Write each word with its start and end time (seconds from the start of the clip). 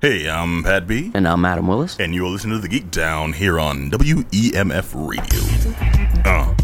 Hey, 0.00 0.28
I'm 0.30 0.62
Pat 0.62 0.86
B, 0.86 1.10
And 1.14 1.26
I'm 1.26 1.44
Adam 1.44 1.66
Willis. 1.66 1.96
and 1.98 2.14
you're 2.14 2.28
listening 2.28 2.56
to 2.56 2.62
the 2.62 2.68
Geek 2.68 2.90
Down 2.92 3.32
here 3.32 3.58
on 3.58 3.90
WEMF 3.90 4.94
Radio. 4.94 5.40
Uh, 6.24 6.54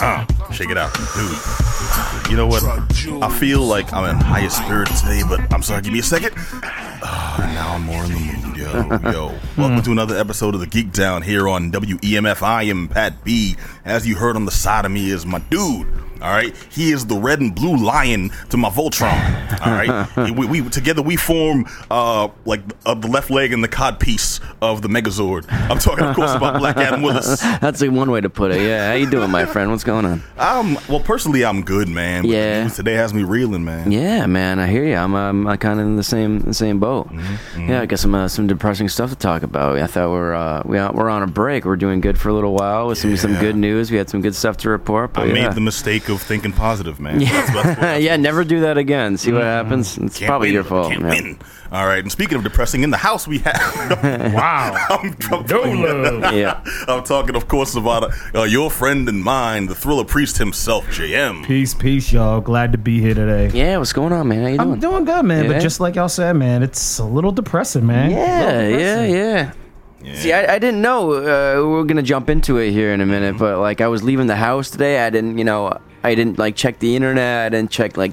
uh, 0.00 0.52
shake 0.52 0.70
it 0.70 0.78
out, 0.78 0.94
dude. 0.94 2.30
You 2.30 2.36
know 2.36 2.46
what? 2.46 2.62
I 2.64 3.38
feel 3.40 3.62
like 3.62 3.92
I'm 3.92 4.08
in 4.08 4.16
higher 4.20 4.48
spirits 4.50 5.00
today, 5.00 5.22
but 5.28 5.52
I'm 5.52 5.62
sorry. 5.62 5.82
Give 5.82 5.92
me 5.92 5.98
a 5.98 6.02
second. 6.02 6.32
Uh, 6.62 7.36
now 7.54 7.74
I'm 7.74 7.82
more 7.82 8.04
in 8.04 8.12
the 8.12 8.18
mood, 8.18 8.56
yo, 8.56 9.10
yo. 9.10 9.38
Welcome 9.58 9.82
to 9.82 9.90
another 9.90 10.16
episode 10.16 10.54
of 10.54 10.60
the 10.60 10.66
Geek 10.68 10.92
Down 10.92 11.22
here 11.22 11.48
on 11.48 11.72
WEMF. 11.72 12.42
I 12.42 12.62
am 12.64 12.86
Pat 12.86 13.24
B. 13.24 13.56
As 13.84 14.06
you 14.06 14.14
heard 14.14 14.36
on 14.36 14.44
the 14.44 14.52
side 14.52 14.84
of 14.84 14.92
me 14.92 15.10
is 15.10 15.26
my 15.26 15.40
dude. 15.40 15.88
All 16.20 16.30
right, 16.32 16.54
he 16.70 16.92
is 16.92 17.06
the 17.06 17.16
red 17.16 17.40
and 17.40 17.54
blue 17.54 17.76
lion 17.76 18.30
to 18.50 18.56
my 18.56 18.68
Voltron. 18.70 19.60
All 19.64 19.72
right, 19.72 20.32
we, 20.36 20.46
we 20.60 20.68
together 20.68 21.02
we 21.02 21.16
form 21.16 21.66
uh 21.90 22.28
like 22.44 22.60
uh, 22.86 22.94
the 22.94 23.08
left 23.08 23.30
leg 23.30 23.52
and 23.52 23.62
the 23.62 23.68
cod 23.68 24.00
piece 24.00 24.40
of 24.60 24.82
the 24.82 24.88
Megazord. 24.88 25.46
I'm 25.50 25.78
talking, 25.78 26.04
of 26.04 26.16
course, 26.16 26.32
about 26.34 26.58
Black 26.58 26.76
Adam 26.76 27.02
Willis. 27.02 27.40
That's 27.60 27.80
like 27.80 27.90
one 27.90 28.10
way 28.10 28.20
to 28.20 28.30
put 28.30 28.50
it. 28.50 28.60
Yeah, 28.62 28.88
how 28.88 28.94
you 28.94 29.08
doing, 29.08 29.30
my 29.30 29.44
friend? 29.44 29.70
What's 29.70 29.84
going 29.84 30.04
on? 30.04 30.22
Um, 30.38 30.78
well, 30.88 31.00
personally, 31.00 31.44
I'm 31.44 31.62
good, 31.62 31.88
man. 31.88 32.22
but 32.22 32.30
Yeah. 32.30 32.68
today 32.68 32.94
has 32.94 33.14
me 33.14 33.22
reeling, 33.22 33.64
man. 33.64 33.92
Yeah, 33.92 34.26
man, 34.26 34.58
I 34.58 34.66
hear 34.66 34.84
you. 34.84 34.96
I'm, 34.96 35.14
um, 35.14 35.46
I'm 35.46 35.58
kind 35.58 35.78
of 35.80 35.86
in 35.86 35.96
the 35.96 36.02
same 36.02 36.40
the 36.40 36.54
same 36.54 36.78
boat. 36.80 37.08
Mm-hmm, 37.08 37.68
Yeah, 37.68 37.82
I 37.82 37.86
got 37.86 37.98
some 37.98 38.14
uh, 38.14 38.28
some 38.28 38.46
depressing 38.46 38.88
stuff 38.88 39.10
to 39.10 39.16
talk 39.16 39.42
about. 39.42 39.78
I 39.78 39.86
thought 39.86 40.10
we're 40.10 40.34
uh, 40.34 40.62
we 40.64 40.78
are, 40.78 40.92
we're 40.92 41.08
on 41.10 41.22
a 41.22 41.26
break. 41.26 41.64
We're 41.64 41.76
doing 41.76 42.00
good 42.00 42.18
for 42.18 42.28
a 42.28 42.34
little 42.34 42.54
while 42.54 42.88
with 42.88 42.98
some 42.98 43.16
some 43.16 43.34
good 43.38 43.56
news. 43.56 43.90
We 43.90 43.96
had 43.98 44.10
some 44.10 44.20
good 44.20 44.34
stuff 44.34 44.56
to 44.58 44.70
report. 44.70 45.12
But 45.12 45.22
I 45.22 45.26
yeah. 45.26 45.32
made 45.46 45.52
the 45.52 45.60
mistake 45.60 46.07
of 46.16 46.22
thinking 46.22 46.52
positive, 46.52 46.98
man. 47.00 47.18
That's- 47.20 47.52
that's 47.76 48.02
yeah, 48.02 48.16
never 48.16 48.44
do 48.44 48.60
that 48.60 48.78
again. 48.78 49.16
See 49.16 49.32
what 49.32 49.42
happens. 49.42 49.96
It's 49.98 50.18
Can't 50.18 50.28
probably 50.28 50.48
win, 50.48 50.54
your 50.54 50.64
fault. 50.64 50.90
Can't 50.92 51.02
yeah. 51.02 51.08
win. 51.08 51.38
All 51.70 51.86
right. 51.86 51.98
And 51.98 52.10
speaking 52.10 52.38
of 52.38 52.44
depressing, 52.44 52.82
in 52.82 52.90
the 52.90 52.96
house 52.96 53.26
we 53.28 53.38
have. 53.40 54.32
Wow. 54.34 54.86
I'm, 54.90 55.16
I'm, 55.32 55.46
No 55.46 55.60
love. 55.62 56.34
Yeah. 56.34 56.62
I'm 56.86 57.04
talking, 57.04 57.36
of 57.36 57.48
course, 57.48 57.74
about 57.74 58.12
uh, 58.34 58.42
your 58.44 58.70
friend 58.70 59.08
and 59.08 59.22
mine, 59.22 59.66
the 59.66 59.74
thriller 59.74 60.04
priest 60.04 60.38
himself, 60.38 60.84
JM. 60.86 61.44
Peace, 61.44 61.74
peace, 61.74 62.12
y'all. 62.12 62.40
Glad 62.40 62.72
to 62.72 62.78
be 62.78 63.00
here 63.00 63.14
today. 63.14 63.50
Yeah, 63.56 63.76
what's 63.78 63.92
going 63.92 64.12
on, 64.12 64.28
man? 64.28 64.42
How 64.42 64.48
you 64.48 64.56
doing? 64.58 64.72
I'm 64.72 64.80
doing 64.80 65.04
good, 65.04 65.24
man. 65.24 65.44
Yeah? 65.44 65.52
But 65.52 65.60
just 65.60 65.80
like 65.80 65.94
y'all 65.96 66.08
said, 66.08 66.34
man, 66.36 66.62
it's 66.62 66.98
a 66.98 67.04
little 67.04 67.32
depressing, 67.32 67.86
man. 67.86 68.10
Yeah, 68.10 68.52
little 68.58 68.80
yeah, 68.80 69.04
yeah. 69.04 69.52
Yeah. 70.00 70.14
See, 70.14 70.32
I, 70.32 70.54
I 70.54 70.58
didn't 70.60 70.80
know 70.80 71.12
uh, 71.12 71.56
we 71.60 71.66
were 71.72 71.84
gonna 71.84 72.02
jump 72.02 72.30
into 72.30 72.56
it 72.58 72.70
here 72.70 72.92
in 72.94 73.00
a 73.00 73.06
minute, 73.06 73.34
Mm-hmm. 73.34 73.38
but 73.44 73.58
like 73.58 73.80
I 73.80 73.88
was 73.88 74.02
leaving 74.04 74.28
the 74.28 74.36
house 74.36 74.70
today, 74.70 75.04
I 75.04 75.10
didn't, 75.10 75.38
you 75.38 75.44
know, 75.44 75.76
I 76.08 76.14
didn't 76.14 76.38
like 76.38 76.56
check 76.56 76.78
the 76.78 76.96
internet, 76.96 77.46
I 77.46 77.48
didn't 77.56 77.70
check 77.70 77.96
like 77.96 78.12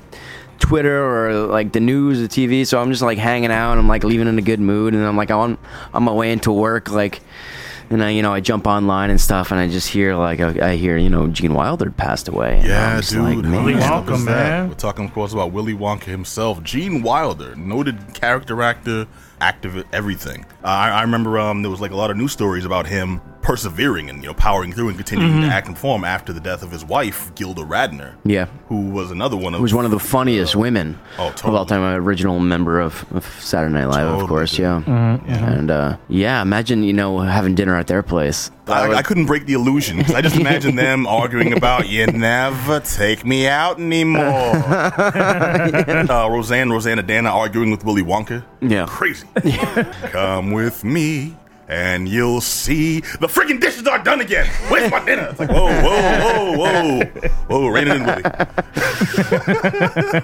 Twitter 0.60 1.04
or 1.04 1.48
like 1.48 1.72
the 1.72 1.80
news, 1.80 2.20
the 2.22 2.28
TV. 2.28 2.66
So 2.68 2.80
I'm 2.82 2.90
just 2.92 3.02
like 3.02 3.18
hanging 3.18 3.52
out, 3.52 3.72
And 3.72 3.80
I'm 3.80 3.88
like 3.88 4.04
leaving 4.04 4.28
in 4.28 4.38
a 4.38 4.42
good 4.42 4.60
mood, 4.60 4.94
and 4.94 5.04
I'm 5.06 5.18
like 5.18 5.32
on 5.32 5.58
I'm 5.94 5.96
on 5.96 6.04
my 6.04 6.12
way 6.14 6.32
into 6.32 6.52
work, 6.52 6.90
like. 6.92 7.22
And 7.88 8.04
I, 8.04 8.10
you 8.10 8.24
know, 8.24 8.34
I 8.34 8.40
jump 8.40 8.66
online 8.66 9.12
and 9.12 9.22
stuff, 9.22 9.52
and 9.52 9.60
I 9.60 9.68
just 9.68 9.88
hear 9.88 10.16
like 10.16 10.40
I, 10.40 10.72
I 10.72 10.76
hear, 10.76 10.98
you 10.98 11.08
know, 11.08 11.28
Gene 11.28 11.54
Wilder 11.54 11.92
passed 11.92 12.28
away. 12.28 12.64
Yeah, 12.66 12.96
I'm 12.96 13.02
dude. 13.02 13.22
like, 13.22 13.38
man. 13.38 13.64
Willy 13.64 13.74
Wonka, 13.80 14.10
was 14.10 14.26
that? 14.26 14.50
man. 14.50 14.70
We're 14.70 14.74
talking, 14.74 15.06
of 15.06 15.14
course, 15.14 15.34
about 15.34 15.52
Willy 15.52 15.76
Wonka 15.76 16.06
himself, 16.06 16.64
Gene 16.64 17.04
Wilder, 17.04 17.56
noted 17.56 18.16
character 18.16 18.60
actor, 18.64 19.06
active, 19.40 19.86
everything. 19.94 20.48
Uh, 20.64 20.68
I, 20.68 20.90
I 20.90 21.02
remember 21.04 21.38
um, 21.38 21.62
there 21.62 21.70
was 21.70 21.80
like 21.80 21.92
a 21.92 21.96
lot 21.96 22.10
of 22.10 22.18
news 22.18 22.32
stories 22.32 22.66
about 22.66 22.88
him 22.88 23.22
persevering 23.46 24.10
and 24.10 24.22
you 24.24 24.28
know 24.28 24.34
powering 24.34 24.74
through 24.74 24.88
and 24.90 24.98
continuing 24.98 25.32
Mm-hmm. 25.34 25.50
to 25.50 25.54
act 25.56 25.68
and 25.68 25.76
perform 25.76 26.04
after 26.04 26.34
the 26.34 26.40
death 26.40 26.64
of 26.64 26.72
his 26.72 26.84
wife, 26.84 27.34
Gilda 27.36 27.62
Radner. 27.62 28.16
Yeah. 28.26 28.48
who 28.70 28.90
was 28.90 29.12
another 29.12 29.38
one 29.38 29.54
of 29.54 29.60
Who 29.60 29.64
was 29.64 29.74
one 29.74 29.86
of 29.86 29.92
the 29.92 30.00
funniest 30.00 30.56
women 30.56 30.98
Oh, 31.20 31.28
of 31.28 31.46
all 31.46 31.66
totally. 31.66 31.68
time. 31.68 31.84
Original 32.04 32.40
member 32.40 32.80
of, 32.80 33.06
of 33.14 33.24
Saturday 33.40 33.74
Night 33.74 33.86
Live, 33.86 34.08
Totally, 34.08 34.24
of 34.24 34.30
course. 34.30 34.52
dude. 34.52 34.60
Yeah. 34.60 35.20
And 35.28 35.72
uh, 35.72 35.98
yeah, 36.10 36.42
imagine 36.42 36.84
you 36.84 36.94
know 36.94 37.20
having 37.20 37.56
dinner 37.56 37.76
at 37.78 37.88
their 37.88 38.02
place. 38.04 38.50
I, 38.68 38.94
I 38.96 39.02
couldn't 39.04 39.28
break 39.28 39.46
the 39.46 39.54
illusion 39.54 40.04
'cause 40.04 40.16
I 40.16 40.22
just 40.22 40.36
imagine 40.38 40.76
them 40.76 41.06
arguing 41.22 41.54
about 41.54 41.88
you 41.88 42.08
never 42.08 42.80
take 42.80 43.24
me 43.24 43.48
out 43.48 43.80
anymore. 43.80 44.24
uh, 44.26 46.28
Roseanne, 46.32 46.72
Rosanna 46.72 47.04
Dana 47.04 47.30
arguing 47.30 47.70
with 47.72 47.86
Willy 47.86 48.02
Wonka. 48.04 48.44
Yeah. 48.62 48.86
crazy. 48.88 49.28
Come 50.12 50.52
with 50.52 50.84
me. 50.84 51.36
And 51.68 52.08
you'll 52.08 52.42
see 52.42 53.00
the 53.00 53.28
freaking 53.28 53.60
dishes 53.60 53.88
are 53.88 53.98
done 53.98 54.22
again. 54.22 54.46
Where's 54.70 54.92
my 54.92 55.04
dinner? 55.04 55.30
It's 55.32 55.40
like, 55.40 55.50
whoa, 55.50 55.66
whoa, 55.82 56.58
whoa, 56.58 57.02
whoa, 57.02 57.30
whoa, 57.48 57.68
rein 57.70 57.88
it 57.88 57.96
in, 57.96 58.06
Willie. 58.06 58.22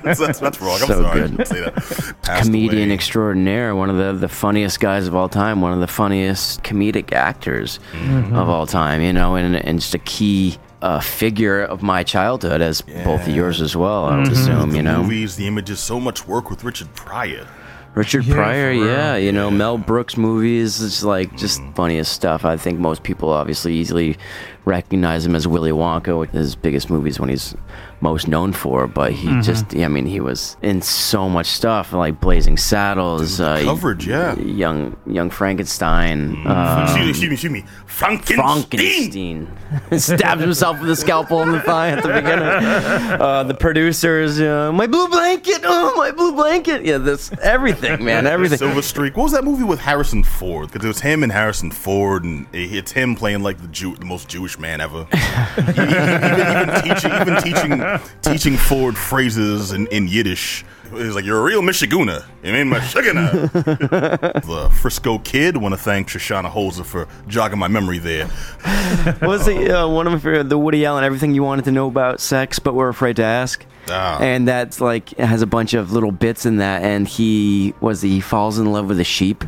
that's, 0.04 0.20
that's, 0.20 0.40
that's 0.40 0.62
wrong. 0.62 0.80
I'm 0.82 0.88
So 0.88 1.02
sorry. 1.02 1.20
Good. 1.22 1.30
shouldn't 1.30 1.48
say 1.48 1.62
that. 1.62 2.16
Passed 2.22 2.46
comedian 2.46 2.90
away. 2.90 2.94
extraordinaire, 2.94 3.76
one 3.76 3.90
of 3.90 3.98
the, 3.98 4.14
the 4.14 4.28
funniest 4.30 4.80
guys 4.80 5.08
of 5.08 5.16
all 5.16 5.30
time, 5.30 5.62
one 5.62 5.74
of 5.74 5.80
the 5.80 5.88
funniest 5.88 6.64
comedic 6.64 7.12
actors 7.12 7.80
Mm-hmm. 7.94 8.36
of 8.36 8.50
all 8.50 8.66
time, 8.68 9.02
you 9.02 9.14
know, 9.14 9.36
and, 9.36 9.56
and 9.56 9.80
just 9.80 9.94
a 9.94 10.00
key 10.00 10.58
uh, 10.82 11.00
figure 11.00 11.62
of 11.64 11.82
my 11.84 12.04
childhood, 12.04 12.62
as 12.62 12.82
both 12.82 13.28
of 13.28 13.36
yours 13.36 13.62
as 13.62 13.76
well, 13.76 14.06
I 14.06 14.18
would 14.18 14.32
assume, 14.32 14.72
the 14.72 14.78
you 14.78 14.84
know. 14.84 15.02
movies, 15.04 15.36
the 15.36 15.48
images, 15.48 15.80
so 15.80 16.00
much 16.00 16.28
work 16.28 16.50
with 16.50 16.64
Richard 16.64 16.94
Pryor. 16.96 17.48
Richard 17.94 18.26
Yeah, 18.26 18.36
Pryor, 18.36 18.72
yeah, 18.72 19.16
you 19.18 19.32
know, 19.32 19.52
Mel 19.52 19.78
Brooks 19.78 20.16
movies, 20.16 20.82
it's 20.82 21.04
like 21.04 21.36
just 21.36 21.60
mm. 21.60 21.76
funniest 21.76 22.14
stuff. 22.14 22.46
I 22.46 22.56
think 22.56 22.80
most 22.80 23.04
people 23.04 23.30
obviously 23.30 23.74
easily 23.74 24.18
recognize 24.66 25.26
him 25.26 25.36
as 25.36 25.48
Willy 25.48 25.72
Wonka, 25.72 26.20
which 26.20 26.32
his 26.32 26.56
biggest 26.56 26.90
movies 26.90 27.20
when 27.20 27.30
he's 27.30 27.56
most 28.02 28.28
known 28.28 28.52
for, 28.52 28.88
but 28.88 29.12
he 29.14 29.42
just, 29.42 29.76
I 29.76 29.88
mean, 29.88 30.06
he 30.06 30.20
was 30.20 30.58
in 30.62 30.82
so 30.82 31.30
much 31.30 31.48
stuff, 31.48 31.94
like 31.94 32.20
Blazing 32.20 32.58
Saddles, 32.58 33.40
uh, 33.40 33.62
coverage, 33.64 34.08
yeah. 34.08 34.36
Young 34.40 34.98
Young 35.06 35.30
Frankenstein, 35.30 36.36
uh, 36.48 36.86
excuse 36.88 37.06
me, 37.06 37.10
excuse 37.10 37.30
me, 37.30 37.34
excuse 37.34 37.52
me. 37.52 37.66
Frankenstein. 37.86 38.64
Frankenstein. 38.64 39.58
Stabs 40.00 40.42
himself 40.42 40.80
with 40.80 40.90
a 40.90 40.96
scalpel 40.96 41.42
in 41.44 41.52
the 41.52 41.60
thigh 41.62 41.90
at 41.90 42.04
the 42.04 42.10
beginning. 42.10 42.42
Uh, 43.22 43.44
the 43.44 43.54
producers, 43.54 44.40
uh, 44.40 44.72
my 44.72 44.88
blue 44.88 45.08
blanket, 45.08 45.62
oh 45.64 45.96
my 45.96 46.12
blue 46.12 46.34
blanket. 46.34 46.84
Yeah, 46.84 46.98
this 46.98 47.32
everything, 47.42 48.04
man, 48.04 48.26
everything. 48.26 48.58
Silver 48.58 48.82
Streak. 48.82 49.16
What 49.16 49.24
was 49.24 49.32
that 49.34 49.44
movie 49.44 49.64
with 49.64 49.80
Harrison 49.80 50.24
Ford? 50.24 50.68
Because 50.72 50.86
it 50.86 50.88
was 50.88 51.02
him 51.02 51.24
and 51.24 51.32
Harrison 51.32 51.72
Ford, 51.72 52.24
and 52.24 52.48
it's 52.54 52.92
him 52.92 53.16
playing 53.16 53.44
like 53.44 53.62
the 53.62 53.68
Jew, 53.68 53.96
the 53.96 54.06
most 54.06 54.28
Jewish 54.28 54.51
man 54.60 54.82
ever. 54.82 55.08
even, 55.58 55.90
even 55.90 56.82
teaching, 56.82 57.12
even 57.12 57.42
teaching, 57.42 58.00
teaching 58.22 58.58
Ford 58.58 58.98
phrases 58.98 59.72
in, 59.72 59.88
in 59.88 60.08
Yiddish. 60.08 60.66
He's 60.94 61.16
like, 61.16 61.24
"You're 61.24 61.40
a 61.40 61.44
real 61.44 61.62
Michiguna. 61.62 62.26
You 62.44 62.52
mean 62.52 62.70
Michiguna?" 62.70 63.52
the 64.46 64.70
Frisco 64.70 65.20
Kid. 65.20 65.56
Want 65.56 65.74
to 65.74 65.78
thank 65.78 66.10
Shoshana 66.10 66.52
Holzer 66.52 66.86
for 66.86 67.08
jogging 67.28 67.60
my 67.60 67.68
memory 67.68 67.98
there. 67.98 68.28
was 69.22 69.48
it 69.48 69.72
uh, 69.72 69.88
one 69.88 70.06
of 70.08 70.14
my 70.14 70.20
favorite, 70.20 70.50
the 70.50 70.58
Woody 70.58 70.86
Allen, 70.86 71.04
everything 71.04 71.34
you 71.34 71.44
wanted 71.44 71.66
to 71.66 71.72
know 71.72 71.88
about 71.88 72.20
sex, 72.20 72.60
but 72.60 72.74
were 72.74 72.90
afraid 72.90 73.16
to 73.18 73.24
ask. 73.24 73.66
Ah. 73.90 74.20
And 74.20 74.48
that's 74.48 74.82
like 74.82 75.10
has 75.18 75.42
a 75.42 75.48
bunch 75.48 75.74
of 75.74 75.94
little 75.94 76.12
bits 76.12 76.46
in 76.46 76.58
that, 76.58 76.84
and 76.84 77.08
he 77.08 77.74
was 77.80 78.02
he 78.02 78.20
falls 78.20 78.60
in 78.60 78.72
love 78.72 78.90
with 78.90 79.00
a 79.00 79.06
sheep. 79.06 79.46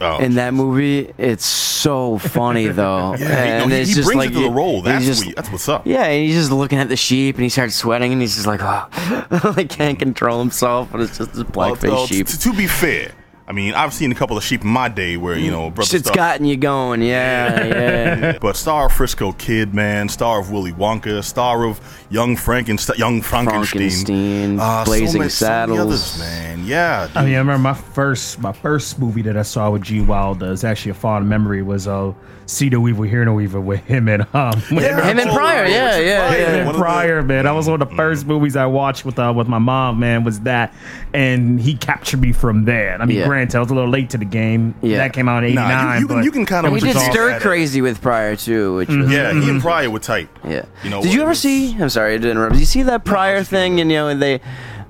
Oh, 0.00 0.18
in 0.18 0.34
that 0.34 0.54
movie, 0.54 1.12
it's 1.18 1.44
so 1.44 2.18
funny 2.18 2.68
though. 2.68 3.14
Yeah, 3.16 3.18
he- 3.18 3.24
no, 3.58 3.64
and 3.64 3.72
it's 3.72 3.88
he 3.90 3.94
just 3.94 4.06
brings 4.06 4.18
like 4.18 4.30
it 4.30 4.34
to 4.34 4.40
the 4.42 4.50
role. 4.50 4.82
That's 4.82 5.04
just- 5.04 5.26
what- 5.26 5.36
that's 5.36 5.50
what's 5.50 5.68
up. 5.68 5.86
Yeah, 5.86 6.04
and 6.04 6.24
he's 6.24 6.34
just 6.36 6.52
looking 6.52 6.78
at 6.78 6.88
the 6.88 6.96
sheep, 6.96 7.34
and 7.36 7.42
he 7.42 7.48
starts 7.48 7.74
sweating, 7.74 8.12
and 8.12 8.20
he's 8.20 8.34
just 8.34 8.46
like, 8.46 8.60
oh, 8.62 9.52
like 9.56 9.68
can't 9.70 9.98
control 9.98 10.38
himself, 10.38 10.88
but 10.92 11.00
it's 11.00 11.18
just 11.18 11.32
this 11.34 11.42
blackface 11.42 11.90
well, 11.90 12.06
sheep. 12.06 12.26
t- 12.28 12.36
to 12.38 12.52
be 12.56 12.66
fair, 12.66 13.12
I 13.48 13.52
mean, 13.52 13.74
I've 13.74 13.92
seen 13.92 14.12
a 14.12 14.14
couple 14.14 14.36
of 14.38 14.44
sheep 14.44 14.62
in 14.62 14.68
my 14.68 14.88
day 14.88 15.16
where 15.16 15.36
you 15.36 15.50
know, 15.50 15.68
brother 15.70 15.88
Shit's 15.88 16.04
stuff- 16.04 16.14
gotten 16.16 16.46
you 16.46 16.56
going, 16.56 17.02
yeah, 17.02 17.64
yeah. 17.66 18.38
But 18.40 18.56
star 18.56 18.86
of 18.86 18.92
Frisco 18.92 19.32
Kid, 19.32 19.74
man, 19.74 20.08
star 20.08 20.38
of 20.40 20.50
Willy 20.52 20.72
Wonka, 20.72 21.24
star 21.24 21.64
of 21.66 21.80
Young 22.12 22.36
Frankenstein, 22.36 22.96
Young 22.98 23.22
Frankenstein, 23.22 23.66
Frankenstein, 23.80 24.58
Ah, 24.60 24.84
Blazing 24.84 25.20
many- 25.20 25.30
Saddles. 25.30 25.78
many 25.78 25.88
others, 25.88 26.18
man. 26.18 26.64
Yeah, 26.66 27.08
I 27.16 27.24
mean, 27.24 27.34
I 27.34 27.38
remember 27.38 27.58
my 27.62 27.74
first 27.74 28.38
my 28.40 28.52
first 28.52 28.98
movie 28.98 29.22
that 29.22 29.36
I 29.36 29.42
saw 29.42 29.70
with 29.70 29.82
G 29.82 30.00
Wilder. 30.00 30.52
It's 30.52 30.62
actually 30.62 30.90
a 30.92 30.94
fond 30.94 31.28
memory. 31.28 31.62
Was 31.62 31.88
uh, 31.88 32.12
See 32.46 32.68
No 32.68 32.86
Evil, 32.86 33.04
Hear 33.04 33.24
no 33.24 33.40
Evil 33.40 33.62
with 33.62 33.80
him 33.84 34.08
and 34.08 34.22
um, 34.34 34.60
Yeah, 34.70 35.00
Him 35.08 35.18
and 35.18 35.30
Pryor, 35.30 35.62
Richard 35.62 35.72
yeah, 35.74 35.98
yeah, 35.98 36.26
Pryor, 36.28 36.38
yeah. 36.40 36.50
Him 36.56 36.68
and 36.68 36.76
Pryor, 36.78 37.22
man. 37.22 37.44
That 37.44 37.52
was 37.52 37.66
one 37.68 37.80
of 37.80 37.88
the 37.88 37.94
first 37.96 38.26
movies 38.26 38.56
I 38.56 38.66
watched 38.66 39.04
with 39.04 39.18
uh, 39.18 39.32
with 39.34 39.48
my 39.48 39.58
mom. 39.58 39.98
Man, 39.98 40.22
was 40.22 40.40
that, 40.40 40.74
and 41.14 41.58
he 41.60 41.74
captured 41.74 42.20
me 42.20 42.32
from 42.32 42.64
there. 42.64 43.00
I 43.00 43.06
mean, 43.06 43.18
Yeah. 43.18 43.26
granted, 43.26 43.56
I 43.56 43.60
was 43.60 43.70
a 43.70 43.74
little 43.74 43.90
late 43.90 44.10
to 44.10 44.18
the 44.18 44.24
game. 44.24 44.74
Yeah. 44.82 44.98
that 44.98 45.12
came 45.14 45.28
out 45.28 45.44
in 45.44 45.54
Nah, 45.54 45.64
'89. 45.66 45.94
you, 45.94 46.00
you 46.02 46.06
can 46.08 46.22
you 46.24 46.30
can 46.30 46.46
kind 46.46 46.66
of 46.66 46.72
we 46.72 46.80
did 46.80 46.96
Stir 46.96 47.40
Crazy 47.40 47.80
with 47.80 48.00
Pryor 48.00 48.36
too, 48.36 48.76
which 48.76 48.88
was 48.88 49.10
Yeah, 49.10 49.32
he 49.32 49.48
and 49.48 49.60
Pryor 49.60 49.90
were 49.90 49.98
tight. 49.98 50.28
Yeah. 50.46 50.64
You 50.84 50.90
know, 50.90 51.02
Did 51.02 51.14
you 51.14 51.22
ever 51.22 51.34
see? 51.34 51.74
I'm 51.80 51.88
sorry 51.88 52.01
to 52.10 52.30
interrupt. 52.30 52.56
You 52.56 52.64
see 52.64 52.82
that 52.84 53.04
Pryor 53.04 53.44
thing? 53.44 53.80
And 53.80 53.90
you 53.90 53.96
know, 53.98 54.14
they, 54.14 54.40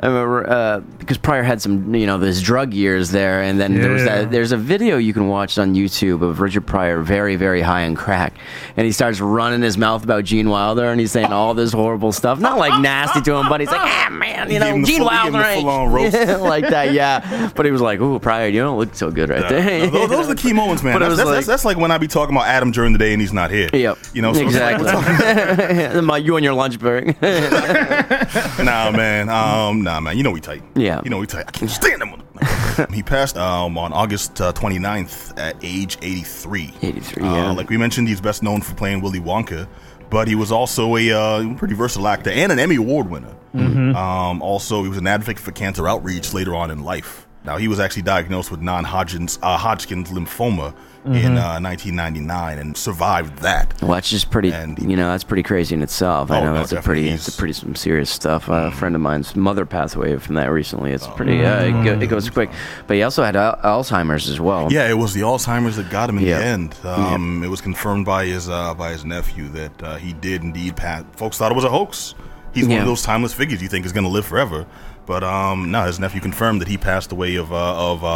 I 0.03 0.07
remember 0.09 0.51
uh, 0.51 0.81
because 0.99 1.17
Pryor 1.17 1.45
had 1.45 1.63
some, 1.63 1.95
you 1.95 2.07
know, 2.07 2.19
those 2.19 2.43
drug 2.43 2.75
years 2.75 3.11
there, 3.13 3.41
and 3.43 3.61
then 3.61 3.81
there 3.81 3.91
was 3.93 4.03
that. 4.05 4.33
There's 4.33 4.51
a 4.51 4.57
video 4.57 4.97
you 4.99 5.13
can 5.13 5.29
watch 5.29 5.59
on 5.59 5.77
YouTube 5.77 6.23
of 6.23 6.41
Richard 6.41 6.67
Pryor 6.67 7.01
very, 7.03 7.37
very 7.37 7.61
high 7.61 7.85
on 7.87 7.95
crack, 7.95 8.35
and 8.77 8.85
he 8.85 8.91
starts 8.91 9.21
running 9.21 9.63
his 9.63 9.79
mouth 9.79 10.03
about 10.03 10.25
Gene 10.25 10.49
Wilder, 10.49 10.87
and 10.91 10.99
he's 10.99 11.13
saying 11.13 11.33
all 11.33 11.55
this 11.55 11.73
horrible 11.73 12.11
stuff, 12.11 12.41
not 12.41 12.59
like 12.59 12.81
nasty 12.83 13.21
to 13.21 13.35
him, 13.37 13.49
but 13.49 13.61
he's 13.61 13.71
like, 13.71 13.81
ah, 13.81 14.09
man, 14.11 14.51
you 14.51 14.59
know, 14.59 14.73
Gene 14.85 14.99
full- 14.99 15.09
he 15.09 15.17
gave 15.17 15.25
him 15.27 15.33
Wilder, 15.35 15.39
the 15.39 15.47
ain't-" 15.49 15.61
full-on 15.63 15.93
roast. 15.93 16.15
Yeah, 16.15 16.37
like 16.39 16.69
that, 16.69 16.93
yeah. 16.93 17.51
But 17.55 17.65
he 17.67 17.71
was 17.71 17.81
like, 17.81 18.01
ooh, 18.01 18.19
Pryor, 18.19 18.49
you 18.49 18.61
don't 18.61 18.79
look 18.79 18.97
so 18.97 19.11
good 19.11 19.29
right 19.29 19.49
there. 19.49 19.89
No, 19.89 20.07
those, 20.09 20.27
are 20.27 20.35
the 20.35 20.41
key 20.41 20.53
moments, 20.63 20.83
man. 20.83 20.95
But 20.99 21.01
That's, 21.11 21.17
that's, 21.19 21.27
like- 21.27 21.35
that's, 21.37 21.47
that's 21.47 21.65
like 21.65 21.77
when 21.77 21.93
I 21.93 21.99
be 21.99 22.09
talking 22.09 22.35
about 22.35 22.49
Adam 22.49 22.73
during 22.73 22.93
the 22.93 22.99
day 22.99 23.13
and 23.13 23.21
he's 23.21 23.33
not 23.33 23.53
here. 23.53 23.69
Yep. 23.73 23.99
You 24.15 24.23
know, 24.23 24.33
so 24.33 24.41
like- 24.41 24.49
exactly. 24.81 26.01
My- 26.03 26.17
you 26.19 26.35
and 26.37 26.43
your 26.45 26.55
lunch 26.55 26.79
break. 26.81 27.21
nah, 27.23 28.91
man. 28.91 29.29
Um, 29.29 29.83
nah, 29.83 29.92
man. 30.01 30.17
You 30.17 30.23
know 30.23 30.31
we 30.31 30.41
tight. 30.41 30.63
Yeah. 30.75 31.01
You 31.05 31.11
know 31.11 31.19
we 31.19 31.27
tight. 31.27 31.47
I 31.49 31.51
can't 31.51 31.71
stand 31.71 32.03
him. 32.03 32.23
he 32.93 33.03
passed 33.03 33.37
um, 33.37 33.77
on 33.79 33.93
August 33.93 34.41
uh, 34.41 34.53
29th 34.53 35.39
at 35.39 35.57
age 35.63 35.99
83. 36.03 36.73
83, 36.83 37.23
Uh, 37.23 37.35
yeah. 37.35 37.51
Like 37.53 37.69
we 37.69 37.77
mentioned, 37.77 38.09
he's 38.09 38.21
best 38.21 38.43
known 38.43 38.61
for 38.63 38.75
playing 38.75 39.01
Willy 39.01 39.21
Wonka, 39.21 39.69
but 40.11 40.27
he 40.29 40.35
was 40.35 40.51
also 40.51 40.97
a 40.97 41.11
uh, 41.13 41.55
pretty 41.55 41.75
versatile 41.75 42.09
actor 42.09 42.31
and 42.31 42.51
an 42.53 42.59
Emmy 42.59 42.77
Award 42.77 43.11
winner. 43.11 43.35
Mm-hmm. 43.55 43.95
Um, 43.95 44.41
also, 44.43 44.83
he 44.83 44.89
was 44.89 44.99
an 44.99 45.07
advocate 45.07 45.43
for 45.43 45.53
cancer 45.53 45.87
outreach 45.87 46.33
later 46.33 46.55
on 46.55 46.71
in 46.71 46.83
life. 46.83 47.27
Now, 47.45 47.57
he 47.59 47.69
was 47.69 47.81
actually 47.81 48.03
diagnosed 48.03 48.51
with 48.51 48.61
non-Hodgkin's 48.61 49.39
uh, 49.43 49.57
Hodgkin's 49.57 50.11
lymphoma 50.11 50.75
Mm-hmm. 51.03 51.15
in 51.17 51.37
uh, 51.37 51.59
1999 51.59 52.59
and 52.61 52.77
survived 52.77 53.39
that. 53.39 53.75
Well, 53.83 53.91
that's 53.91 54.09
just 54.09 54.31
pretty. 54.31 54.53
And- 54.53 54.79
you 54.79 54.97
know, 54.97 55.11
that's 55.11 55.25
pretty 55.25 55.43
crazy 55.43 55.75
in 55.75 55.83
itself. 55.83 56.31
I 56.31 56.39
Oh, 56.39 56.45
know 56.45 56.53
no, 56.53 56.59
that's 56.59 56.71
a 56.71 56.81
pretty, 56.81 57.09
it's 57.09 57.27
a 57.27 57.33
pretty 57.37 57.55
some 57.55 57.75
serious 57.75 58.09
stuff. 58.09 58.49
Uh, 58.49 58.69
a 58.69 58.71
friend 58.71 58.95
of 58.95 59.01
mine's 59.01 59.35
mother 59.35 59.67
passed 59.67 59.97
away 59.97 60.17
from 60.19 60.37
that 60.37 60.47
recently. 60.53 60.93
It's 60.93 61.09
pretty. 61.09 61.45
Uh, 61.45 61.65
it, 61.65 61.73
go, 61.85 62.01
it 62.01 62.07
goes 62.07 62.31
quick. 62.31 62.51
But 62.87 62.95
he 62.99 63.03
also 63.03 63.25
had 63.25 63.35
al- 63.35 63.57
Alzheimer's 63.65 64.29
as 64.29 64.39
well. 64.41 64.73
Yeah, 64.73 64.89
it 64.89 64.95
was 64.97 65.13
the 65.13 65.23
Alzheimer's 65.23 65.75
that 65.75 65.91
got 65.91 66.09
him 66.09 66.19
in 66.19 66.25
Yeah. 66.25 66.39
the 66.39 66.45
end. 66.45 66.77
Um, 66.85 67.43
It 67.43 67.49
was 67.49 67.61
confirmed 67.61 68.07
by 68.07 68.27
his 68.27 68.49
uh, 68.49 68.73
by 68.75 68.93
his 68.93 69.05
nephew 69.05 69.49
that 69.49 69.83
uh, 69.83 69.97
he 69.97 70.13
did 70.13 70.43
indeed 70.43 70.77
pass. 70.77 71.03
Folks 71.17 71.37
thought 71.37 71.51
it 71.51 71.57
was 71.57 71.65
a 71.65 71.69
hoax. 71.69 72.15
He's 72.55 72.69
one 72.69 72.79
of 72.81 72.87
those 72.87 73.03
timeless 73.03 73.33
figures 73.33 73.61
you 73.63 73.69
think 73.69 73.87
is 73.87 73.93
going 73.93 74.05
to 74.05 74.11
live 74.11 74.27
forever. 74.27 74.67
But 75.07 75.25
um, 75.25 75.71
no, 75.71 75.85
his 75.85 75.99
nephew 75.99 76.21
confirmed 76.21 76.61
that 76.61 76.69
he 76.69 76.79
passed 76.79 77.13
away 77.13 77.37
of 77.37 77.53
uh, 77.53 77.93
of 77.93 78.05
uh, 78.05 78.09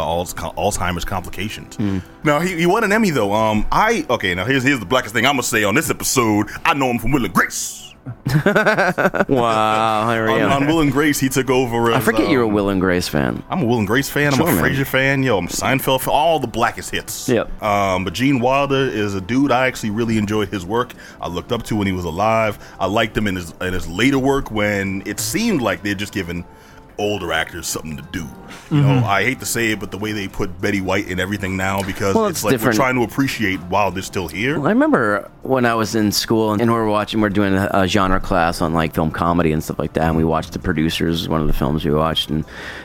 Alzheimer's 0.57 1.05
complications. 1.05 1.75
Hmm. 1.75 1.99
Now 2.23 2.39
he, 2.39 2.55
he 2.57 2.65
won 2.65 2.83
an 2.83 2.91
Emmy 2.91 3.09
though. 3.09 3.33
Um, 3.33 3.65
I 3.71 4.05
okay. 4.09 4.33
Now 4.35 4.45
here's 4.45 4.63
here's 4.63 4.79
the 4.79 4.85
blackest 4.85 5.13
thing 5.13 5.25
I'm 5.25 5.33
gonna 5.33 5.43
say 5.43 5.63
on 5.63 5.75
this 5.75 5.89
episode. 5.89 6.47
I 6.65 6.73
know 6.73 6.89
him 6.89 6.99
from 6.99 7.11
Will 7.11 7.25
and 7.25 7.33
Grace. 7.33 7.83
Wow. 9.27 10.07
There 10.09 10.25
we 10.25 10.31
On, 10.31 10.39
go. 10.39 10.49
on 10.49 10.67
Will 10.67 10.81
and 10.81 10.91
Grace, 10.91 11.19
he 11.19 11.29
took 11.29 11.49
over. 11.49 11.91
I 11.91 11.97
as, 11.97 12.03
forget 12.05 12.29
you're 12.29 12.43
a 12.43 12.47
um, 12.47 12.53
Will 12.53 12.69
and 12.69 12.79
Grace 12.79 13.07
fan. 13.07 13.43
I'm 13.49 13.61
a 13.63 13.65
Will 13.65 13.79
and 13.79 13.87
Grace 13.87 14.09
fan. 14.09 14.33
I'm 14.33 14.37
Sure, 14.39 14.47
a 14.49 14.53
man. 14.53 14.63
Frasier 14.63 14.85
fan. 14.87 15.23
Yo, 15.23 15.37
I'm 15.37 15.45
a 15.45 15.49
Seinfeld 15.49 16.01
fan. 16.01 16.13
All 16.13 16.39
the 16.39 16.47
blackest 16.47 16.91
hits. 16.91 17.27
Yep. 17.29 17.61
Um, 17.61 18.03
but 18.03 18.13
Gene 18.13 18.39
Wilder 18.39 18.75
is 18.75 19.15
a 19.15 19.21
dude 19.21 19.51
I 19.51 19.67
actually 19.67 19.89
really 19.91 20.17
enjoyed 20.17 20.49
his 20.49 20.65
work. 20.65 20.93
I 21.21 21.27
looked 21.27 21.51
up 21.51 21.63
to 21.63 21.75
when 21.75 21.87
he 21.87 21.93
was 21.93 22.05
alive. 22.05 22.57
I 22.79 22.85
liked 22.85 23.15
him 23.17 23.27
in 23.27 23.35
his 23.35 23.53
in 23.61 23.73
his 23.73 23.87
later 23.87 24.19
work 24.19 24.51
when 24.51 25.03
it 25.05 25.19
seemed 25.19 25.61
like 25.61 25.83
they're 25.83 25.95
just 25.95 26.13
giving 26.13 26.45
older 26.97 27.31
actors 27.31 27.67
something 27.67 27.97
to 27.97 28.03
do. 28.11 28.27
You 28.71 28.81
know, 28.81 28.87
mm-hmm. 28.87 29.05
I 29.05 29.23
hate 29.23 29.39
to 29.39 29.45
say 29.45 29.71
it, 29.71 29.79
but 29.79 29.91
the 29.91 29.97
way 29.97 30.11
they 30.11 30.27
put 30.27 30.59
Betty 30.59 30.81
White 30.81 31.07
in 31.07 31.19
everything 31.19 31.55
now 31.55 31.81
because 31.83 32.15
Well, 32.15 32.25
it's, 32.25 32.39
it's 32.39 32.43
like 32.43 32.51
different. 32.51 32.77
we're 32.77 32.83
trying 32.83 32.95
to 32.95 33.03
appreciate 33.03 33.59
while 33.61 33.91
they're 33.91 34.01
still 34.03 34.27
here. 34.27 34.57
Well, 34.57 34.67
I 34.67 34.71
remember 34.71 35.29
when 35.43 35.65
I 35.65 35.73
was 35.73 35.95
in 35.95 36.11
school 36.11 36.53
and 36.53 36.61
we 36.61 36.67
were 36.67 36.87
watching, 36.89 37.21
we 37.21 37.27
are 37.27 37.29
doing 37.29 37.53
a, 37.53 37.69
a 37.71 37.87
genre 37.87 38.19
class 38.19 38.61
on 38.61 38.73
like 38.73 38.93
film 38.93 39.11
comedy 39.11 39.51
and 39.51 39.63
stuff 39.63 39.79
like 39.79 39.93
that, 39.93 40.03
and 40.03 40.17
we 40.17 40.23
watched 40.23 40.53
The 40.53 40.59
Producers, 40.59 41.29
one 41.29 41.39
of 41.41 41.47
the 41.47 41.53
films 41.53 41.85
we 41.85 41.91
watched, 41.91 42.29
and 42.29 42.43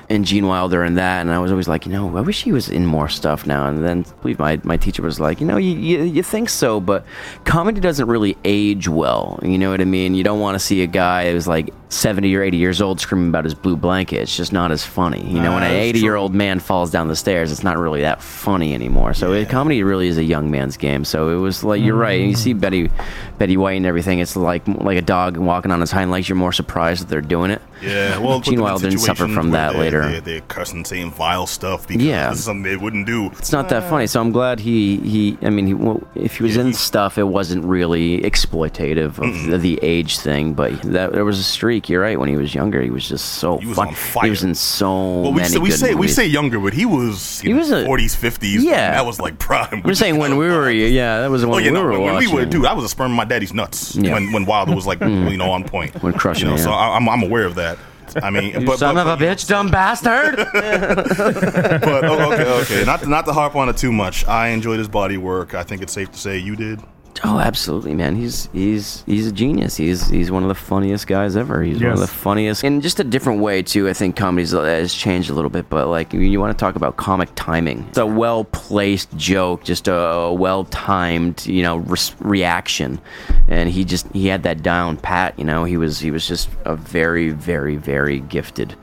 and 0.08 0.24
Gene 0.24 0.46
Wilder 0.46 0.82
and 0.82 0.98
that, 0.98 1.22
and 1.22 1.30
I 1.30 1.38
was 1.38 1.50
always 1.50 1.68
like, 1.68 1.86
you 1.86 1.92
know, 1.92 2.16
I 2.16 2.20
wish 2.20 2.42
he 2.42 2.52
was 2.52 2.68
in 2.68 2.86
more 2.86 3.08
stuff 3.08 3.46
now. 3.46 3.66
And 3.66 3.84
then 3.84 4.04
I 4.06 4.22
believe 4.22 4.38
my, 4.38 4.60
my 4.62 4.76
teacher 4.76 5.02
was 5.02 5.18
like, 5.18 5.40
you 5.40 5.46
know, 5.46 5.56
you, 5.56 5.76
you 5.76 6.02
you 6.02 6.22
think 6.22 6.48
so, 6.48 6.80
but 6.80 7.04
comedy 7.44 7.80
doesn't 7.80 8.06
really 8.06 8.36
age 8.44 8.88
well. 8.88 9.40
You 9.42 9.58
know 9.58 9.70
what 9.70 9.80
I 9.80 9.84
mean? 9.84 10.14
You 10.14 10.22
don't 10.22 10.40
want 10.40 10.54
to 10.54 10.58
see 10.58 10.82
a 10.82 10.86
guy 10.86 11.32
who's 11.32 11.48
like 11.48 11.72
70 11.92 12.34
or 12.34 12.42
80 12.42 12.56
years 12.56 12.80
old 12.80 13.00
screaming 13.00 13.28
about 13.28 13.44
his 13.44 13.54
blue 13.54 13.76
blanket. 13.76 14.20
It's 14.20 14.36
just 14.36 14.52
not 14.52 14.72
as 14.72 14.84
funny. 14.84 15.20
You 15.26 15.40
know, 15.42 15.52
when 15.52 15.62
an 15.62 15.70
that's 15.70 15.84
80 15.84 15.98
year 16.00 16.16
old 16.16 16.34
man 16.34 16.58
falls 16.58 16.90
down 16.90 17.08
the 17.08 17.16
stairs, 17.16 17.52
it's 17.52 17.62
not 17.62 17.76
really 17.78 18.00
that 18.00 18.22
funny 18.22 18.74
anymore. 18.74 19.14
So 19.14 19.32
it, 19.32 19.48
comedy 19.48 19.82
really 19.82 20.08
is 20.08 20.16
a 20.18 20.24
young 20.24 20.50
man's 20.50 20.76
game. 20.76 21.04
So 21.04 21.28
it 21.30 21.36
was 21.40 21.62
like 21.62 21.82
you're 21.82 21.96
right. 21.96 22.20
You 22.20 22.34
see 22.34 22.54
mm. 22.54 22.60
Betty, 22.60 22.90
Betty 23.38 23.56
White 23.56 23.74
and 23.76 23.86
everything. 23.86 24.20
It's 24.20 24.36
like 24.36 24.66
like 24.66 24.96
a 24.98 25.02
dog 25.02 25.36
walking 25.36 25.70
on 25.70 25.80
his 25.80 25.90
hind 25.90 26.10
legs. 26.10 26.28
You're 26.28 26.36
more 26.36 26.52
surprised 26.52 27.02
that 27.02 27.08
they're 27.08 27.20
doing 27.20 27.50
it. 27.50 27.60
Yeah, 27.82 28.18
well, 28.18 28.38
Gene 28.40 28.60
Wilder 28.60 28.88
didn't 28.88 29.00
suffer 29.00 29.26
from 29.26 29.50
that 29.50 29.72
they're- 29.72 29.80
later. 29.80 30.02
They're, 30.08 30.20
they're 30.20 30.40
cussing, 30.42 30.84
saying 30.84 31.10
vile 31.10 31.48
stuff 31.48 31.88
because 31.88 32.02
Yeah. 32.02 32.32
something 32.32 32.62
they 32.62 32.76
wouldn't 32.76 33.06
do. 33.06 33.26
It's 33.32 33.50
not 33.50 33.68
that 33.70 33.88
funny. 33.90 34.06
So 34.06 34.20
I'm 34.20 34.30
glad 34.30 34.60
he 34.60 34.98
he. 34.98 35.38
I 35.42 35.50
mean, 35.50 35.66
he, 35.66 35.74
well, 35.74 36.00
if 36.14 36.36
he 36.36 36.44
was 36.44 36.54
Yeah, 36.54 36.62
in 36.62 36.66
he- 36.68 36.72
stuff, 36.74 37.18
it 37.18 37.24
wasn't 37.24 37.64
really 37.64 38.20
exploitative 38.20 39.18
of 39.18 39.50
the, 39.50 39.58
the 39.58 39.78
age 39.82 40.18
thing. 40.18 40.54
But 40.54 40.80
that 40.82 41.12
there 41.12 41.24
was 41.24 41.38
a 41.40 41.42
streak. 41.42 41.81
You're 41.88 42.00
right. 42.00 42.18
When 42.18 42.28
he 42.28 42.36
was 42.36 42.54
younger, 42.54 42.80
he 42.82 42.90
was 42.90 43.08
just 43.08 43.34
so 43.34 43.58
He 43.58 43.66
was 43.66 43.76
fun. 43.76 43.88
on 43.88 43.94
fire. 43.94 44.24
He 44.24 44.30
was 44.30 44.42
in 44.44 44.54
so 44.54 45.20
Well, 45.22 45.32
we 45.32 45.40
many 45.42 45.48
say, 45.54 45.58
we 45.58 45.68
good 45.70 45.78
say 45.78 45.94
we 45.94 46.08
say 46.08 46.26
younger, 46.26 46.58
but 46.60 46.72
he 46.72 46.86
was 46.86 47.40
He 47.40 47.50
know, 47.52 47.58
was 47.58 47.70
a- 47.70 47.84
40s, 47.84 48.16
50s. 48.16 48.62
Yeah. 48.62 48.92
that 48.92 49.04
was 49.06 49.20
like 49.20 49.38
prime. 49.38 49.82
We're 49.84 49.94
saying 49.94 50.18
when 50.18 50.36
we 50.36 50.46
were 50.48 50.70
yeah, 50.70 51.20
that 51.20 51.30
was 51.30 51.44
when 51.44 51.54
Oh 51.54 51.58
yeah, 51.58 51.70
we 51.70 51.74
no, 51.74 51.82
were 51.84 51.90
when 52.00 52.14
watching. 52.14 52.30
we 52.30 52.34
were, 52.36 52.44
dude, 52.46 52.66
I 52.66 52.72
was 52.72 52.84
a 52.84 52.88
sperm 52.88 53.10
in 53.12 53.16
my 53.16 53.24
daddy's 53.24 53.52
nuts 53.52 53.94
Yeah. 53.96 54.12
when 54.14 54.32
when 54.32 54.44
Wilder 54.46 54.74
was 54.74 54.86
like, 54.86 55.00
you 55.02 55.36
know, 55.36 55.50
on 55.50 55.64
point. 55.64 56.02
When 56.02 56.12
crushing 56.12 56.46
you 56.48 56.50
know, 56.54 56.60
it, 56.60 56.64
so. 56.64 56.70
I, 56.72 56.96
I'm 56.96 57.08
I'm 57.08 57.22
aware 57.22 57.44
of 57.46 57.54
that. 57.56 57.78
I 58.22 58.28
mean, 58.28 58.66
but, 58.66 58.78
son 58.78 58.94
but, 58.96 59.06
of 59.06 59.20
a 59.20 59.24
bitch, 59.24 59.48
dumb 59.48 59.70
bastard. 59.70 60.36
but 60.52 62.04
oh, 62.04 62.32
okay, 62.32 62.44
okay, 62.62 62.84
not 62.84 63.06
not 63.08 63.24
to 63.26 63.32
harp 63.32 63.56
on 63.56 63.68
it 63.70 63.76
too 63.78 63.92
much. 63.92 64.26
I 64.26 64.48
enjoyed 64.48 64.78
his 64.78 64.88
body 64.88 65.16
work. 65.16 65.54
I 65.54 65.62
think 65.62 65.80
it's 65.82 65.92
safe 65.94 66.10
to 66.12 66.18
say 66.18 66.36
you 66.38 66.54
did. 66.56 66.80
Oh, 67.24 67.38
absolutely, 67.38 67.94
man. 67.94 68.16
He's 68.16 68.48
he's 68.52 69.04
he's 69.06 69.28
a 69.28 69.32
genius. 69.32 69.76
He's 69.76 70.08
he's 70.08 70.30
one 70.32 70.42
of 70.42 70.48
the 70.48 70.56
funniest 70.56 71.06
guys 71.06 71.36
ever. 71.36 71.62
He's 71.62 71.80
one 71.80 71.92
of 71.92 72.00
the 72.00 72.06
funniest 72.08 72.64
in 72.64 72.80
just 72.80 72.98
a 72.98 73.04
different 73.04 73.40
way 73.40 73.62
too. 73.62 73.88
I 73.88 73.92
think 73.92 74.16
comedy 74.16 74.44
has 74.48 74.92
changed 74.92 75.30
a 75.30 75.34
little 75.34 75.50
bit, 75.50 75.70
but 75.70 75.86
like 75.86 76.12
you, 76.12 76.20
you 76.20 76.40
want 76.40 76.56
to 76.56 76.60
talk 76.60 76.74
about 76.74 76.96
comic 76.96 77.28
timing. 77.36 77.86
It's 77.90 77.98
a 77.98 78.06
well 78.06 78.44
placed 78.44 79.16
joke, 79.16 79.62
just 79.62 79.86
a, 79.86 80.32
well 80.36 80.64
timed, 80.64 81.46
you 81.46 81.62
know, 81.62 81.76
res- 81.76 82.16
reaction, 82.18 83.00
and 83.46 83.68
he 83.70 83.84
just 83.84 84.06
he 84.12 84.26
had 84.26 84.42
that 84.42 84.62
down 84.64 84.96
pat. 84.96 85.38
You 85.38 85.44
know, 85.44 85.62
he 85.62 85.76
was 85.76 86.00
he 86.00 86.10
was 86.10 86.26
just 86.26 86.48
a 86.64 86.74
very 86.74 87.30
very 87.30 87.76
very 87.76 88.18
gifted 88.18 88.74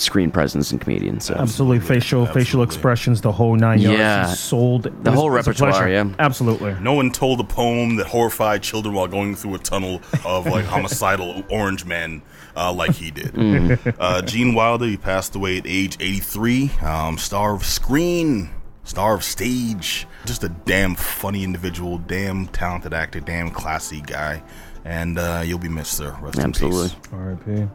screen 0.00 0.30
presence 0.30 0.70
and 0.70 0.80
comedian. 0.80 1.20
So 1.20 1.34
Absolutely, 1.34 1.80
facial 1.80 2.26
facial 2.26 2.62
expressions, 2.62 3.20
the 3.20 3.32
whole 3.32 3.56
nine 3.56 3.80
yards. 3.80 3.98
Yeah. 3.98 4.28
He 4.28 4.34
sold 4.36 4.84
The 5.04 5.12
whole 5.12 5.30
repertoire, 5.30 5.88
yeah. 5.88 6.08
absolutely. 6.18 6.74
No 6.80 6.92
one 6.94 7.10
told 7.10 7.40
a 7.40 7.44
poem 7.44 7.96
that 7.96 8.06
horrified 8.06 8.62
children 8.62 8.94
while 8.94 9.08
going 9.08 9.34
through 9.34 9.54
a 9.54 9.58
tunnel 9.58 10.00
of 10.24 10.46
like 10.46 10.64
homicidal 10.74 11.42
orange 11.50 11.84
men 11.84 12.22
uh, 12.56 12.72
like 12.72 12.92
he 12.94 13.10
did. 13.10 13.78
Uh, 13.98 14.22
Gene 14.22 14.54
Wilder, 14.54 14.86
he 14.86 14.96
passed 14.96 15.34
away 15.34 15.58
at 15.58 15.66
age 15.66 15.96
83. 16.00 16.70
Um, 16.82 17.18
star 17.18 17.54
of 17.54 17.64
screen, 17.64 18.50
star 18.84 19.14
of 19.14 19.22
stage. 19.24 20.06
Just 20.24 20.42
a 20.44 20.48
damn 20.48 20.94
funny 20.94 21.44
individual, 21.44 21.98
damn 21.98 22.46
talented 22.48 22.92
actor, 22.94 23.20
damn 23.20 23.50
classy 23.50 24.00
guy. 24.00 24.42
And 24.84 25.18
uh, 25.18 25.42
you'll 25.44 25.58
be 25.58 25.68
missed, 25.68 25.92
sir. 25.94 26.16
Rest 26.20 26.38
in 26.38 26.52
peace. 26.52 26.62
absolutely. 26.62 26.90
R.I.P. 27.12 27.68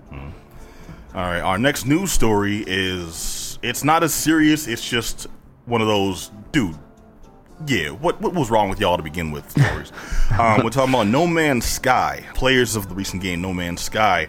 All 1.15 1.21
right, 1.21 1.41
our 1.41 1.59
next 1.59 1.85
news 1.85 2.11
story 2.11 2.63
is 2.65 3.59
it's 3.61 3.83
not 3.83 4.01
as 4.01 4.11
serious. 4.11 4.65
It's 4.65 4.83
just 4.87 5.27
one 5.65 5.79
of 5.79 5.85
those, 5.85 6.31
dude. 6.51 6.75
Yeah, 7.67 7.89
what 7.89 8.19
what 8.19 8.33
was 8.33 8.49
wrong 8.49 8.67
with 8.67 8.79
y'all 8.79 8.97
to 8.97 9.03
begin 9.03 9.29
with? 9.29 9.47
Stories. 9.51 9.91
um, 10.39 10.63
we're 10.63 10.71
talking 10.71 10.91
about 10.91 11.05
No 11.05 11.27
Man's 11.27 11.65
Sky. 11.65 12.25
Players 12.33 12.75
of 12.75 12.89
the 12.89 12.95
recent 12.95 13.21
game 13.21 13.41
No 13.41 13.53
Man's 13.53 13.81
Sky 13.81 14.27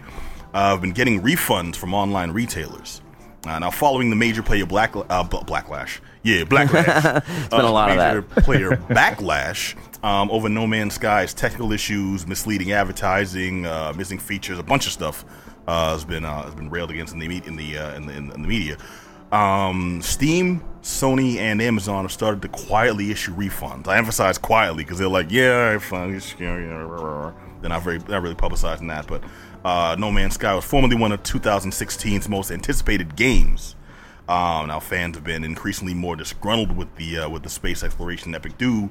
uh, 0.53 0.69
have 0.69 0.81
been 0.81 0.91
getting 0.91 1.23
refunds 1.23 1.75
from 1.75 1.95
online 1.95 2.29
retailers. 2.29 3.01
Uh, 3.47 3.57
now, 3.57 3.71
following 3.71 4.11
the 4.11 4.15
major 4.15 4.43
player 4.43 4.67
black 4.67 4.95
uh, 4.95 5.23
b- 5.23 5.37
backlash, 5.39 6.01
yeah, 6.21 6.43
backlash. 6.43 7.23
it's 7.27 7.47
been 7.47 7.61
a 7.61 7.71
lot 7.71 7.89
of 7.89 7.97
that. 7.97 8.43
player 8.43 8.77
backlash 8.89 9.73
um, 10.03 10.29
over 10.29 10.49
No 10.49 10.67
Man's 10.67 10.93
Sky's 10.93 11.33
technical 11.33 11.71
issues, 11.71 12.27
misleading 12.27 12.73
advertising, 12.73 13.65
uh, 13.65 13.91
missing 13.97 14.19
features, 14.19 14.59
a 14.59 14.63
bunch 14.63 14.85
of 14.85 14.91
stuff 14.91 15.25
uh, 15.67 15.93
has 15.93 16.05
been 16.05 16.25
uh, 16.25 16.43
has 16.43 16.55
been 16.55 16.69
railed 16.69 16.91
against 16.91 17.13
in 17.13 17.19
the 17.19 17.41
in 17.45 17.55
the 17.55 17.77
uh, 17.77 17.95
in 17.95 18.05
the, 18.05 18.13
in 18.13 18.29
the 18.29 18.47
media. 18.47 18.77
Um, 19.31 20.01
Steam, 20.01 20.63
Sony, 20.81 21.37
and 21.37 21.61
Amazon 21.61 22.05
have 22.05 22.11
started 22.11 22.41
to 22.43 22.47
quietly 22.47 23.11
issue 23.11 23.35
refunds. 23.35 23.87
I 23.87 23.97
emphasize 23.97 24.37
quietly 24.37 24.83
because 24.83 24.99
they're 24.99 25.07
like, 25.07 25.31
yeah, 25.31 25.77
scary. 25.79 26.65
They're 26.67 27.69
not 27.69 27.83
very 27.83 27.99
not 27.99 28.21
really 28.21 28.35
publicizing 28.35 28.87
that, 28.89 29.07
but 29.07 29.23
uh, 29.65 29.95
No 29.97 30.11
Man's 30.11 30.35
Sky 30.35 30.53
was 30.53 30.63
formerly 30.63 30.95
one 30.95 31.11
of 31.11 31.23
2016's 31.23 32.29
most 32.29 32.51
anticipated 32.51 33.15
games. 33.15 33.75
Um, 34.29 34.67
now 34.67 34.79
fans 34.79 35.15
have 35.15 35.23
been 35.23 35.43
increasingly 35.43 35.93
more 35.93 36.15
disgruntled 36.15 36.75
with 36.75 36.95
the 36.95 37.19
uh, 37.19 37.29
with 37.29 37.43
the 37.43 37.49
space 37.49 37.83
exploration 37.83 38.33
epic 38.33 38.57
do 38.57 38.89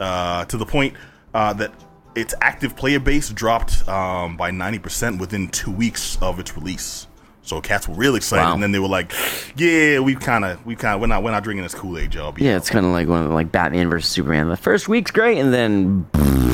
uh, 0.00 0.44
to 0.46 0.56
the 0.56 0.66
point 0.66 0.94
uh, 1.32 1.52
that 1.54 1.72
its 2.14 2.34
active 2.40 2.76
player 2.76 3.00
base 3.00 3.28
dropped 3.30 3.86
um, 3.88 4.36
by 4.36 4.50
90% 4.50 5.18
within 5.18 5.48
two 5.48 5.70
weeks 5.70 6.16
of 6.22 6.38
its 6.38 6.56
release. 6.56 7.06
So 7.42 7.60
cats 7.60 7.86
were 7.86 7.94
real 7.94 8.14
excited, 8.14 8.42
Wow. 8.42 8.54
and 8.54 8.62
then 8.62 8.72
they 8.72 8.78
were 8.78 8.88
like, 8.88 9.12
"Yeah, 9.54 9.98
we 10.00 10.14
kind 10.14 10.46
of, 10.46 10.64
we 10.64 10.76
kind 10.76 10.94
of, 10.94 11.02
we're 11.02 11.08
not, 11.08 11.22
we're 11.22 11.30
not 11.30 11.44
drinking 11.44 11.62
this 11.64 11.74
Kool 11.74 11.98
Aid, 11.98 12.14
y'all." 12.14 12.32
Be 12.32 12.42
Yeah, 12.42 12.56
it's 12.56 12.70
kind 12.70 12.86
of 12.86 12.92
like 12.92 13.06
one 13.06 13.20
of 13.22 13.28
the, 13.28 13.34
like 13.34 13.52
Batman 13.52 13.90
versus 13.90 14.08
Superman. 14.10 14.48
The 14.48 14.56
first 14.56 14.88
week's 14.88 15.10
great, 15.10 15.36
and 15.36 15.52
then 15.52 16.06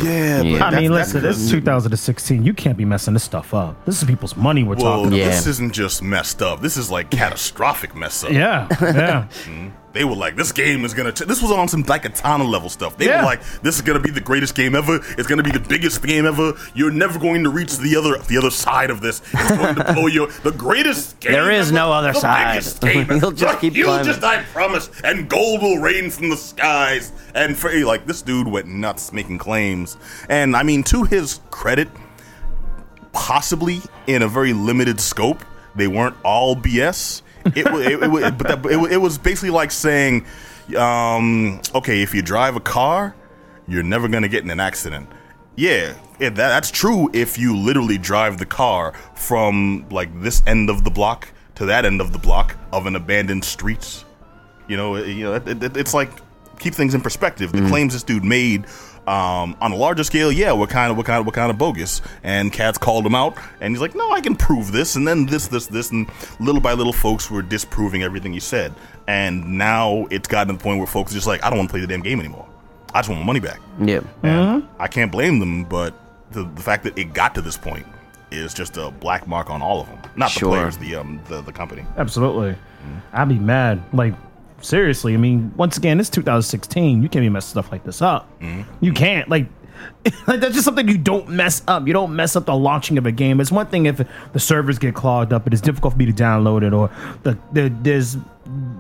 yeah. 0.03 0.41
Yeah. 0.43 0.59
but 0.59 0.75
I 0.75 0.81
mean, 0.81 0.91
listen, 0.93 1.23
this 1.23 1.39
is 1.39 1.49
2016. 1.49 2.43
You 2.43 2.53
can't 2.55 2.77
be 2.77 2.85
messing 2.85 3.15
this 3.15 3.23
stuff 3.23 3.55
up. 3.55 3.85
This 3.87 4.03
is 4.03 4.09
people's 4.09 4.37
money 4.37 4.65
we're 4.65 4.75
Well, 4.75 5.05
talking 5.05 5.13
Yeah. 5.13 5.27
this 5.27 5.47
isn't 5.47 5.73
just 5.73 6.03
messed 6.03 6.43
up. 6.43 6.61
This 6.61 6.77
is 6.77 6.91
like 6.91 7.09
catastrophic 7.11 7.95
mess 7.95 8.25
up. 8.25 8.33
Yeah, 8.33 8.67
yeah. 8.81 9.29
They 9.93 10.05
were 10.05 10.15
like, 10.15 10.37
this 10.37 10.53
game 10.53 10.85
is 10.85 10.95
gonna. 10.95 11.11
Ch-. 11.11 11.21
This 11.27 11.43
was 11.43 11.51
on 11.51 11.67
some 11.67 11.83
Daikatana 11.83 12.49
level 12.49 12.69
stuff. 12.69 12.97
They 12.97 13.07
Yeah. 13.07 13.19
were 13.23 13.27
like, 13.27 13.43
this 13.63 13.75
is 13.75 13.83
gonna 13.83 13.99
be 13.99 14.11
the 14.11 14.21
greatest 14.21 14.55
game 14.55 14.77
ever. 14.77 15.01
It's 15.19 15.27
gonna 15.27 15.43
be 15.43 15.51
the 15.51 15.59
biggest 15.59 16.01
game 16.07 16.27
ever. 16.27 16.53
You're 16.75 16.93
never 16.93 17.19
going 17.19 17.43
to 17.43 17.51
reach 17.51 17.77
the 17.77 17.97
other 17.97 18.17
the 18.19 18.39
other 18.39 18.51
side 18.51 18.91
of 18.91 19.01
this. 19.01 19.21
It's 19.33 19.51
going 19.57 19.75
to 19.75 19.93
blow 19.93 20.07
you. 20.07 20.29
The 20.45 20.53
greatest 20.53 21.19
game. 21.19 21.33
There 21.33 21.51
is 21.51 21.69
ever, 21.69 21.75
no 21.75 21.93
other 21.93 22.13
the 22.13 22.21
side. 22.21 22.53
biggest 22.55 22.81
game 22.83 23.07
You'll 23.11 23.33
just 23.33 23.55
The 23.57 23.61
keep 23.61 23.75
hugest, 23.75 24.21
climbing. 24.21 24.41
I 24.41 24.45
promise. 24.53 24.91
And 25.03 25.29
gold 25.29 25.61
will 25.61 25.79
rain 25.79 26.09
from 26.11 26.31
the 26.31 26.37
skies. 26.37 27.11
And 27.35 27.57
for 27.59 27.73
like, 27.85 28.07
this 28.07 28.23
dude 28.23 28.47
went 28.47 28.69
nuts 28.69 29.13
making 29.13 29.39
claims. 29.39 29.97
And 30.29 30.55
I 30.57 30.63
mean, 30.63 30.85
to 30.85 31.03
his 31.03 31.41
credit, 31.51 31.89
possibly 33.13 33.81
in 34.07 34.23
a 34.23 34.29
very 34.29 34.53
limited 34.53 35.01
scope. 35.01 35.43
They 35.75 35.87
weren't 35.87 36.17
all 36.25 36.57
BS. 36.57 37.23
It, 37.55 37.65
wa- 37.71 37.79
it, 37.79 38.03
it, 38.25 38.39
but 38.39 38.49
that, 38.49 38.67
it, 38.67 38.93
it 38.93 38.97
was 38.99 39.19
basically 39.19 39.51
like 39.51 39.71
saying, 39.71 40.27
um, 40.77 41.61
okay, 41.75 42.03
if 42.03 42.15
you 42.15 42.23
drive 42.23 42.57
a 42.57 42.61
car, 42.61 43.15
you're 43.69 43.83
never 43.83 44.09
gonna 44.09 44.29
get 44.29 44.45
in 44.45 44.51
an 44.51 44.61
accident. 44.61 45.09
Yeah, 45.57 45.95
it, 46.19 46.31
that, 46.37 46.49
that's 46.49 46.71
true 46.71 47.11
if 47.13 47.39
you 47.39 47.57
literally 47.57 47.99
drive 47.99 48.39
the 48.39 48.47
car 48.47 48.93
from 49.15 49.87
like 49.91 50.09
this 50.23 50.43
end 50.47 50.71
of 50.71 50.85
the 50.85 50.91
block 50.91 51.29
to 51.57 51.67
that 51.67 51.85
end 51.85 52.01
of 52.01 52.13
the 52.13 52.19
block 52.19 52.57
of 52.73 52.87
an 52.87 52.97
abandoned 52.97 53.45
streets. 53.45 54.05
You 54.69 54.77
know, 54.77 54.95
it- 54.97 55.09
you 55.09 55.25
know, 55.25 55.35
it, 55.35 55.49
it, 55.63 55.77
it's 55.77 55.93
like 55.95 56.11
keep 56.59 56.75
things 56.75 56.95
in 56.95 57.01
perspective. 57.01 57.53
The 57.53 57.67
claims 57.69 57.93
this 57.95 58.03
dude 58.03 58.25
made 58.25 58.67
um, 59.11 59.57
on 59.61 59.73
a 59.73 59.77
larger 59.77 60.05
scale, 60.05 60.31
yeah, 60.31 60.53
we're 60.53 60.67
kind 60.69 60.91
of, 60.91 60.97
we're 60.97 61.03
kind 61.03 61.19
of, 61.21 61.27
we're 61.27 61.33
kind 61.33 61.51
of 61.51 61.59
bogus. 61.59 62.01
And 62.23 62.53
Cats 62.53 62.79
called 62.79 63.05
him 63.05 63.15
out, 63.15 63.37
and 63.61 63.75
he's 63.75 63.81
like, 63.81 63.95
"No, 63.97 64.13
I 64.13 64.21
can 64.21 64.37
prove 64.37 64.71
this." 64.71 64.95
And 64.97 65.07
then 65.09 65.27
this, 65.27 65.49
this, 65.49 65.67
this, 65.67 65.91
and 65.91 66.09
little 66.39 66.61
by 66.61 66.75
little, 66.75 66.93
folks 66.93 67.31
were 67.31 67.43
disproving 67.43 68.03
everything 68.03 68.33
he 68.33 68.41
said. 68.41 68.73
And 69.09 69.59
now 69.59 70.07
it's 70.11 70.29
gotten 70.29 70.55
to 70.55 70.59
the 70.59 70.63
point 70.63 70.79
where 70.79 70.87
folks 70.87 71.11
are 71.11 71.15
just 71.17 71.27
like, 71.27 71.43
"I 71.45 71.51
don't 71.51 71.59
want 71.59 71.71
to 71.71 71.73
play 71.73 71.81
the 71.81 71.89
damn 71.89 72.03
game 72.03 72.21
anymore. 72.21 72.47
I 72.95 72.99
just 73.01 73.09
want 73.09 73.21
my 73.21 73.27
money 73.27 73.41
back." 73.41 73.61
yeah, 73.83 74.01
And 74.23 74.69
I 74.79 74.87
can't 74.87 75.11
blame 75.11 75.41
them, 75.41 75.65
but 75.65 75.93
the, 76.31 76.45
the 76.45 76.63
fact 76.63 76.85
that 76.85 76.97
it 76.97 77.13
got 77.13 77.35
to 77.35 77.43
this 77.43 77.57
point 77.57 77.87
is 78.31 78.55
just 78.55 78.77
a 78.77 78.93
black 78.93 79.27
mark 79.27 79.51
on 79.51 79.61
all 79.61 79.81
of 79.81 79.89
them. 79.89 79.99
Not 80.15 80.31
Sure. 80.31 80.51
the 80.51 80.57
players, 80.57 80.79
the 80.79 80.95
um, 80.95 81.21
the, 81.29 81.41
the 81.41 81.53
company. 81.53 81.85
Absolutely. 81.97 82.55
I'd 83.13 83.29
be 83.29 83.39
mad. 83.39 83.83
Like, 83.93 84.15
seriously. 84.61 85.15
I 85.15 85.17
mean, 85.17 85.53
once 85.57 85.77
again, 85.77 86.01
it's 86.01 86.11
2016. 86.11 87.03
You 87.03 87.09
can't 87.09 87.23
be 87.23 87.29
messing 87.29 87.51
stuff 87.51 87.71
like 87.73 87.85
this 87.85 88.03
up. 88.03 88.29
You 88.81 88.93
can't. 88.93 89.29
Like, 89.29 89.47
like, 90.27 90.41
that's 90.41 90.53
just 90.55 90.65
something 90.65 90.87
you 90.89 90.99
don't 90.99 91.29
mess 91.31 91.63
up. 91.67 91.87
You 91.87 91.93
don't 91.93 92.15
mess 92.15 92.37
up 92.37 92.45
the 92.47 92.55
launching 92.55 92.99
of 92.99 93.07
a 93.07 93.13
game. 93.13 93.41
It's 93.41 93.51
one 93.53 93.67
thing 93.67 93.87
if 93.87 94.01
the 94.33 94.39
servers 94.41 94.79
get 94.79 94.95
clogged 94.95 95.33
up, 95.33 95.45
and 95.47 95.53
it 95.53 95.55
is 95.55 95.61
difficult 95.61 95.95
for 95.95 95.99
me 95.99 96.07
to 96.07 96.13
download 96.13 96.63
it, 96.67 96.73
or 96.75 96.91
the, 97.23 97.39
the 97.53 97.73
there's 97.83 98.17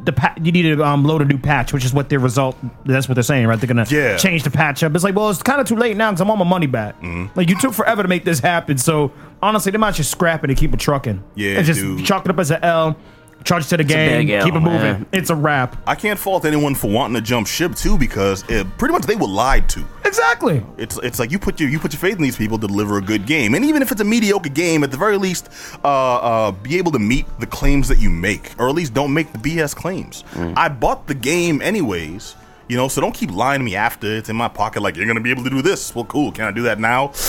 the 0.04 0.12
pa- 0.12 0.34
you 0.42 0.50
need 0.52 0.62
to 0.62 0.82
um, 0.84 1.04
load 1.04 1.22
a 1.22 1.24
new 1.24 1.38
patch, 1.38 1.72
which 1.72 1.84
is 1.84 1.94
what 1.94 2.08
their 2.10 2.18
result. 2.18 2.56
That's 2.84 3.08
what 3.08 3.14
they're 3.14 3.22
saying, 3.22 3.46
right? 3.46 3.58
They're 3.58 3.68
gonna 3.68 3.86
Yeah. 3.88 4.16
change 4.18 4.42
the 4.42 4.50
patch 4.50 4.82
up. 4.82 4.94
It's 4.94 5.04
like, 5.04 5.14
well, 5.14 5.30
it's 5.30 5.42
kind 5.42 5.60
of 5.60 5.66
too 5.66 5.76
late 5.76 5.96
now 5.96 6.10
because 6.10 6.20
I'm 6.20 6.30
on 6.30 6.38
my 6.38 6.44
money 6.44 6.66
back. 6.66 6.96
Like, 7.34 7.48
you 7.48 7.56
took 7.58 7.72
forever 7.72 8.02
to 8.02 8.08
make 8.08 8.24
this 8.24 8.40
happen. 8.40 8.76
So 8.78 9.12
honestly, 9.42 9.72
they 9.72 9.78
might 9.78 9.94
just 9.94 10.10
scrap 10.10 10.42
it 10.44 10.50
and 10.50 10.58
keep 10.58 10.74
it 10.74 10.80
trucking. 10.80 11.22
Yeah, 11.34 11.58
and 11.58 11.66
just 11.66 11.80
dude. 11.80 12.04
chalk 12.04 12.24
it 12.26 12.30
up 12.30 12.38
as 12.38 12.50
an 12.50 12.62
L. 12.64 12.96
Charge 13.44 13.68
to 13.68 13.76
the 13.76 13.82
a 13.82 13.86
game. 13.86 14.26
big 14.26 14.30
L, 14.30 14.44
keep 14.44 14.54
it 14.54 14.60
moving. 14.60 14.80
yeah. 14.80 15.04
It's 15.18 15.30
a 15.30 15.34
wrap. 15.34 15.76
I 15.86 15.94
can't 15.94 16.18
fault 16.18 16.44
anyone 16.44 16.74
for 16.74 16.90
wanting 16.90 17.14
to 17.14 17.20
jump 17.20 17.46
ship 17.46 17.74
too, 17.74 17.96
because 17.96 18.44
it, 18.48 18.66
pretty 18.78 18.92
much 18.92 19.02
they 19.02 19.16
were 19.16 19.26
lied 19.28 19.68
to. 19.70 19.84
Exactly. 20.04 20.64
It's 20.76 20.98
it's 21.02 21.18
like 21.18 21.30
you 21.30 21.38
put 21.38 21.60
your 21.60 21.68
you 21.70 21.78
put 21.78 21.92
your 21.92 22.00
faith 22.00 22.16
in 22.16 22.22
these 22.22 22.36
people 22.36 22.58
to 22.58 22.66
deliver 22.66 22.98
a 22.98 23.02
good 23.02 23.26
game, 23.26 23.54
and 23.54 23.64
even 23.64 23.82
if 23.82 23.92
it's 23.92 24.00
a 24.00 24.04
mediocre 24.04 24.48
game, 24.50 24.84
at 24.84 24.90
the 24.90 24.96
very 24.96 25.16
least, 25.16 25.48
uh, 25.84 26.16
uh, 26.16 26.50
be 26.52 26.78
able 26.78 26.92
to 26.92 26.98
meet 26.98 27.26
the 27.38 27.46
claims 27.46 27.88
that 27.88 27.98
you 27.98 28.10
make, 28.10 28.52
or 28.58 28.68
at 28.68 28.74
least 28.74 28.94
don't 28.94 29.12
make 29.14 29.32
the 29.32 29.38
BS 29.38 29.74
claims. 29.74 30.24
I 30.56 30.68
bought 30.68 31.06
the 31.06 31.14
game 31.14 31.62
anyways. 31.62 32.36
You 32.68 32.76
know, 32.76 32.86
so 32.86 33.00
don't 33.00 33.14
keep 33.14 33.32
lying 33.32 33.58
to 33.58 33.64
me 33.64 33.74
after 33.74 34.06
it's 34.16 34.28
in 34.28 34.36
my 34.36 34.46
pocket. 34.46 34.80
Like 34.82 34.96
you're 34.96 35.06
gonna 35.06 35.20
be 35.20 35.32
able 35.32 35.42
to 35.44 35.50
do 35.50 35.60
this. 35.60 35.92
Well, 35.94 36.04
cool. 36.04 36.30
Can 36.30 36.44
I 36.44 36.50
do 36.52 36.62
that 36.62 36.78
now? 36.78 37.12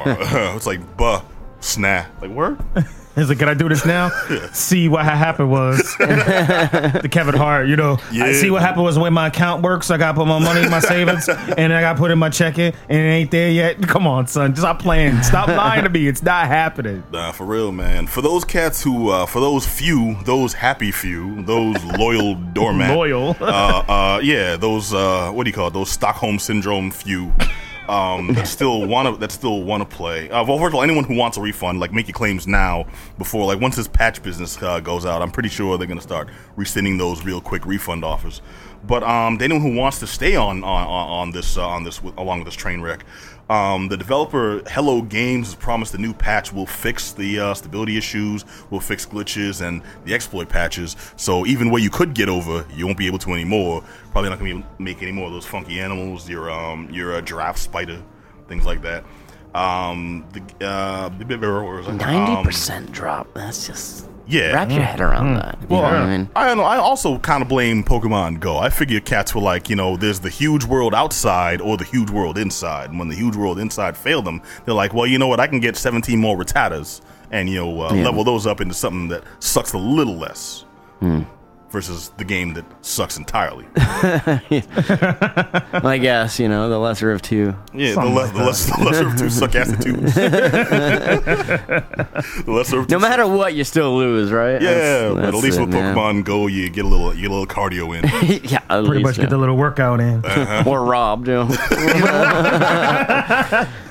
it's 0.57 0.67
like, 0.67 0.97
buh, 0.97 1.21
snap. 1.61 2.11
Like, 2.23 2.31
word? 2.31 2.59
He's 3.19 3.29
like, 3.29 3.39
can 3.39 3.49
I 3.49 3.55
do 3.55 3.69
this 3.69 3.85
now? 3.85 4.11
See 4.53 4.89
what 4.89 5.05
happened 5.05 5.51
was 5.51 5.79
the 5.99 7.09
Kevin 7.11 7.35
Hart. 7.35 7.69
You 7.69 7.77
know, 7.77 7.99
I 8.13 8.33
see 8.33 8.51
what 8.51 8.63
happened 8.63 8.85
was 8.85 8.95
the 8.95 9.01
way 9.01 9.11
my 9.11 9.27
account 9.29 9.63
works. 9.63 9.91
I 9.91 9.97
got 9.99 10.13
to 10.13 10.19
put 10.19 10.27
my 10.27 10.39
money 10.39 10.63
in 10.63 10.71
my 10.71 10.81
savings, 10.81 11.29
and 11.59 11.73
I 11.73 11.81
got 11.81 11.95
to 11.95 11.99
put 11.99 12.11
in 12.11 12.19
my 12.19 12.31
checking, 12.31 12.73
and 12.89 12.99
it 12.99 13.11
ain't 13.11 13.31
there 13.31 13.51
yet. 13.51 13.81
Come 13.87 14.07
on, 14.07 14.27
son, 14.27 14.55
stop 14.55 14.81
playing. 14.81 15.23
Stop 15.23 15.49
lying 15.49 15.85
to 15.85 15.91
me. 15.91 16.07
It's 16.07 16.23
not 16.23 16.47
happening. 16.47 17.03
Nah, 17.13 17.33
for 17.33 17.45
real, 17.45 17.73
man. 17.73 18.07
For 18.07 18.23
those 18.23 18.45
cats 18.45 18.83
who, 18.83 19.11
uh, 19.11 19.27
for 19.27 19.41
those 19.41 19.67
few, 19.67 20.17
those 20.25 20.55
happy 20.55 20.91
few, 20.91 21.43
those 21.43 21.83
loyal 21.85 22.35
doormat, 22.53 22.97
Loyal. 22.97 23.37
uh, 23.41 23.45
uh, 23.89 24.21
yeah, 24.23 24.57
those, 24.57 24.93
uh, 24.95 25.31
what 25.33 25.45
do 25.45 25.51
you 25.51 25.55
call 25.55 25.69
it? 25.69 25.75
Those 25.75 25.91
Stockholm 25.91 26.39
syndrome 26.39 26.91
few, 26.91 27.33
um, 27.89 28.35
that 28.35 28.47
still 28.47 28.87
want 28.87 29.15
to, 29.15 29.21
that 29.21 29.33
still 29.33 29.63
want 29.63 29.89
to 29.89 29.97
play. 29.97 30.29
Uh, 30.31 30.45
well, 30.45 30.59
first 30.59 30.69
of 30.69 30.75
all, 30.77 30.83
anyone 30.83 31.05
who 31.05 31.17
wants 31.17 31.37
a 31.37 31.41
refund, 31.41 31.81
like 31.81 31.93
make 31.93 32.07
your 32.09 32.15
claims 32.15 32.47
now 32.47 32.87
before, 33.17 33.47
like, 33.47 33.61
once 33.61 33.77
this 33.77 33.89
patch 33.89 34.23
business 34.23 34.61
uh, 34.63 34.81
goes 34.81 35.07
out, 35.07 35.23
I'm 35.23 35.31
pretty 35.31 35.49
sure 35.49 35.79
they're 35.79 35.87
gonna 35.87 36.01
start 36.01 36.29
rescinding 36.57 36.99
those 36.99 37.25
real 37.25 37.41
quick 37.41 37.67
refund 37.67 38.05
offers. 38.05 38.43
But 38.87 39.03
um, 39.03 39.39
anyone 39.41 39.63
who 39.63 39.75
wants 39.75 39.99
to 40.01 40.07
stay 40.07 40.37
on 40.37 40.63
on, 40.63 40.87
on 40.87 41.31
this 41.33 41.57
uh, 41.57 41.67
on 41.67 41.85
this 41.85 42.01
along 42.17 42.39
with 42.41 42.47
this 42.47 42.55
train 42.55 42.81
wreck, 42.81 43.05
um, 43.49 43.89
the 43.89 43.97
developer 43.97 44.63
Hello 44.69 45.01
Games 45.03 45.49
has 45.49 45.55
promised 45.55 45.93
the 45.93 45.99
new 45.99 46.13
patch 46.13 46.53
will 46.53 46.67
fix 46.67 47.13
the 47.13 47.41
uh, 47.41 47.55
stability 47.55 47.97
issues, 47.97 48.45
will 48.71 48.81
fix 48.81 49.07
glitches 49.07 49.67
and 49.67 49.83
the 50.05 50.15
exploit 50.15 50.49
patches. 50.49 50.97
So 51.17 51.47
even 51.47 51.71
where 51.71 51.83
you 51.83 51.91
could 51.91 52.15
get 52.15 52.29
over, 52.29 52.67
you 52.75 52.87
won't 52.87 52.99
be 52.99 53.07
able 53.07 53.19
to 53.21 53.33
anymore. 53.33 53.83
Probably 54.13 54.31
not 54.31 54.39
going 54.39 54.63
to 54.63 54.69
make 54.79 55.03
any 55.03 55.13
more 55.13 55.27
of 55.27 55.33
those 55.33 55.47
funky 55.47 55.81
animals. 55.81 56.29
Your 56.29 56.51
um 56.51 56.91
your 56.91 57.15
uh, 57.17 57.21
giraffe 57.21 57.59
spider, 57.59 58.03
things 58.49 58.67
like 58.67 58.83
that. 58.83 59.05
Um, 59.55 60.27
the 60.33 60.67
uh, 60.67 61.09
ninety 61.93 62.33
Um, 62.33 62.45
percent 62.45 62.93
drop. 62.93 63.33
That's 63.35 63.67
just 63.67 64.09
yeah. 64.29 64.53
wrap 64.53 64.71
your 64.71 64.83
head 64.83 65.01
around 65.01 65.35
that. 65.35 65.59
You 65.63 65.67
Well, 65.69 65.83
know 65.83 65.89
what 65.89 65.95
I 65.97 66.17
mean? 66.19 66.29
I 66.37 66.47
don't. 66.55 66.61
I 66.61 66.77
also 66.77 67.19
kind 67.19 67.43
of 67.43 67.49
blame 67.49 67.83
Pokemon 67.83 68.41
Go. 68.41 68.59
I 68.59 68.69
figure 68.71 69.01
cats 69.01 69.35
were 69.35 69.41
like, 69.41 69.69
you 69.71 69.77
know, 69.77 69.97
there's 69.97 70.21
the 70.21 70.29
huge 70.31 70.65
world 70.65 70.95
outside 70.95 71.61
or 71.61 71.77
the 71.77 71.85
huge 71.85 72.11
world 72.11 72.39
inside. 72.39 72.91
And 72.91 72.99
when 72.99 73.09
the 73.09 73.17
huge 73.17 73.35
world 73.37 73.59
inside 73.59 73.97
failed 73.97 74.25
them, 74.25 74.43
they're 74.65 74.75
like, 74.75 74.93
well, 74.95 75.07
you 75.07 75.19
know 75.19 75.29
what? 75.29 75.41
I 75.41 75.47
can 75.47 75.61
get 75.61 75.77
17 75.77 76.19
more 76.19 76.37
Rattatas 76.37 77.01
and, 77.31 77.49
you 77.49 77.57
know, 77.57 77.81
uh, 77.83 77.93
Yeah. 77.95 78.05
level 78.05 78.25
those 78.25 78.47
up 78.47 78.61
into 78.61 78.75
something 78.75 79.09
that 79.09 79.25
sucks 79.41 79.73
a 79.73 79.79
little 79.79 80.17
less. 80.17 80.65
Hmm. 81.01 81.23
Versus 81.71 82.09
the 82.17 82.25
game 82.25 82.55
that 82.55 82.65
sucks 82.81 83.19
entirely. 83.19 83.67
I 83.77 84.41
guess 86.01 86.41
you 86.41 86.49
know 86.49 86.71
the 86.71 86.79
lesser 86.79 87.13
of 87.13 87.21
two. 87.21 87.55
Yeah, 87.75 87.89
the, 87.89 87.93
Something 87.95 88.15
le- 88.15 88.21
like 88.23 88.33
the, 88.33 88.39
less, 88.43 88.65
the 88.75 88.83
lesser 88.85 89.07
of 89.09 89.19
two 89.19 89.29
suck 89.29 89.55
acid 89.55 89.83
twos. 89.83 90.15
the 91.75 91.85
lesser 92.47 92.79
of 92.81 92.87
two 92.87 92.95
No 92.95 92.99
matter 92.99 93.27
what, 93.27 93.53
you 93.55 93.65
still 93.65 93.99
lose, 93.99 94.33
right? 94.33 94.63
Yeah, 94.63 94.73
That's- 94.73 95.13
but 95.15 95.25
at 95.25 95.31
that's 95.33 95.43
least 95.45 95.59
it, 95.59 95.61
with 95.61 95.71
man. 95.75 95.95
Pokemon 95.95 96.25
Go, 96.25 96.47
you 96.47 96.71
get 96.71 96.87
a 96.87 96.89
little, 96.89 97.13
you 97.15 97.21
get 97.23 97.31
a 97.31 97.35
little 97.35 97.47
cardio 97.47 97.95
in. 97.97 98.05
yeah, 98.51 98.61
at 98.71 98.85
Pretty 98.87 98.91
least, 98.91 99.03
much 99.05 99.17
get 99.19 99.29
the 99.29 99.37
little 99.37 99.57
workout 99.59 100.01
in. 100.01 100.25
Uh-huh. 100.25 100.71
or 100.71 100.83
robbed. 100.87 101.29
You 101.29 101.35
know. 101.35 101.49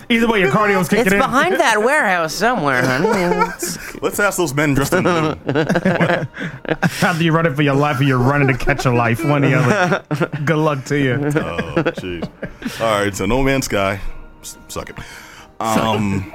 Either 0.10 0.28
way, 0.28 0.40
your 0.40 0.52
cardio's 0.52 0.88
kicking 0.88 1.02
in. 1.02 1.08
it's 1.08 1.14
in. 1.14 1.20
behind 1.20 1.56
that 1.60 1.80
warehouse 1.80 2.34
somewhere, 2.34 2.82
honey. 2.86 3.08
Let's 4.02 4.20
ask 4.20 4.38
those 4.38 4.54
men 4.54 4.74
dressed 4.74 4.94
in 4.94 5.04
blue. 5.04 5.36
Either 7.02 7.24
you're 7.24 7.34
running 7.34 7.56
for 7.56 7.62
your 7.62 7.76
life 7.76 8.00
or 8.00 8.04
you're 8.04 8.18
running 8.18 8.48
to 8.48 8.54
catch 8.58 8.86
a 8.86 8.92
life. 8.92 9.24
One 9.24 9.44
or 9.44 9.50
the 9.50 9.56
other. 9.56 10.30
Good 10.46 10.58
luck 10.58 10.86
to 10.86 10.98
you. 10.98 11.14
Oh, 11.16 11.84
jeez. 11.98 12.82
All 12.82 13.04
right, 13.04 13.16
so 13.16 13.26
No 13.26 13.44
Man's 13.44 13.66
Sky, 13.66 14.00
S- 14.42 14.58
suck 14.68 14.90
it. 14.90 14.98
Um, 15.60 16.32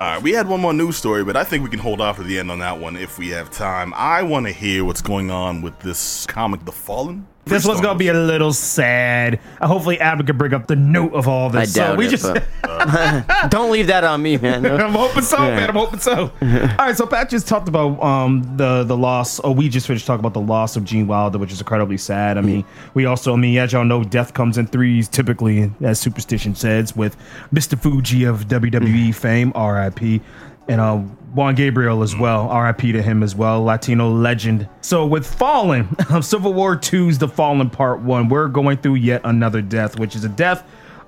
all 0.00 0.08
right, 0.14 0.22
we 0.22 0.32
had 0.32 0.48
one 0.48 0.60
more 0.60 0.72
news 0.74 0.96
story, 0.96 1.24
but 1.24 1.36
I 1.36 1.44
think 1.44 1.62
we 1.64 1.70
can 1.70 1.78
hold 1.78 2.00
off 2.00 2.16
to 2.16 2.22
the 2.24 2.38
end 2.38 2.50
on 2.50 2.58
that 2.58 2.78
one 2.80 2.96
if 2.96 3.18
we 3.18 3.28
have 3.28 3.50
time. 3.50 3.94
I 3.96 4.22
want 4.22 4.46
to 4.46 4.52
hear 4.52 4.84
what's 4.84 5.00
going 5.02 5.30
on 5.30 5.62
with 5.62 5.78
this 5.80 6.26
comic, 6.26 6.64
The 6.64 6.72
Fallen. 6.72 7.26
This 7.46 7.64
one's 7.64 7.80
gonna 7.80 7.96
be 7.98 8.08
a 8.08 8.12
little 8.14 8.52
sad. 8.52 9.38
Uh, 9.60 9.68
hopefully, 9.68 10.00
Abby 10.00 10.24
can 10.24 10.36
bring 10.36 10.52
up 10.52 10.66
the 10.66 10.74
note 10.74 11.14
of 11.14 11.28
all 11.28 11.48
this. 11.48 11.56
I 11.56 11.64
this. 11.64 11.74
doubt 11.74 11.90
so 11.92 11.94
we 11.96 12.06
it. 12.06 12.10
just. 12.10 12.24
but- 12.24 12.44
Don't 13.50 13.70
leave 13.70 13.86
that 13.86 14.02
on 14.04 14.20
me, 14.20 14.36
man. 14.36 14.66
I'm 14.80 14.92
hoping 14.92 15.22
so, 15.22 15.38
man. 15.38 15.68
I'm 15.70 15.76
hoping 15.76 16.00
so. 16.00 16.32
All 16.42 16.86
right, 16.86 16.96
so 16.96 17.06
Pat 17.06 17.30
just 17.30 17.46
talked 17.48 17.68
about 17.68 18.02
um 18.02 18.42
the 18.56 18.82
the 18.82 18.96
loss. 18.96 19.40
Oh, 19.44 19.52
we 19.52 19.68
just 19.68 19.86
finished 19.86 20.06
talking 20.06 20.20
about 20.20 20.34
the 20.34 20.40
loss 20.40 20.76
of 20.76 20.84
Gene 20.84 21.06
Wilder, 21.06 21.38
which 21.38 21.52
is 21.52 21.60
incredibly 21.60 21.96
sad. 21.98 22.36
I 22.36 22.40
mean, 22.40 22.64
we 22.94 23.06
also, 23.06 23.32
I 23.32 23.36
mean, 23.36 23.56
as 23.58 23.72
y'all 23.72 23.84
know, 23.84 24.02
death 24.02 24.34
comes 24.34 24.58
in 24.58 24.66
threes, 24.66 25.08
typically, 25.08 25.70
as 25.82 25.98
superstition 26.00 26.54
says, 26.56 26.96
with 26.96 27.16
Mr. 27.54 27.80
Fuji 27.80 28.24
of 28.24 28.46
WWE 28.48 29.14
fame, 29.14 29.52
R.I.P. 29.54 30.20
And 30.68 30.80
uh, 30.80 30.96
Juan 31.34 31.54
Gabriel 31.54 32.02
as 32.02 32.16
well, 32.16 32.48
R.I.P. 32.48 32.92
to 32.92 33.02
him 33.02 33.22
as 33.22 33.34
well, 33.34 33.62
Latino 33.62 34.10
legend. 34.10 34.68
So 34.80 35.06
with 35.06 35.26
Fallen, 35.26 35.94
Civil 36.22 36.54
War 36.54 36.80
II's 36.92 37.18
The 37.18 37.28
Fallen 37.28 37.70
Part 37.70 38.00
One, 38.00 38.28
we're 38.28 38.48
going 38.48 38.78
through 38.78 38.96
yet 38.96 39.20
another 39.24 39.62
death, 39.62 39.98
which 39.98 40.16
is 40.16 40.24
a 40.24 40.28
death 40.28 40.64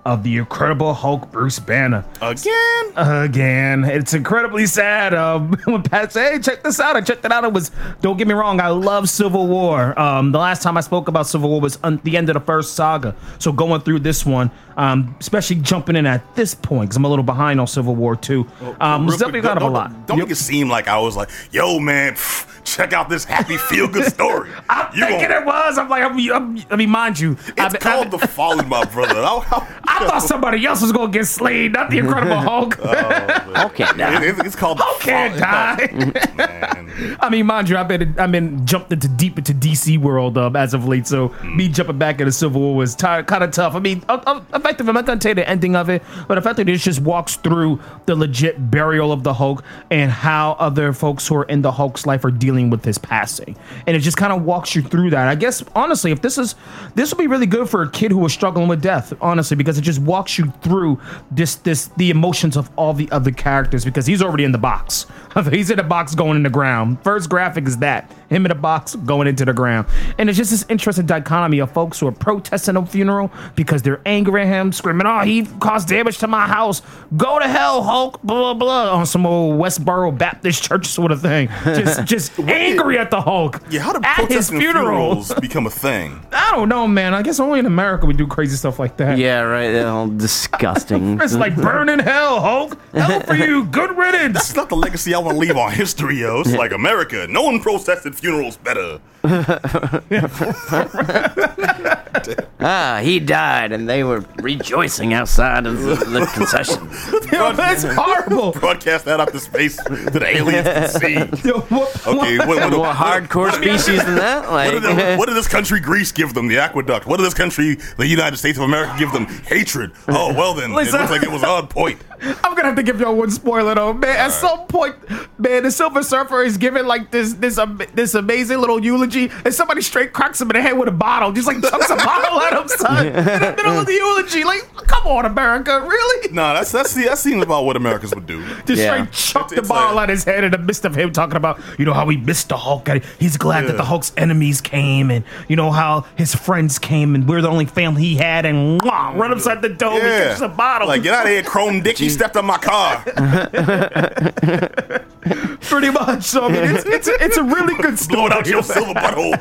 of 0.08 0.22
the 0.22 0.38
Incredible 0.38 0.94
Hulk, 0.94 1.30
Bruce 1.30 1.58
Banner 1.58 2.02
Again? 2.22 2.92
again. 2.96 3.84
It's 3.84 4.14
incredibly 4.14 4.64
sad. 4.66 5.12
Um, 5.14 5.52
when 5.64 5.82
Pat 5.82 6.12
said, 6.12 6.32
"Hey, 6.32 6.38
check 6.40 6.62
this 6.62 6.80
out," 6.80 6.96
I 6.96 7.00
checked 7.02 7.24
it 7.24 7.30
out. 7.32 7.44
It 7.44 7.52
was. 7.52 7.70
Don't 8.00 8.16
get 8.16 8.26
me 8.26 8.34
wrong. 8.34 8.60
I 8.60 8.68
love 8.68 9.08
Civil 9.08 9.46
War. 9.46 9.98
Um, 10.00 10.32
the 10.32 10.38
last 10.38 10.62
time 10.62 10.76
I 10.76 10.80
spoke 10.80 11.08
about 11.08 11.26
Civil 11.26 11.50
War 11.50 11.60
was 11.60 11.78
on 11.84 11.98
the 12.04 12.16
end 12.16 12.28
of 12.30 12.34
the 12.34 12.40
first 12.40 12.74
saga. 12.74 13.14
So 13.38 13.52
going 13.52 13.82
through 13.82 14.00
this 14.00 14.24
one, 14.24 14.50
um, 14.76 15.14
especially 15.20 15.56
jumping 15.56 15.94
in 15.96 16.06
at 16.06 16.34
this 16.34 16.54
point 16.54 16.88
because 16.88 16.96
I'm 16.96 17.04
a 17.04 17.08
little 17.08 17.22
behind 17.24 17.60
on 17.60 17.66
Civil 17.66 17.94
War 17.94 18.16
too. 18.16 18.46
Um, 18.80 19.02
Real 19.02 19.10
it's 19.12 19.18
definitely 19.18 19.42
kind 19.42 19.58
of 19.58 19.64
a 19.64 19.68
lot. 19.70 20.06
Don't 20.06 20.18
make 20.18 20.30
it 20.30 20.36
seem 20.36 20.68
like 20.70 20.88
I 20.88 20.98
was 20.98 21.16
like, 21.16 21.28
yo, 21.52 21.78
man, 21.78 22.14
pff, 22.14 22.64
check 22.64 22.92
out 22.92 23.08
this 23.08 23.24
happy 23.24 23.56
feel 23.58 23.86
good 23.88 24.10
story. 24.12 24.50
I'm 24.70 24.94
You 24.96 25.06
thinking 25.06 25.30
it 25.30 25.44
was. 25.44 25.76
I'm 25.78 25.88
like, 25.88 26.02
I'm, 26.02 26.18
I'm, 26.32 26.64
I 26.70 26.76
mean, 26.76 26.90
mind 26.90 27.18
you, 27.20 27.32
It's 27.32 27.60
I've- 27.60 27.78
called 27.78 28.08
I've- 28.08 28.16
The 28.18 28.26
Fallen, 28.28 28.68
my 28.68 28.84
brother. 28.86 29.20
I, 29.20 29.42
I- 29.50 29.97
I 30.00 30.06
thought 30.06 30.22
somebody 30.22 30.64
else 30.66 30.82
was 30.82 30.92
gonna 30.92 31.10
get 31.12 31.26
slain, 31.26 31.72
not 31.72 31.90
the 31.90 31.98
Incredible 31.98 32.36
Hulk. 32.48 32.78
Hulk 32.80 33.74
can't 33.74 33.96
die. 33.98 34.22
It- 34.24 34.38
it- 34.38 34.46
it's 34.46 34.56
called 34.56 34.78
Hulk 34.80 35.00
can't 35.00 35.38
Fallen. 35.38 36.12
die. 36.12 36.34
Man. 36.36 37.16
I 37.20 37.28
mean, 37.30 37.46
mind 37.46 37.68
you, 37.68 37.76
I've 37.76 37.86
been 37.88 38.18
I've 38.18 38.32
been 38.32 38.66
jumped 38.66 38.92
into 38.92 39.06
deep 39.08 39.38
into 39.38 39.54
DC 39.54 39.98
world 39.98 40.36
um, 40.38 40.56
as 40.56 40.74
of 40.74 40.86
late. 40.86 41.06
So 41.06 41.34
me 41.44 41.68
jumping 41.68 41.98
back 41.98 42.20
into 42.20 42.32
Civil 42.32 42.60
War 42.60 42.74
was 42.76 42.94
kind 42.96 43.30
of 43.30 43.50
tough. 43.52 43.74
I 43.74 43.78
mean, 43.78 44.02
uh, 44.08 44.20
uh, 44.26 44.40
effective. 44.54 44.88
I'm 44.88 44.94
not 44.94 45.06
gonna 45.06 45.20
tell 45.20 45.30
you 45.30 45.34
the 45.36 45.48
ending 45.48 45.76
of 45.76 45.88
it, 45.90 46.02
but 46.26 46.38
effectively, 46.38 46.72
it 46.72 46.78
just 46.78 47.00
walks 47.00 47.36
through 47.36 47.80
the 48.06 48.16
legit 48.16 48.70
burial 48.70 49.12
of 49.12 49.22
the 49.22 49.34
Hulk 49.34 49.62
and 49.90 50.10
how 50.10 50.52
other 50.58 50.92
folks 50.92 51.26
who 51.28 51.36
are 51.36 51.44
in 51.44 51.62
the 51.62 51.70
Hulk's 51.72 52.04
life 52.06 52.24
are 52.24 52.30
dealing 52.32 52.68
with 52.70 52.84
his 52.84 52.98
passing, 52.98 53.56
and 53.86 53.96
it 53.96 54.00
just 54.00 54.16
kind 54.16 54.32
of 54.32 54.42
walks 54.44 54.74
you 54.74 54.82
through 54.82 55.10
that. 55.10 55.28
I 55.28 55.34
guess 55.36 55.62
honestly, 55.76 56.10
if 56.10 56.20
this 56.20 56.36
is 56.36 56.56
this 56.96 57.12
will 57.12 57.18
be 57.18 57.26
really 57.28 57.46
good 57.46 57.68
for 57.70 57.82
a 57.82 57.90
kid 57.90 58.10
who 58.10 58.18
was 58.18 58.32
struggling 58.32 58.66
with 58.68 58.82
death, 58.82 59.12
honestly, 59.20 59.56
because 59.56 59.77
it 59.78 59.82
just 59.82 60.00
walks 60.00 60.38
you 60.38 60.52
through 60.62 61.00
this 61.30 61.56
this 61.56 61.86
the 61.96 62.10
emotions 62.10 62.56
of 62.56 62.70
all 62.76 62.92
the 62.92 63.10
other 63.10 63.30
characters 63.30 63.84
because 63.84 64.06
he's 64.06 64.22
already 64.22 64.44
in 64.44 64.52
the 64.52 64.58
box. 64.58 65.06
he's 65.50 65.70
in 65.70 65.78
a 65.78 65.82
box 65.84 66.14
going 66.14 66.36
in 66.36 66.42
the 66.42 66.50
ground. 66.50 67.02
First 67.02 67.28
graphic 67.30 67.66
is 67.66 67.78
that 67.78 68.10
him 68.28 68.44
in 68.44 68.52
a 68.52 68.54
box 68.54 68.94
going 68.94 69.26
into 69.26 69.44
the 69.44 69.52
ground, 69.52 69.86
and 70.18 70.28
it's 70.28 70.36
just 70.36 70.50
this 70.50 70.64
interesting 70.68 71.06
dichotomy 71.06 71.60
of 71.60 71.72
folks 71.72 71.98
who 72.00 72.06
are 72.06 72.12
protesting 72.12 72.76
a 72.76 72.84
funeral 72.84 73.30
because 73.54 73.82
they're 73.82 74.00
angry 74.04 74.42
at 74.42 74.48
him, 74.48 74.72
screaming, 74.72 75.06
"Oh, 75.06 75.20
he 75.20 75.46
caused 75.60 75.88
damage 75.88 76.18
to 76.18 76.26
my 76.26 76.46
house! 76.46 76.82
Go 77.16 77.38
to 77.38 77.48
hell, 77.48 77.82
Hulk!" 77.82 78.20
Blah 78.22 78.54
blah 78.54 78.94
on 78.94 79.06
some 79.06 79.26
old 79.26 79.60
Westboro 79.60 80.16
Baptist 80.16 80.62
church 80.62 80.86
sort 80.86 81.12
of 81.12 81.22
thing. 81.22 81.48
Just 81.64 82.04
just 82.04 82.38
angry 82.40 82.98
at 82.98 83.10
the 83.10 83.20
Hulk. 83.20 83.60
Yeah, 83.70 83.80
how 83.80 83.92
did 83.92 84.04
at 84.04 84.16
his 84.16 84.26
protesting 84.26 84.60
funeral? 84.60 85.22
funerals 85.22 85.34
become 85.34 85.66
a 85.66 85.70
thing? 85.70 86.20
I 86.32 86.52
don't 86.52 86.68
know, 86.68 86.86
man. 86.86 87.14
I 87.14 87.22
guess 87.22 87.40
only 87.40 87.58
in 87.58 87.66
America 87.66 88.06
we 88.06 88.14
do 88.14 88.26
crazy 88.26 88.56
stuff 88.56 88.78
like 88.78 88.96
that. 88.98 89.18
Yeah, 89.18 89.40
right. 89.40 89.70
They're 89.70 89.86
all 89.88 90.08
disgusting. 90.08 91.20
It's 91.20 91.34
like 91.34 91.56
burn 91.56 91.88
in 91.88 91.98
hell, 91.98 92.40
Hulk. 92.40 92.78
Hell 92.92 93.20
for 93.20 93.34
you. 93.34 93.64
Good 93.66 93.96
riddance. 93.96 94.36
It's 94.38 94.54
not 94.56 94.68
the 94.68 94.76
legacy 94.76 95.14
I 95.14 95.18
want 95.18 95.27
to 95.28 95.36
leave 95.36 95.56
our 95.56 95.70
history, 95.70 96.20
yo. 96.20 96.40
It's 96.40 96.52
like 96.52 96.72
America. 96.72 97.26
No 97.28 97.42
one 97.42 97.60
protested 97.60 98.14
funerals 98.14 98.56
better. 98.56 99.00
ah, 102.60 103.00
he 103.02 103.20
died, 103.20 103.72
and 103.72 103.88
they 103.88 104.02
were 104.02 104.24
rejoicing 104.36 105.12
outside 105.12 105.66
of 105.66 105.82
the, 105.82 105.96
the 105.96 106.30
concession. 106.32 106.82
Yo, 107.32 107.52
that's 107.52 107.84
horrible. 107.84 108.52
Broadcast 108.52 109.04
that 109.04 109.20
out 109.20 109.32
to 109.32 109.40
space 109.40 109.76
to 109.76 110.10
the 110.10 110.26
aliens 110.26 110.66
can 110.66 110.88
see. 110.88 111.14
Yo, 111.48 111.60
what, 111.60 112.06
Okay, 112.06 112.38
what, 112.38 112.48
what, 112.48 112.70
More 112.70 112.80
what, 112.80 112.96
hardcore 112.96 113.52
species 113.52 114.02
than 114.02 114.16
that. 114.16 114.50
what, 114.50 114.80
did 114.80 115.18
what 115.18 115.26
did 115.26 115.36
this 115.36 115.48
country 115.48 115.80
Greece 115.80 116.10
give 116.10 116.32
them? 116.32 116.48
The 116.48 116.58
aqueduct. 116.58 117.06
What 117.06 117.18
did 117.18 117.26
this 117.26 117.34
country, 117.34 117.76
the 117.98 118.06
United 118.06 118.38
States 118.38 118.56
of 118.56 118.64
America, 118.64 118.94
give 118.98 119.12
them? 119.12 119.26
Hatred. 119.26 119.92
Oh 120.08 120.32
well, 120.32 120.54
then 120.54 120.72
Listen. 120.72 120.94
it 120.94 120.98
looks 121.00 121.10
like 121.10 121.22
it 121.22 121.30
was 121.30 121.44
on 121.44 121.68
point. 121.68 122.00
I'm 122.22 122.54
gonna 122.54 122.64
have 122.64 122.76
to 122.76 122.82
give 122.82 122.98
y'all 123.00 123.14
one 123.14 123.30
spoiler 123.30 123.74
though, 123.74 123.92
man. 123.92 124.16
At 124.16 124.30
some 124.30 124.66
point, 124.68 124.96
man, 125.38 125.62
the 125.62 125.70
Silver 125.70 126.02
Surfer 126.02 126.42
is 126.42 126.56
giving 126.56 126.86
like 126.86 127.10
this 127.10 127.34
this 127.34 127.58
um, 127.58 127.80
this 127.94 128.14
amazing 128.14 128.58
little 128.58 128.82
eulogy, 128.82 129.30
and 129.44 129.54
somebody 129.54 129.82
straight 129.82 130.12
cracks 130.12 130.40
him 130.40 130.50
in 130.50 130.56
the 130.56 130.62
head 130.62 130.78
with 130.78 130.88
a 130.88 130.92
bottle, 130.92 131.32
just 131.32 131.46
like 131.46 131.60
chucks 131.62 131.90
a 131.90 131.96
bottle 131.96 132.40
at 132.40 132.60
him, 132.60 132.68
son, 132.68 133.06
in 133.06 133.12
the 133.12 133.54
middle 133.56 133.78
of 133.78 133.86
the 133.86 133.92
eulogy. 133.92 134.44
Like, 134.44 134.62
come 134.86 135.06
on, 135.06 135.26
America, 135.26 135.80
really? 135.80 136.32
No, 136.32 136.54
that's 136.54 136.72
that's 136.72 136.94
the 136.94 137.04
that 137.04 137.18
seems 137.18 137.42
about 137.42 137.64
what 137.64 137.76
Americans 137.76 138.14
would 138.14 138.26
do. 138.26 138.44
Just 138.66 138.82
Yeah. 138.82 138.94
straight 139.06 139.12
chuck 139.12 139.42
It's- 139.46 139.50
the 139.50 139.58
it's 139.60 139.68
bottle 139.68 139.96
like- 139.96 140.04
at 140.04 140.08
his 140.10 140.24
head 140.24 140.44
in 140.44 140.52
the 140.52 140.58
midst 140.58 140.84
of 140.84 140.94
him 140.94 141.12
talking 141.12 141.36
about, 141.36 141.60
you 141.78 141.84
know, 141.84 141.92
how 141.94 142.08
he 142.08 142.16
missed 142.16 142.48
the 142.50 142.56
Hulk. 142.56 142.88
and 142.88 143.02
He's 143.18 143.36
glad 143.36 143.66
that 143.66 143.76
the 143.76 143.84
Hulk's 143.84 144.12
enemies 144.16 144.60
came, 144.60 145.10
and 145.10 145.24
you 145.48 145.56
know 145.56 145.70
how 145.70 146.04
his 146.16 146.34
friends 146.34 146.78
came, 146.78 147.14
and 147.14 147.28
we're 147.28 147.42
the 147.42 147.48
only 147.48 147.66
family 147.66 148.02
he 148.02 148.16
had, 148.16 148.46
and 148.46 148.80
mwah, 148.80 149.16
run 149.16 149.32
upside 149.32 149.62
the 149.62 149.68
dome 149.68 149.94
and 149.94 150.02
Yeah, 150.04 150.28
kicks 150.28 150.40
a 150.40 150.48
bottle. 150.48 150.88
like 150.88 151.02
get 151.02 151.14
out 151.14 151.26
of 151.26 151.32
here, 151.32 151.42
Chrome 151.42 151.82
Dick. 151.82 152.00
You 152.00 152.10
stepped 152.10 152.36
on 152.36 152.46
my 152.46 152.58
car. 152.58 153.04
pretty 155.62 155.90
much. 155.90 156.24
So 156.24 156.46
I 156.46 156.48
mean, 156.52 156.64
it's 156.64 156.84
it's 156.86 157.08
a, 157.08 157.24
it's 157.24 157.36
a 157.36 157.42
really 157.42 157.74
good 157.74 157.96
Blowing 158.08 158.30
story. 158.30 158.32
out 158.32 158.46
your 158.46 158.62
silver 158.62 158.94
butthole. 158.94 159.34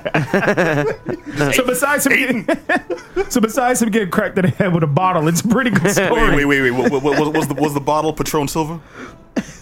So 1.53 1.63
besides 1.63 2.07
him, 2.07 2.13
getting, 2.43 3.29
so 3.29 3.39
besides 3.39 3.81
him 3.81 3.91
getting 3.91 4.09
cracked 4.09 4.39
in 4.39 4.45
the 4.45 4.51
head 4.51 4.73
with 4.73 4.83
a 4.83 4.87
bottle, 4.87 5.27
it's 5.27 5.41
a 5.41 5.47
pretty 5.47 5.69
good 5.69 5.91
story. 5.91 6.35
Wait, 6.35 6.45
wait, 6.45 6.61
wait, 6.61 6.71
wait. 6.71 6.91
What, 6.91 7.03
what, 7.03 7.19
what, 7.19 7.33
was 7.33 7.47
the 7.47 7.53
was 7.53 7.73
the 7.75 7.79
bottle 7.79 8.11
Patron 8.11 8.47
Silver? 8.47 8.79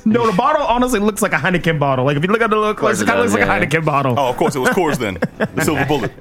No, 0.07 0.29
the 0.29 0.37
bottle 0.37 0.61
honestly 0.65 0.99
looks 0.99 1.21
like 1.23 1.33
a 1.33 1.37
Heineken 1.37 1.79
bottle. 1.79 2.05
Like 2.05 2.15
if 2.17 2.23
you 2.23 2.29
look 2.31 2.41
at 2.41 2.51
the 2.51 2.57
look, 2.57 2.77
course 2.77 2.99
it 2.99 3.03
it 3.03 3.07
kind 3.07 3.19
of 3.19 3.25
looks 3.25 3.35
does, 3.39 3.47
like 3.47 3.61
a. 3.63 3.65
Heineken 3.65 3.83
bottle. 3.85 4.13
Oh, 4.19 4.29
of 4.29 4.37
course 4.37 4.55
it 4.55 4.59
was 4.59 4.69
Coors 4.69 4.97
then. 4.99 5.17
The 5.55 5.61
silver 5.63 5.85
bullet. 5.85 6.11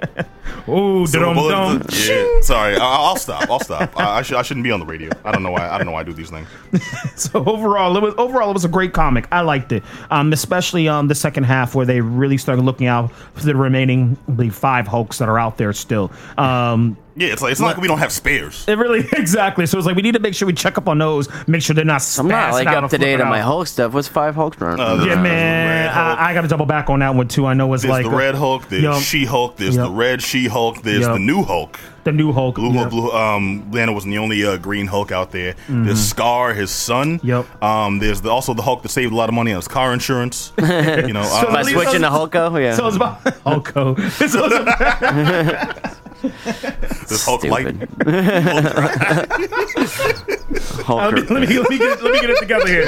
Ooh, 0.68 1.06
Silver 1.06 1.26
dum 1.26 1.34
bullet. 1.34 1.50
dum. 1.52 1.82
Yeah. 1.92 2.40
Sorry, 2.40 2.76
I, 2.76 2.78
I'll 2.84 3.16
stop. 3.16 3.48
I'll 3.50 3.60
stop. 3.60 3.92
I, 3.98 4.18
I, 4.18 4.22
should, 4.22 4.36
I 4.38 4.42
shouldn't 4.42 4.64
be 4.64 4.70
on 4.70 4.80
the 4.80 4.86
radio. 4.86 5.10
I 5.24 5.32
don't 5.32 5.42
know 5.42 5.50
why. 5.50 5.68
I 5.68 5.76
don't 5.76 5.86
know 5.86 5.92
why 5.92 6.00
I 6.00 6.04
do 6.04 6.12
these 6.14 6.30
things. 6.30 6.48
So 7.16 7.44
overall, 7.44 7.96
it 7.96 8.02
was 8.02 8.14
overall 8.18 8.50
it 8.50 8.54
was 8.54 8.64
a 8.64 8.68
great 8.68 8.92
comic. 8.92 9.26
I 9.30 9.42
liked 9.42 9.70
it, 9.72 9.82
um, 10.10 10.32
especially 10.32 10.88
um, 10.88 11.08
the 11.08 11.14
second 11.14 11.44
half 11.44 11.74
where 11.74 11.86
they 11.86 12.00
really 12.00 12.38
started 12.38 12.62
looking 12.62 12.86
out 12.86 13.12
for 13.34 13.44
the 13.44 13.54
remaining, 13.54 14.16
I 14.28 14.32
believe, 14.32 14.54
five 14.54 14.86
Hulks 14.88 15.18
that 15.18 15.28
are 15.28 15.38
out 15.38 15.56
there 15.58 15.72
still. 15.72 16.10
Um, 16.38 16.96
Yeah, 17.16 17.28
it's 17.32 17.40
like 17.42 17.52
it's 17.52 17.60
not 17.60 17.68
like 17.68 17.76
we 17.76 17.86
don't 17.88 17.98
have 17.98 18.10
spares. 18.12 18.64
it 18.66 18.76
really 18.76 19.06
exactly. 19.12 19.66
So 19.66 19.78
it's 19.78 19.86
like 19.86 19.94
we 19.96 20.02
need 20.02 20.14
to 20.14 20.18
make 20.20 20.34
sure 20.34 20.46
we 20.46 20.52
check 20.52 20.76
up 20.76 20.88
on 20.88 20.98
those, 20.98 21.28
make 21.46 21.62
sure 21.62 21.74
they're 21.74 21.84
not. 21.84 22.02
I'm 22.18 22.26
not 22.28 22.52
like 22.52 22.66
up 22.66 22.90
to 22.90 22.98
date 22.98 23.20
on 23.20 23.28
my 23.28 23.40
out. 23.40 23.44
Hulk 23.46 23.66
stuff. 23.74 23.92
What's 23.92 24.08
five 24.08 24.34
Hulks. 24.34 24.60
Uh, 24.60 25.04
Yeah, 25.06 25.20
man, 25.20 25.90
Hulk. 25.90 26.18
I, 26.18 26.30
I 26.30 26.34
got 26.34 26.40
to 26.42 26.48
double 26.48 26.66
back 26.66 26.88
on 26.88 27.00
that 27.00 27.14
one 27.14 27.28
too. 27.28 27.44
I 27.46 27.54
know 27.54 27.72
it's 27.74 27.82
There's 27.82 27.90
like 27.90 28.04
the 28.04 28.10
Red 28.10 28.34
Hulk. 28.34 28.68
There's 28.68 28.82
Yup. 28.82 29.02
She 29.02 29.24
Hulk. 29.26 29.56
There's 29.56 29.76
Yup. 29.76 29.88
the 29.88 29.92
Red 29.94 30.22
She 30.22 30.46
Hulk. 30.46 30.82
There's 30.82 31.02
Yup. 31.02 31.12
the 31.14 31.18
new 31.18 31.42
Hulk. 31.42 31.78
the 32.04 32.12
new 32.12 32.32
Hulk. 32.32 32.54
Blue 32.54 32.72
yeah. 32.72 32.78
Hulk. 32.80 32.90
Blue. 32.90 33.10
Um, 33.12 33.70
Lana 33.70 33.92
wasn't 33.92 34.12
the 34.12 34.18
only 34.18 34.44
uh, 34.44 34.56
Green 34.56 34.86
Hulk 34.86 35.12
out 35.12 35.30
there. 35.32 35.54
There's 35.68 36.12
Skaar, 36.12 36.54
his 36.54 36.70
son. 36.70 37.18
Mm-hmm. 37.20 37.64
Um, 37.64 37.98
there's 37.98 38.20
the, 38.20 38.30
also 38.30 38.54
the 38.54 38.62
Hulk 38.62 38.82
that 38.82 38.90
saved 38.90 39.12
a 39.12 39.16
lot 39.16 39.28
of 39.28 39.34
money 39.34 39.52
on 39.52 39.56
his 39.56 39.68
car 39.68 39.92
insurance. 39.92 40.52
you 40.58 41.12
know. 41.12 41.24
So 41.24 41.52
By 41.52 41.62
switching 41.62 42.02
to 42.02 42.08
Hulko, 42.08 42.62
yeah. 42.62 42.76
So 42.76 42.86
it's 42.86 42.96
about 42.96 43.22
Hulko. 43.24 43.94
So 44.34 44.44
it's 44.46 44.54
about, 44.56 45.96
this 47.08 47.24
Hulk 47.24 47.44
light. 47.44 47.66
Stupid. 47.66 47.88
let, 50.88 51.14
me, 51.14 51.20
let, 51.22 51.30
me, 51.30 51.58
let, 51.58 51.70
me 51.70 51.78
get, 51.78 52.02
let 52.02 52.12
me 52.12 52.20
get 52.20 52.30
it 52.30 52.38
together 52.40 52.66
here. 52.66 52.86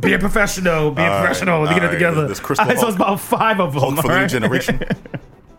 Be 0.00 0.12
a 0.14 0.18
professional. 0.18 0.90
Be 0.90 1.02
a 1.02 1.04
All 1.04 1.10
right, 1.10 1.18
professional. 1.20 1.62
Let 1.62 1.70
me 1.70 1.74
get 1.74 1.82
it 1.82 1.86
all 1.86 1.88
right. 1.88 1.94
together. 1.94 2.28
This 2.28 2.40
Crystal 2.40 2.64
All 2.64 2.70
right, 2.70 2.78
so 2.80 2.86
it's 2.88 2.96
about 2.96 3.20
five 3.20 3.60
of 3.60 3.72
them. 3.72 3.80
Hulk 3.82 3.96
for 3.96 4.02
the 4.02 4.08
new 4.08 4.14
right? 4.14 4.30
generation. 4.30 4.80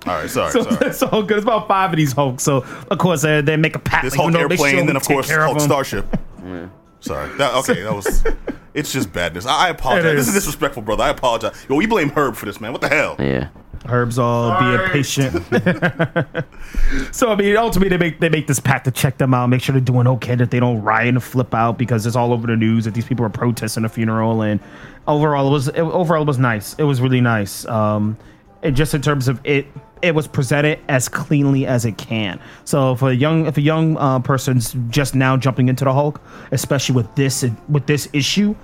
All 0.07 0.13
right, 0.15 0.29
sorry, 0.29 0.51
So 0.51 0.63
sorry. 0.63 0.87
it's 0.87 1.03
all 1.03 1.23
good. 1.23 1.37
It's 1.37 1.45
about 1.45 1.67
five 1.67 1.91
of 1.91 1.97
these 1.97 2.13
Hulks. 2.13 2.43
So 2.43 2.57
of 2.89 2.97
course 2.97 3.23
uh, 3.23 3.41
they 3.41 3.57
make 3.57 3.75
a 3.75 3.79
pact. 3.79 4.05
This 4.05 4.13
like, 4.13 4.21
Hulk 4.21 4.31
you 4.31 4.33
know, 4.33 4.39
airplane, 4.49 4.75
sure 4.77 4.85
then 4.85 4.95
of 4.95 5.03
course 5.03 5.27
care 5.27 5.41
of 5.41 5.45
Hulk 5.47 5.57
them. 5.59 5.67
Starship. 5.67 6.17
Sorry. 7.01 7.37
That, 7.37 7.53
okay, 7.55 7.81
that 7.83 7.93
was. 7.93 8.23
It's 8.73 8.91
just 8.93 9.11
badness. 9.11 9.45
I, 9.45 9.67
I 9.67 9.69
apologize. 9.69 10.13
It 10.13 10.15
This 10.15 10.27
is 10.27 10.35
is. 10.35 10.43
disrespectful, 10.43 10.83
brother. 10.83 11.03
I 11.03 11.09
apologize. 11.09 11.65
Yo, 11.67 11.75
we 11.75 11.85
blame 11.85 12.09
Herb 12.09 12.35
for 12.35 12.45
this, 12.45 12.61
man. 12.61 12.71
What 12.71 12.81
the 12.81 12.87
hell? 12.89 13.15
Yeah. 13.19 13.49
Herbs 13.87 14.19
all 14.19 14.59
be 14.59 14.75
a 14.75 14.89
patient. 14.89 15.33
so 17.15 17.31
I 17.31 17.35
mean, 17.35 17.55
ultimately 17.55 17.89
they 17.89 17.97
make 17.97 18.19
they 18.19 18.29
make 18.29 18.47
this 18.47 18.59
pact 18.59 18.85
to 18.85 18.91
check 18.91 19.17
them 19.17 19.33
out, 19.33 19.47
make 19.47 19.61
sure 19.61 19.73
they're 19.73 19.81
doing 19.81 20.07
okay, 20.07 20.35
that 20.35 20.51
they 20.51 20.59
don't 20.59 20.81
riot 20.81 21.09
and 21.09 21.23
flip 21.23 21.53
out 21.53 21.77
because 21.77 22.05
it's 22.05 22.15
all 22.15 22.33
over 22.33 22.47
the 22.47 22.55
news 22.55 22.85
that 22.85 22.93
these 22.93 23.05
people 23.05 23.25
are 23.25 23.29
protesting 23.29 23.85
a 23.85 23.89
funeral. 23.89 24.41
And 24.41 24.59
overall, 25.07 25.47
it 25.47 25.51
was 25.51 25.67
it, 25.69 25.79
overall 25.79 26.23
it 26.23 26.27
was 26.27 26.39
nice. 26.39 26.73
It 26.75 26.83
was 26.83 27.01
really 27.01 27.21
nice. 27.21 27.65
Um, 27.65 28.17
and 28.63 28.75
just 28.75 28.93
in 28.93 29.01
terms 29.01 29.27
of 29.27 29.39
it 29.43 29.67
it 30.01 30.15
was 30.15 30.27
presented 30.27 30.79
as 30.87 31.09
cleanly 31.09 31.65
as 31.65 31.85
it 31.85 31.97
can. 31.97 32.39
So 32.63 32.93
if 32.93 33.01
a 33.01 33.13
young 33.13 33.45
if 33.47 33.57
a 33.57 33.61
young 33.61 33.97
uh, 33.97 34.19
person's 34.19 34.75
just 34.89 35.15
now 35.15 35.37
jumping 35.37 35.67
into 35.69 35.83
the 35.83 35.93
Hulk, 35.93 36.21
especially 36.51 36.95
with 36.95 37.13
this 37.15 37.45
with 37.67 37.85
this 37.85 38.07
issue, 38.13 38.55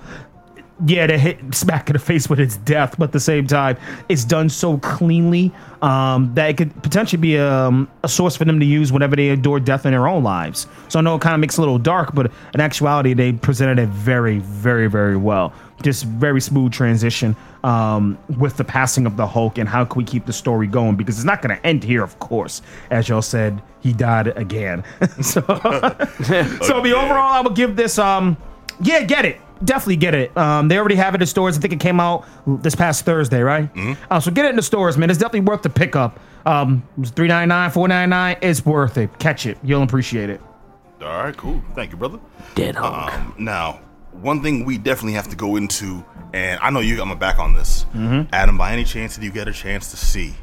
yeah, 0.84 1.06
to 1.06 1.16
hit 1.16 1.54
smack 1.54 1.88
in 1.88 1.94
the 1.94 1.98
face 1.98 2.28
with 2.28 2.38
its 2.38 2.58
death, 2.58 2.96
but 2.98 3.04
at 3.04 3.12
the 3.12 3.20
same 3.20 3.46
time, 3.46 3.78
it's 4.10 4.24
done 4.24 4.50
so 4.50 4.76
cleanly 4.78 5.50
um, 5.80 6.34
that 6.34 6.50
it 6.50 6.56
could 6.58 6.82
potentially 6.82 7.20
be 7.20 7.36
a, 7.36 7.50
um, 7.50 7.90
a 8.02 8.08
source 8.08 8.36
for 8.36 8.44
them 8.44 8.60
to 8.60 8.66
use 8.66 8.92
whenever 8.92 9.16
they 9.16 9.30
adore 9.30 9.58
death 9.58 9.86
in 9.86 9.92
their 9.92 10.06
own 10.06 10.22
lives. 10.22 10.66
So 10.88 10.98
I 10.98 11.02
know 11.02 11.14
it 11.14 11.22
kind 11.22 11.34
of 11.34 11.40
makes 11.40 11.54
it 11.54 11.58
a 11.58 11.62
little 11.62 11.78
dark, 11.78 12.14
but 12.14 12.30
in 12.52 12.60
actuality, 12.60 13.14
they 13.14 13.32
presented 13.32 13.78
it 13.78 13.88
very, 13.88 14.40
very, 14.40 14.86
very 14.86 15.16
well. 15.16 15.54
Just 15.82 16.04
very 16.04 16.42
smooth 16.42 16.72
transition 16.72 17.34
um, 17.64 18.18
with 18.38 18.58
the 18.58 18.64
passing 18.64 19.06
of 19.06 19.16
the 19.16 19.26
Hulk 19.26 19.56
and 19.56 19.66
how 19.66 19.86
can 19.86 19.98
we 19.98 20.04
keep 20.04 20.26
the 20.26 20.32
story 20.32 20.66
going 20.66 20.96
because 20.96 21.16
it's 21.16 21.24
not 21.24 21.40
going 21.40 21.56
to 21.56 21.66
end 21.66 21.84
here, 21.84 22.02
of 22.02 22.18
course. 22.18 22.60
As 22.90 23.08
y'all 23.08 23.22
said, 23.22 23.62
he 23.80 23.94
died 23.94 24.28
again. 24.36 24.84
so, 25.22 25.40
so 25.40 26.80
the 26.82 26.92
overall, 26.94 27.32
I 27.32 27.40
would 27.42 27.54
give 27.54 27.76
this. 27.76 27.98
Um, 27.98 28.36
yeah, 28.82 29.02
get 29.02 29.24
it 29.24 29.40
definitely 29.64 29.96
get 29.96 30.14
it. 30.14 30.36
Um, 30.36 30.68
they 30.68 30.78
already 30.78 30.94
have 30.96 31.14
it 31.14 31.20
in 31.20 31.26
stores. 31.26 31.56
I 31.56 31.60
think 31.60 31.72
it 31.72 31.80
came 31.80 32.00
out 32.00 32.26
this 32.46 32.74
past 32.74 33.04
Thursday, 33.04 33.40
right? 33.40 33.72
Mm-hmm. 33.74 34.02
Uh, 34.10 34.20
so 34.20 34.30
get 34.30 34.44
it 34.44 34.50
in 34.50 34.56
the 34.56 34.62
stores, 34.62 34.96
man. 34.96 35.10
It's 35.10 35.18
definitely 35.18 35.40
worth 35.40 35.62
the 35.62 35.70
pickup. 35.70 36.20
Um, 36.44 36.86
three 37.04 37.28
ninety 37.28 37.48
nine, 37.48 37.70
four 37.70 37.88
ninety 37.88 38.10
nine. 38.10 38.36
It's 38.40 38.64
worth 38.64 38.98
it. 38.98 39.18
Catch 39.18 39.46
it. 39.46 39.58
You'll 39.62 39.82
appreciate 39.82 40.30
it. 40.30 40.40
All 41.02 41.08
right, 41.08 41.36
cool. 41.36 41.62
Thank 41.74 41.90
you, 41.90 41.96
brother. 41.96 42.18
Dead 42.54 42.74
Hulk. 42.74 43.12
Um, 43.12 43.34
now, 43.38 43.80
one 44.12 44.42
thing 44.42 44.64
we 44.64 44.78
definitely 44.78 45.12
have 45.12 45.28
to 45.28 45.36
go 45.36 45.56
into, 45.56 46.04
and 46.32 46.58
I 46.60 46.70
know 46.70 46.80
you. 46.80 47.00
I'm 47.02 47.18
back 47.18 47.38
on 47.38 47.54
this. 47.54 47.84
Mm-hmm. 47.94 48.32
Adam, 48.32 48.56
by 48.56 48.72
any 48.72 48.84
chance, 48.84 49.16
did 49.16 49.24
you 49.24 49.30
get 49.30 49.48
a 49.48 49.52
chance 49.52 49.90
to 49.90 49.96
see 49.96 50.34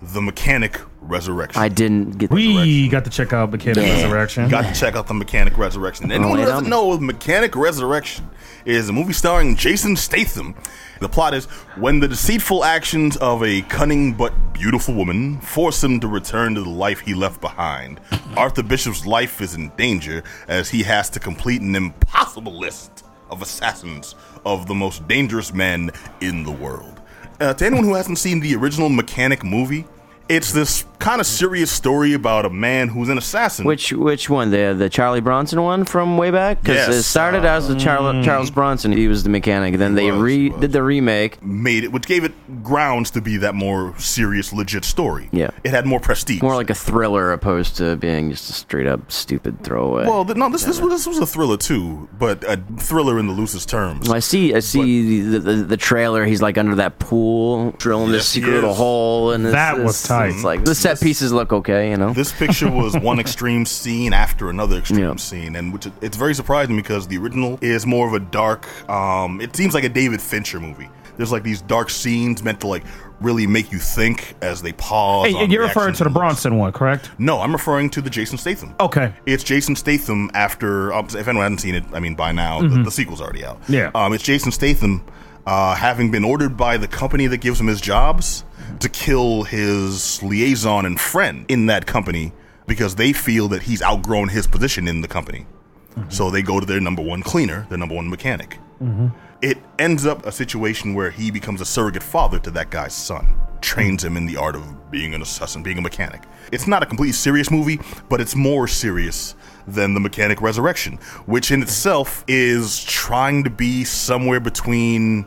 the 0.00 0.20
Mechanic 0.20 0.80
Resurrection. 1.00 1.60
I 1.60 1.68
didn't 1.68 2.18
get. 2.18 2.30
We 2.30 2.88
got 2.88 3.04
to 3.04 3.10
check 3.10 3.32
out 3.32 3.50
Mechanic 3.50 3.84
yeah. 3.84 4.02
Resurrection. 4.02 4.48
Got 4.48 4.72
to 4.72 4.78
check 4.78 4.94
out 4.94 5.06
the 5.06 5.14
Mechanic 5.14 5.56
Resurrection. 5.58 6.12
Anyone 6.12 6.38
who 6.38 6.44
doesn't 6.44 6.68
know, 6.68 6.98
Mechanic 6.98 7.56
Resurrection 7.56 8.28
is 8.64 8.88
a 8.88 8.92
movie 8.92 9.12
starring 9.12 9.56
Jason 9.56 9.96
Statham. 9.96 10.54
The 11.00 11.08
plot 11.08 11.34
is 11.34 11.46
when 11.76 12.00
the 12.00 12.08
deceitful 12.08 12.64
actions 12.64 13.16
of 13.18 13.42
a 13.42 13.62
cunning 13.62 14.14
but 14.14 14.32
beautiful 14.52 14.94
woman 14.94 15.40
force 15.40 15.82
him 15.82 16.00
to 16.00 16.08
return 16.08 16.54
to 16.56 16.62
the 16.62 16.68
life 16.68 17.00
he 17.00 17.14
left 17.14 17.40
behind. 17.40 18.00
Arthur 18.36 18.62
Bishop's 18.62 19.06
life 19.06 19.40
is 19.40 19.54
in 19.54 19.70
danger 19.76 20.22
as 20.48 20.70
he 20.70 20.82
has 20.82 21.08
to 21.10 21.20
complete 21.20 21.62
an 21.62 21.76
impossible 21.76 22.58
list 22.58 23.04
of 23.30 23.42
assassins 23.42 24.14
of 24.44 24.66
the 24.66 24.74
most 24.74 25.06
dangerous 25.06 25.52
men 25.52 25.90
in 26.20 26.42
the 26.44 26.50
world. 26.50 26.97
Uh, 27.40 27.54
to 27.54 27.64
anyone 27.64 27.84
who 27.84 27.94
hasn't 27.94 28.18
seen 28.18 28.40
the 28.40 28.54
original 28.56 28.88
Mechanic 28.88 29.44
movie, 29.44 29.86
it's 30.28 30.52
this 30.52 30.84
kind 30.98 31.20
of 31.20 31.26
serious 31.26 31.70
story 31.70 32.12
about 32.12 32.44
a 32.44 32.50
man 32.50 32.88
who's 32.88 33.08
an 33.08 33.18
assassin. 33.18 33.64
Which 33.64 33.92
which 33.92 34.28
one? 34.28 34.50
The 34.50 34.74
the 34.76 34.88
Charlie 34.88 35.20
Bronson 35.20 35.62
one 35.62 35.84
from 35.84 36.18
way 36.18 36.30
back? 36.30 36.60
Because 36.60 36.76
yes. 36.76 36.94
it 36.94 37.02
started 37.04 37.44
uh, 37.44 37.54
as 37.54 37.68
the 37.68 37.76
Charles 37.76 38.24
Charles 38.24 38.50
Bronson. 38.50 38.92
He 38.92 39.08
was 39.08 39.22
the 39.22 39.30
mechanic. 39.30 39.76
Then 39.76 39.94
they 39.94 40.10
was, 40.10 40.20
re 40.20 40.50
was. 40.50 40.60
did 40.60 40.72
the 40.72 40.82
remake, 40.82 41.42
made 41.42 41.84
it, 41.84 41.92
which 41.92 42.06
gave 42.06 42.24
it 42.24 42.32
grounds 42.62 43.10
to 43.12 43.20
be 43.20 43.36
that 43.38 43.54
more 43.54 43.96
serious, 43.98 44.52
legit 44.52 44.84
story. 44.84 45.28
Yeah, 45.32 45.50
it 45.64 45.70
had 45.70 45.86
more 45.86 46.00
prestige, 46.00 46.42
more 46.42 46.54
like 46.54 46.70
a 46.70 46.74
thriller 46.74 47.32
opposed 47.32 47.76
to 47.76 47.96
being 47.96 48.30
just 48.30 48.50
a 48.50 48.52
straight 48.52 48.86
up 48.86 49.10
stupid 49.10 49.62
throwaway. 49.62 50.04
Well, 50.04 50.24
no, 50.24 50.48
this 50.50 50.64
this, 50.64 50.78
this 50.78 51.06
was 51.06 51.18
a 51.18 51.26
thriller 51.26 51.56
too, 51.56 52.08
but 52.18 52.44
a 52.44 52.62
thriller 52.78 53.18
in 53.18 53.26
the 53.26 53.32
loosest 53.32 53.68
terms. 53.68 54.08
Well, 54.08 54.16
I 54.16 54.20
see, 54.20 54.54
I 54.54 54.60
see 54.60 55.22
but, 55.22 55.30
the, 55.30 55.38
the, 55.38 55.62
the 55.64 55.76
trailer. 55.76 56.24
He's 56.24 56.42
like 56.42 56.58
under 56.58 56.74
that 56.76 56.98
pool, 56.98 57.72
drilling 57.72 58.10
yes, 58.10 58.20
this 58.20 58.28
secret 58.28 58.52
little 58.52 58.74
hole, 58.74 59.32
and 59.32 59.46
that 59.46 59.78
was 59.78 60.02
tight. 60.02 60.30
It's 60.30 60.44
like 60.44 60.64
the 60.64 60.74
set 60.96 61.04
pieces 61.04 61.32
look 61.32 61.52
okay, 61.52 61.90
you 61.90 61.96
know. 61.96 62.12
This 62.12 62.32
picture 62.32 62.70
was 62.70 62.96
one 63.00 63.18
extreme 63.18 63.66
scene 63.66 64.12
after 64.12 64.50
another 64.50 64.78
extreme 64.78 65.00
yeah. 65.00 65.16
scene, 65.16 65.56
and 65.56 65.72
which 65.72 65.86
it's 66.00 66.16
very 66.16 66.34
surprising 66.34 66.76
because 66.76 67.06
the 67.06 67.18
original 67.18 67.58
is 67.60 67.86
more 67.86 68.06
of 68.06 68.14
a 68.14 68.20
dark. 68.20 68.66
Um, 68.88 69.40
it 69.40 69.54
seems 69.54 69.74
like 69.74 69.84
a 69.84 69.88
David 69.88 70.20
Fincher 70.20 70.60
movie. 70.60 70.88
There's 71.16 71.32
like 71.32 71.42
these 71.42 71.60
dark 71.62 71.90
scenes 71.90 72.44
meant 72.44 72.60
to 72.60 72.68
like 72.68 72.84
really 73.20 73.46
make 73.46 73.72
you 73.72 73.78
think 73.78 74.36
as 74.40 74.62
they 74.62 74.72
pause. 74.72 75.32
Hey, 75.32 75.46
you're 75.46 75.62
referring 75.62 75.94
to 75.94 76.04
the 76.04 76.10
Bronson 76.10 76.56
one, 76.56 76.72
correct? 76.72 77.10
No, 77.18 77.40
I'm 77.40 77.52
referring 77.52 77.90
to 77.90 78.00
the 78.00 78.08
Jason 78.08 78.38
Statham. 78.38 78.74
Okay, 78.80 79.12
it's 79.26 79.42
Jason 79.42 79.74
Statham 79.74 80.30
after. 80.34 80.92
Um, 80.92 81.06
if 81.06 81.26
anyone 81.28 81.44
hasn't 81.44 81.60
seen 81.60 81.74
it, 81.74 81.84
I 81.92 82.00
mean, 82.00 82.14
by 82.14 82.32
now 82.32 82.60
mm-hmm. 82.60 82.76
the, 82.76 82.82
the, 82.84 82.90
sequel's 82.90 83.20
already 83.20 83.44
out. 83.44 83.60
Yeah, 83.68 83.90
um, 83.94 84.12
it's 84.12 84.22
Jason 84.22 84.52
Statham 84.52 85.04
uh, 85.48 85.74
having 85.74 86.10
been 86.10 86.24
ordered 86.24 86.58
by 86.58 86.76
the 86.76 86.86
company 86.86 87.26
that 87.26 87.38
gives 87.38 87.58
him 87.58 87.68
his 87.68 87.80
jobs 87.80 88.44
to 88.80 88.88
kill 88.90 89.44
his 89.44 90.22
liaison 90.22 90.84
and 90.84 91.00
friend 91.00 91.46
in 91.48 91.64
that 91.64 91.86
company 91.86 92.34
because 92.66 92.96
they 92.96 93.14
feel 93.14 93.48
that 93.48 93.62
he's 93.62 93.80
outgrown 93.82 94.28
his 94.28 94.46
position 94.46 94.86
in 94.86 95.00
the 95.00 95.08
company. 95.08 95.46
Mm-hmm. 95.94 96.10
So 96.10 96.30
they 96.30 96.42
go 96.42 96.60
to 96.60 96.66
their 96.66 96.80
number 96.80 97.00
one 97.00 97.22
cleaner, 97.22 97.66
their 97.70 97.78
number 97.78 97.94
one 97.94 98.10
mechanic. 98.10 98.58
Mm-hmm. 98.82 99.06
It 99.40 99.56
ends 99.78 100.04
up 100.04 100.26
a 100.26 100.32
situation 100.32 100.92
where 100.92 101.10
he 101.10 101.30
becomes 101.30 101.62
a 101.62 101.64
surrogate 101.64 102.02
father 102.02 102.38
to 102.40 102.50
that 102.50 102.68
guy's 102.68 102.94
son, 102.94 103.34
trains 103.62 104.04
him 104.04 104.18
in 104.18 104.26
the 104.26 104.36
art 104.36 104.54
of 104.54 104.90
being 104.90 105.14
an 105.14 105.22
assassin, 105.22 105.62
being 105.62 105.78
a 105.78 105.82
mechanic. 105.82 106.24
It's 106.52 106.66
not 106.66 106.82
a 106.82 106.86
completely 106.86 107.14
serious 107.14 107.50
movie, 107.50 107.80
but 108.10 108.20
it's 108.20 108.36
more 108.36 108.68
serious 108.68 109.34
than 109.66 109.94
the 109.94 110.00
Mechanic 110.00 110.42
Resurrection, 110.42 110.98
which 111.24 111.50
in 111.50 111.62
itself 111.62 112.22
is 112.28 112.84
trying 112.84 113.44
to 113.44 113.50
be 113.50 113.84
somewhere 113.84 114.40
between 114.40 115.26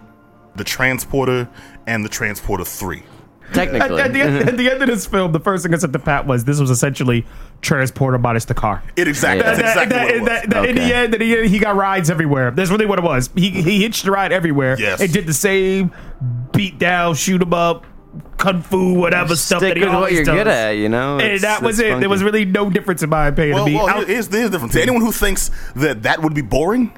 the 0.56 0.64
Transporter 0.64 1.50
and 1.88 2.04
the 2.06 2.10
Transporter 2.10 2.66
3. 2.66 3.04
Technically. 3.54 4.00
At, 4.00 4.08
at, 4.08 4.14
the 4.14 4.22
end, 4.22 4.50
at, 4.50 4.58
the 4.58 4.72
end, 4.72 4.82
of 4.82 4.88
this 4.88 5.06
film, 5.06 5.32
the 5.34 5.40
first 5.40 5.64
thing 5.64 5.74
I 5.74 5.78
said 5.78 5.92
to 5.94 6.00
Pat 6.00 6.26
was 6.26 6.46
this 6.46 6.60
was 6.60 6.70
essentially 6.70 7.26
transporter 7.62 8.18
minus 8.18 8.46
the 8.46 8.54
car. 8.54 8.82
It 8.96 9.08
exactly. 9.08 9.46
Yeah. 9.46 9.56
That's 9.56 9.60
exactly 9.60 9.98
that, 9.98 10.06
what 10.06 10.16
it 10.16 10.22
was. 10.22 10.56
okay. 10.56 10.70
In 10.70 10.76
the 10.76 10.96
end, 10.96 11.14
in 11.16 11.20
the 11.20 11.38
end, 11.38 11.50
he 11.50 11.60
got 11.60 11.76
rides 11.76 12.10
everywhere. 12.10 12.52
That's 12.52 12.70
really 12.70 12.86
what 12.86 13.00
it 13.00 13.04
was. 13.04 13.30
He 13.36 13.50
he 13.50 13.82
hitched 13.82 14.06
a 14.06 14.12
ride 14.12 14.32
everywhere. 14.32 14.78
Yes. 14.80 15.02
It 15.02 15.12
did 15.12 15.26
the 15.26 15.34
same 15.34 15.92
beat 16.54 16.80
down, 16.80 17.16
shoot 17.16 17.42
him 17.42 17.54
up, 17.54 17.86
kung 18.38 18.62
fu, 18.62 18.94
whatever 18.94 19.36
stuff 19.36 19.62
that 19.62 19.78
he 19.78 19.84
always 19.84 20.02
what 20.02 20.14
you're 20.14 20.24
does. 20.24 20.36
good 20.36 20.48
at, 20.48 20.72
you 20.72 20.90
know. 20.90 21.20
And 21.20 21.42
that 21.42 21.62
was 21.62 21.80
it. 21.80 21.90
Funky. 21.90 22.00
There 22.00 22.10
was 22.10 22.24
really 22.24 22.46
no 22.46 22.70
difference 22.70 23.04
in 23.04 23.10
my 23.10 23.28
opinion. 23.28 23.56
Well, 23.56 23.66
to 23.66 23.72
me. 23.72 23.78
well 23.78 23.90
out- 23.90 24.08
here's, 24.08 24.28
here's 24.28 24.46
the 24.46 24.50
difference. 24.50 24.74
To 24.74 24.82
anyone 24.82 25.02
who 25.02 25.12
thinks 25.12 25.52
that 25.76 26.04
that 26.04 26.22
would 26.22 26.34
be 26.34 26.42
boring, 26.42 26.94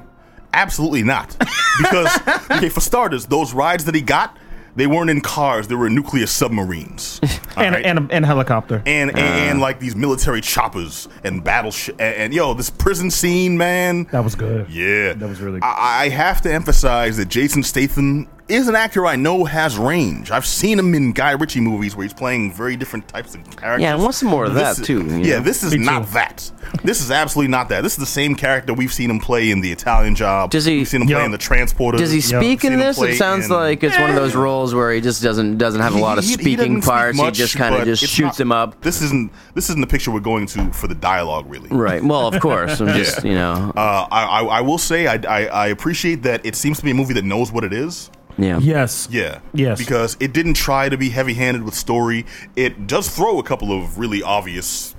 absolutely 0.54 1.02
not. 1.02 1.36
Because 1.78 2.18
okay, 2.50 2.68
for 2.68 2.80
starters, 2.80 3.26
those 3.26 3.52
rides 3.52 3.84
that 3.84 3.94
he 3.94 4.00
got 4.00 4.36
they 4.76 4.86
weren't 4.86 5.10
in 5.10 5.20
cars; 5.20 5.68
they 5.68 5.74
were 5.74 5.88
nuclear 5.88 6.26
submarines, 6.26 7.20
and, 7.56 7.74
right? 7.74 7.86
and, 7.86 7.98
a, 7.98 8.14
and 8.14 8.26
helicopter, 8.26 8.82
and, 8.86 9.10
and, 9.10 9.18
uh. 9.18 9.22
and 9.22 9.60
like 9.60 9.78
these 9.78 9.94
military 9.94 10.40
choppers 10.40 11.08
and 11.22 11.44
battleship. 11.44 11.94
And, 12.00 12.14
and, 12.16 12.34
yo, 12.34 12.54
this 12.54 12.70
prison 12.70 13.10
scene, 13.10 13.56
man, 13.56 14.04
that 14.10 14.24
was 14.24 14.34
good. 14.34 14.68
Yeah, 14.68 15.12
that 15.12 15.28
was 15.28 15.40
really. 15.40 15.60
good. 15.60 15.66
I, 15.66 16.04
I 16.04 16.08
have 16.08 16.40
to 16.42 16.52
emphasize 16.52 17.16
that 17.18 17.28
Jason 17.28 17.62
Statham 17.62 18.28
is 18.48 18.68
an 18.68 18.76
actor 18.76 19.06
I 19.06 19.16
know 19.16 19.44
has 19.44 19.78
range. 19.78 20.30
I've 20.30 20.44
seen 20.44 20.78
him 20.78 20.94
in 20.94 21.12
Guy 21.12 21.32
Ritchie 21.32 21.60
movies 21.60 21.96
where 21.96 22.04
he's 22.04 22.12
playing 22.12 22.52
very 22.52 22.76
different 22.76 23.08
types 23.08 23.34
of 23.34 23.44
characters. 23.56 23.82
Yeah, 23.82 23.94
I 23.94 23.96
want 23.96 24.14
some 24.14 24.28
more 24.28 24.44
of 24.44 24.54
this 24.54 24.76
that 24.76 24.80
is, 24.82 24.86
too. 24.86 25.20
Yeah, 25.20 25.38
this 25.40 25.62
is 25.62 25.72
Me 25.72 25.78
not 25.78 26.06
too. 26.06 26.12
that. 26.14 26.50
This 26.82 27.00
is 27.00 27.10
absolutely 27.10 27.50
not 27.50 27.68
that. 27.70 27.82
This 27.82 27.92
is 27.92 27.98
the 27.98 28.06
same 28.06 28.34
character 28.34 28.74
we've 28.74 28.92
seen 28.92 29.10
him 29.10 29.18
play 29.18 29.50
in 29.50 29.60
The 29.60 29.72
Italian 29.72 30.14
Job. 30.14 30.50
Does 30.50 30.64
he? 30.64 30.78
We've 30.78 30.88
seen 30.88 31.02
him 31.02 31.08
yep. 31.08 31.18
play 31.18 31.24
in 31.24 31.30
The 31.30 31.38
Transporter. 31.38 31.98
Does 31.98 32.12
he 32.12 32.20
speak 32.20 32.64
yep. 32.64 32.72
in 32.72 32.78
this? 32.78 33.00
It 33.00 33.16
sounds 33.16 33.46
in, 33.46 33.52
like 33.52 33.82
it's 33.82 33.98
one 33.98 34.10
of 34.10 34.16
those 34.16 34.34
roles 34.34 34.74
where 34.74 34.92
he 34.92 35.00
just 35.00 35.22
doesn't 35.22 35.56
doesn't 35.56 35.80
have 35.80 35.94
a 35.94 35.98
lot 35.98 36.18
of 36.18 36.24
he, 36.24 36.32
speaking 36.34 36.76
he 36.76 36.80
parts. 36.80 37.16
Speak 37.16 37.24
much, 37.26 37.36
he 37.36 37.42
just 37.42 37.56
kind 37.56 37.74
of 37.74 37.84
just 37.84 38.04
shoots 38.04 38.38
not, 38.38 38.40
him 38.40 38.52
up. 38.52 38.80
This 38.82 39.00
isn't 39.00 39.32
this 39.54 39.70
isn't 39.70 39.80
the 39.80 39.86
picture 39.86 40.10
we're 40.10 40.20
going 40.20 40.46
to 40.48 40.70
for 40.72 40.86
the 40.88 40.94
dialogue, 40.94 41.46
really. 41.48 41.70
Right. 41.70 42.04
Well, 42.04 42.26
of 42.26 42.40
course. 42.40 42.80
I'm 42.80 42.88
just 42.98 43.24
yeah. 43.24 43.30
you 43.30 43.36
know. 43.36 43.72
Uh, 43.74 44.06
I, 44.10 44.24
I, 44.24 44.44
I 44.44 44.60
will 44.60 44.78
say 44.78 45.06
I, 45.06 45.14
I 45.14 45.46
I 45.46 45.66
appreciate 45.68 46.22
that 46.24 46.44
it 46.44 46.56
seems 46.56 46.78
to 46.78 46.84
be 46.84 46.90
a 46.90 46.94
movie 46.94 47.14
that 47.14 47.24
knows 47.24 47.50
what 47.50 47.64
it 47.64 47.72
is. 47.72 48.10
Yeah. 48.38 48.58
Yes. 48.58 49.08
Yeah. 49.10 49.40
Yes. 49.52 49.78
Because 49.78 50.16
it 50.20 50.32
didn't 50.32 50.54
try 50.54 50.88
to 50.88 50.96
be 50.96 51.10
heavy-handed 51.10 51.62
with 51.62 51.74
story. 51.74 52.26
It 52.56 52.86
does 52.86 53.08
throw 53.08 53.38
a 53.38 53.42
couple 53.42 53.72
of 53.72 53.98
really 53.98 54.22
obvious 54.22 54.94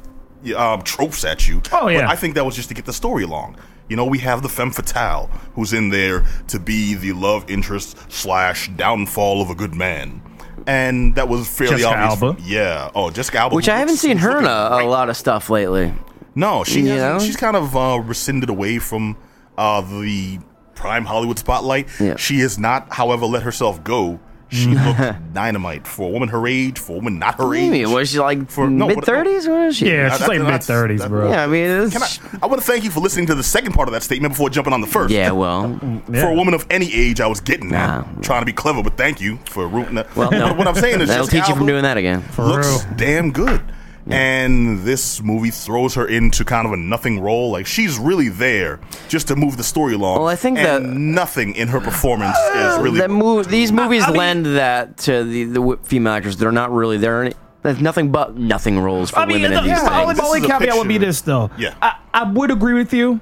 um, 0.56 0.82
tropes 0.84 1.26
at 1.26 1.48
you. 1.48 1.62
Oh 1.71 1.88
yeah. 1.88 2.02
But 2.02 2.10
I 2.10 2.15
think 2.15 2.36
that 2.36 2.45
was 2.45 2.56
just 2.56 2.69
to 2.69 2.76
get 2.76 2.86
the 2.86 2.93
story 2.93 3.24
along. 3.24 3.58
You 3.89 3.95
know, 3.95 4.06
we 4.06 4.19
have 4.19 4.41
the 4.41 4.50
femme 4.50 4.71
fatale 4.71 5.28
who's 5.54 5.74
in 5.74 5.89
there 5.89 6.26
to 6.48 6.60
be 6.60 6.95
the 6.95 7.13
love 7.13 7.50
interest 7.50 8.12
slash 8.12 8.69
downfall 8.69 9.41
of 9.41 9.50
a 9.50 9.56
good 9.56 9.76
man. 9.76 10.21
And 10.67 11.13
that 11.15 11.30
was 11.30 11.48
fairly 11.48 11.78
Jessica 11.78 11.95
obvious. 11.95 12.24
Alba. 12.24 12.41
Yeah. 12.41 12.91
Oh, 12.95 13.12
Jessica 13.12 13.39
Alba. 13.39 13.56
Which 13.56 13.69
I 13.69 13.78
haven't 13.78 13.98
seen 13.98 14.17
her 14.17 14.39
in 14.39 14.45
a, 14.45 14.48
a, 14.48 14.86
lot 14.86 15.10
of 15.10 15.17
stuff 15.17 15.52
lately. 15.52 15.93
No, 16.34 16.63
she 16.63 16.82
You 16.82 16.89
hasn't, 16.89 17.21
she's 17.21 17.38
kind 17.38 17.56
of 17.56 17.76
uh, 17.76 18.02
rescinded 18.04 18.50
away 18.50 18.80
from 18.80 19.17
uh, 19.58 19.82
the 19.82 20.39
prime 20.75 21.05
Hollywood 21.05 21.39
spotlight. 21.39 21.88
Yeah. 21.99 22.15
She 22.17 22.39
has 22.41 22.59
not, 22.59 22.93
however, 22.93 23.25
let 23.25 23.43
herself 23.43 23.83
go 23.83 24.19
She 24.49 24.67
looked 24.75 25.33
dynamite 25.33 25.88
for 25.88 26.07
a 26.07 26.11
woman 26.11 26.29
her 26.29 26.45
age, 26.47 26.77
for 26.77 26.91
a 26.93 26.95
woman 26.95 27.17
not 27.17 27.35
her 27.39 27.53
age. 27.55 27.71
Maybe 27.71 27.85
was 27.88 28.11
she 28.11 28.19
like 28.19 28.47
For- 28.49 28.69
no, 28.69 28.88
mid 28.88 28.95
but- 28.95 29.03
uh, 29.09 29.13
thirties? 29.13 29.47
What 29.47 29.61
is 29.67 29.77
she? 29.77 29.89
Yeah, 29.89 30.09
she's 30.11 30.19
that- 30.19 30.27
like 30.29 30.38
mid 30.38 30.47
that's- 30.47 30.67
thirties, 30.67 31.01
that- 31.01 31.09
bro. 31.09 31.29
Yeah, 31.31 31.43
I 31.43 31.47
mean, 31.47 31.65
it's, 31.65 31.93
Can 31.93 32.03
I, 32.03 32.43
I 32.43 32.45
want 32.47 32.61
to 32.61 32.65
thank 32.67 32.83
you 32.83 32.91
for 32.91 32.99
listening 32.99 33.25
to 33.27 33.35
the 33.35 33.43
second 33.43 33.73
part 33.73 33.88
of 33.89 33.93
that 33.93 34.03
statement 34.03 34.33
before 34.33 34.49
jumping 34.51 34.71
on 34.73 34.81
the 34.81 34.88
first. 34.88 35.11
yeah. 35.13 35.31
Well, 35.45 35.79
For 36.13 36.29
a 36.29 36.33
woman 36.33 36.53
of 36.53 36.65
any 36.69 36.93
age, 36.93 37.19
I 37.19 37.27
was 37.27 37.39
getting 37.41 37.69
that. 37.69 38.05
Nah. 38.15 38.21
Trying 38.21 38.41
to 38.41 38.45
be 38.45 38.53
clever, 38.53 38.83
but 38.83 38.95
thank 38.97 39.19
you 39.19 39.39
for 39.45 39.67
rooting 39.67 39.95
that. 39.95 40.15
well, 40.15 40.29
no. 40.43 40.53
What 40.53 40.67
I'm 40.67 40.75
saying 40.75 41.01
is, 41.01 41.07
that'll 41.09 41.25
Jessica 41.25 41.41
teach 41.41 41.49
you 41.49 41.55
from 41.55 41.65
doing 41.67 41.81
that 41.83 41.97
again. 41.97 42.23
looks 42.38 42.85
real. 42.85 42.95
damn 42.97 43.31
good. 43.31 43.61
And 44.08 44.82
this 44.84 45.22
movie 45.24 45.50
throws 45.50 45.96
her 45.96 46.08
into 46.08 46.46
kind 46.46 46.68
of 46.68 46.74
a 46.74 46.78
nothing 46.78 47.20
role. 47.20 47.52
Like 47.52 47.65
she's 47.65 47.98
really 47.98 48.30
there 48.30 48.80
just 49.10 49.28
to 49.30 49.36
move 49.36 49.58
the 49.58 49.63
story 49.63 49.96
along. 49.96 50.20
Well, 50.20 50.28
I 50.28 50.36
think 50.36 50.60
and 50.60 50.65
that- 50.68 50.84
nothing 50.91 51.56
in 51.56 51.68
her 51.70 51.80
performance 51.82 52.38
is 52.38 52.78
really. 52.80 53.00
That 53.00 53.10
move, 53.10 53.48
these 53.50 53.72
movies 53.72 54.04
I 54.04 54.08
mean- 54.08 54.18
lend 54.18 54.46
that 54.58 54.98
to 54.98 55.24
the 55.24 55.46
the 55.46 55.78
female 55.84 56.13
actors. 56.13 56.38
They're 56.38 56.52
not 56.52 56.72
really 56.72 56.98
there. 56.98 57.32
There's 57.63 57.82
nothing 57.82 58.12
but 58.12 58.38
nothing 58.38 58.80
roles 58.80 59.10
for 59.10 59.18
I 59.20 59.26
mean, 59.26 59.41
women 59.41 59.52
the, 59.54 59.58
in 59.58 59.63
these 59.63 59.72
yeah, 59.72 60.06
things. 60.06 60.20
only, 60.20 60.38
only 60.39 60.48
caveat 60.48 60.78
would 60.78 60.88
be 60.88 61.00
this 61.00 61.22
though. 61.22 61.50
Yeah. 61.58 61.74
I, 61.82 61.98
I 62.13 62.32
would 62.32 62.52
agree 62.52 62.74
with 62.76 62.94
you, 62.94 63.20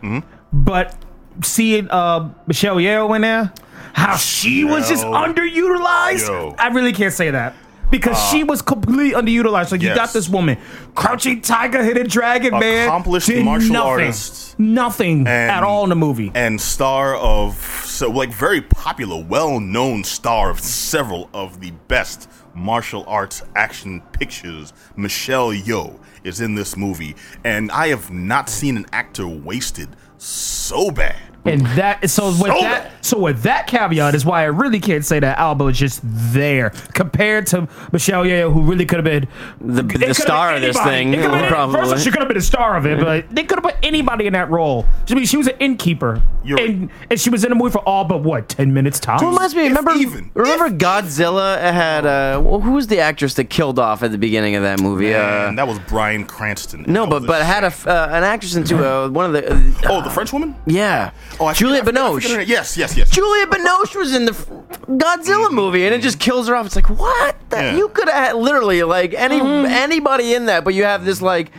but 0.52 0.98
seeing 1.44 1.90
uh, 1.90 2.30
Michelle 2.46 2.76
Yeoh 2.76 3.16
in 3.16 3.22
there, 3.22 3.54
how 3.94 4.18
she 4.18 4.66
was 4.66 4.90
just 4.90 5.06
underutilized, 5.06 6.28
Yeoh. 6.28 6.56
I 6.60 6.68
really 6.70 6.92
can't 6.92 7.14
say 7.14 7.32
that. 7.32 7.56
Because 7.94 8.18
she 8.32 8.44
was 8.44 8.62
completely 8.64 9.12
underutilized. 9.12 9.72
Like 9.72 9.82
you 9.84 9.94
got 9.94 10.12
this 10.14 10.28
woman, 10.28 10.58
crouching 10.96 11.42
tiger, 11.42 11.84
hidden 11.84 12.08
dragon, 12.08 12.58
man, 12.60 12.88
Accomplished 12.88 13.30
martial 13.36 13.72
nothing, 13.74 13.90
artist. 13.90 14.60
nothing 14.60 15.20
And- 15.28 15.52
at 15.52 15.64
all 15.64 15.84
in 15.84 15.90
the 15.90 15.96
movie. 15.96 16.32
and 16.34 16.60
star 16.60 17.16
of 17.16 17.56
so 17.86 18.10
like 18.10 18.32
very 18.34 18.62
popular, 18.62 19.24
well-known 19.24 20.04
star 20.04 20.50
of 20.50 20.60
several 20.60 21.30
of 21.34 21.62
the 21.62 21.72
best 21.88 22.28
martial 22.56 23.04
arts 23.08 23.44
action 23.56 24.02
pictures. 24.12 24.74
Michelle 24.96 25.52
Yeoh 25.54 26.00
is 26.24 26.42
in 26.42 26.56
this 26.56 26.76
movie, 26.76 27.16
and 27.44 27.72
I 27.72 27.90
have 27.90 28.10
not 28.12 28.50
seen 28.50 28.76
an 28.78 28.88
actor 28.92 29.28
wasted 29.28 29.90
so 30.18 30.90
bad. 30.90 31.16
And 31.46 31.66
that 31.78 32.10
so 32.10 32.28
with 32.28 32.38
So 32.38 32.62
that 32.62 32.92
so 33.06 33.20
with 33.20 33.44
that 33.44 33.68
caveat 33.68 34.16
is 34.16 34.24
why 34.26 34.44
I 34.44 34.46
really 34.46 34.80
can't 34.80 35.04
say 35.04 35.20
that 35.20 35.38
Alba 35.38 35.66
is 35.68 35.78
just 35.78 36.00
there 36.04 36.70
compared 36.94 37.48
to 37.48 37.68
Michelle 37.92 38.24
Yeoh, 38.24 38.54
who 38.54 38.62
really 38.62 38.86
could 38.86 39.06
have 39.06 39.06
been 39.06 39.28
The- 39.60 39.84
the 39.84 40.14
star 40.14 40.54
been 40.54 40.56
of 40.56 40.62
this 40.62 40.80
thing, 40.82 41.12
been- 41.12 41.48
probably. 41.50 41.76
First 41.76 41.92
of 41.92 41.98
all, 41.98 42.04
she 42.04 42.12
could 42.12 42.20
have 42.20 42.30
been 42.30 42.38
a 42.38 42.42
star 42.42 42.78
of 42.78 42.86
it, 42.86 43.00
but 43.00 43.26
they 43.30 43.44
could 43.44 43.58
have 43.58 43.64
put 43.64 43.76
anybody 43.84 44.26
in 44.26 44.34
that 44.34 44.50
role. 44.50 44.86
I 45.10 45.16
mean, 45.16 45.26
she 45.26 45.36
was 45.38 45.48
an 45.48 45.56
innkeeper, 45.60 46.22
You're- 46.44 46.64
and 46.64 46.90
and 47.10 47.20
she 47.20 47.30
was 47.30 47.44
in 47.46 47.52
a 47.52 47.56
movie 47.56 47.72
for 47.72 47.80
all 47.80 48.04
but 48.06 48.22
what 48.22 48.50
ten 48.50 48.74
minutes 48.74 49.00
tops. 49.00 49.22
It 49.24 49.26
reminds 49.26 49.56
me. 49.56 49.64
Remember, 49.68 49.92
even. 49.94 50.32
remember 50.34 50.70
Godzilla 50.70 51.58
had 51.60 52.06
uh, 52.06 52.42
well, 52.44 52.60
who 52.60 52.72
was 52.74 52.88
the 52.88 53.00
actress 53.00 53.34
that 53.36 53.46
killed 53.50 53.80
off 53.80 54.04
at 54.04 54.12
the 54.12 54.18
beginning 54.18 54.56
of 54.56 54.64
that 54.64 54.80
movie? 54.82 55.14
Uh, 55.14 55.48
and 55.50 55.58
that 55.58 55.68
was 55.68 55.80
Bryan 55.80 56.26
Cranston. 56.26 56.84
no, 56.88 57.04
That 57.06 57.10
but 57.10 57.14
was 57.22 57.24
a 57.24 57.28
but 57.28 57.42
had 57.44 57.64
a 57.64 57.68
uh, 57.90 58.08
an 58.18 58.24
actress 58.24 58.56
into 58.56 58.78
uh, 58.88 59.10
one 59.10 59.26
of 59.26 59.34
the 59.34 59.52
uh, 59.54 59.72
oh 59.90 60.02
the 60.02 60.10
French 60.10 60.34
woman. 60.34 60.56
yeah, 60.66 61.12
Oh, 61.40 61.46
I 61.46 61.54
Juliette 61.54 61.86
forget- 61.86 62.02
I 62.02 62.12
forget- 62.12 62.12
I 62.12 62.14
forget 62.14 62.32
her 62.32 62.38
Binoche. 62.38 62.40
name. 62.40 62.50
Yes, 62.50 62.78
yes, 62.78 62.98
yes. 62.98 63.10
Juliette 63.10 63.50
Binoche 63.50 63.96
was 63.96 64.14
in 64.16 64.26
the 64.26 64.32
f- 64.34 64.48
Godzilla 64.88 65.52
movie, 65.52 65.86
and 65.86 65.96
it 65.96 66.02
just 66.02 66.20
kills 66.20 66.48
her 66.48 66.56
off. 66.56 66.66
It's 66.66 66.76
like 66.76 66.90
what? 66.90 67.36
The, 67.50 67.58
Yeah. 67.58 67.76
You 67.78 67.88
could 67.90 68.10
have 68.10 68.36
literally 68.36 68.84
like 68.84 69.14
any 69.14 69.40
anybody 69.40 70.34
in 70.34 70.46
that, 70.48 70.64
but 70.64 70.74
you 70.74 70.84
have 70.84 71.06
this 71.06 71.22
like. 71.22 71.52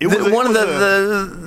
It 0.00 0.08
the- 0.08 0.26
a- 0.26 0.34
one 0.34 0.46
it 0.46 0.48
of 0.50 0.54
the, 0.54 0.66
was 0.66 0.78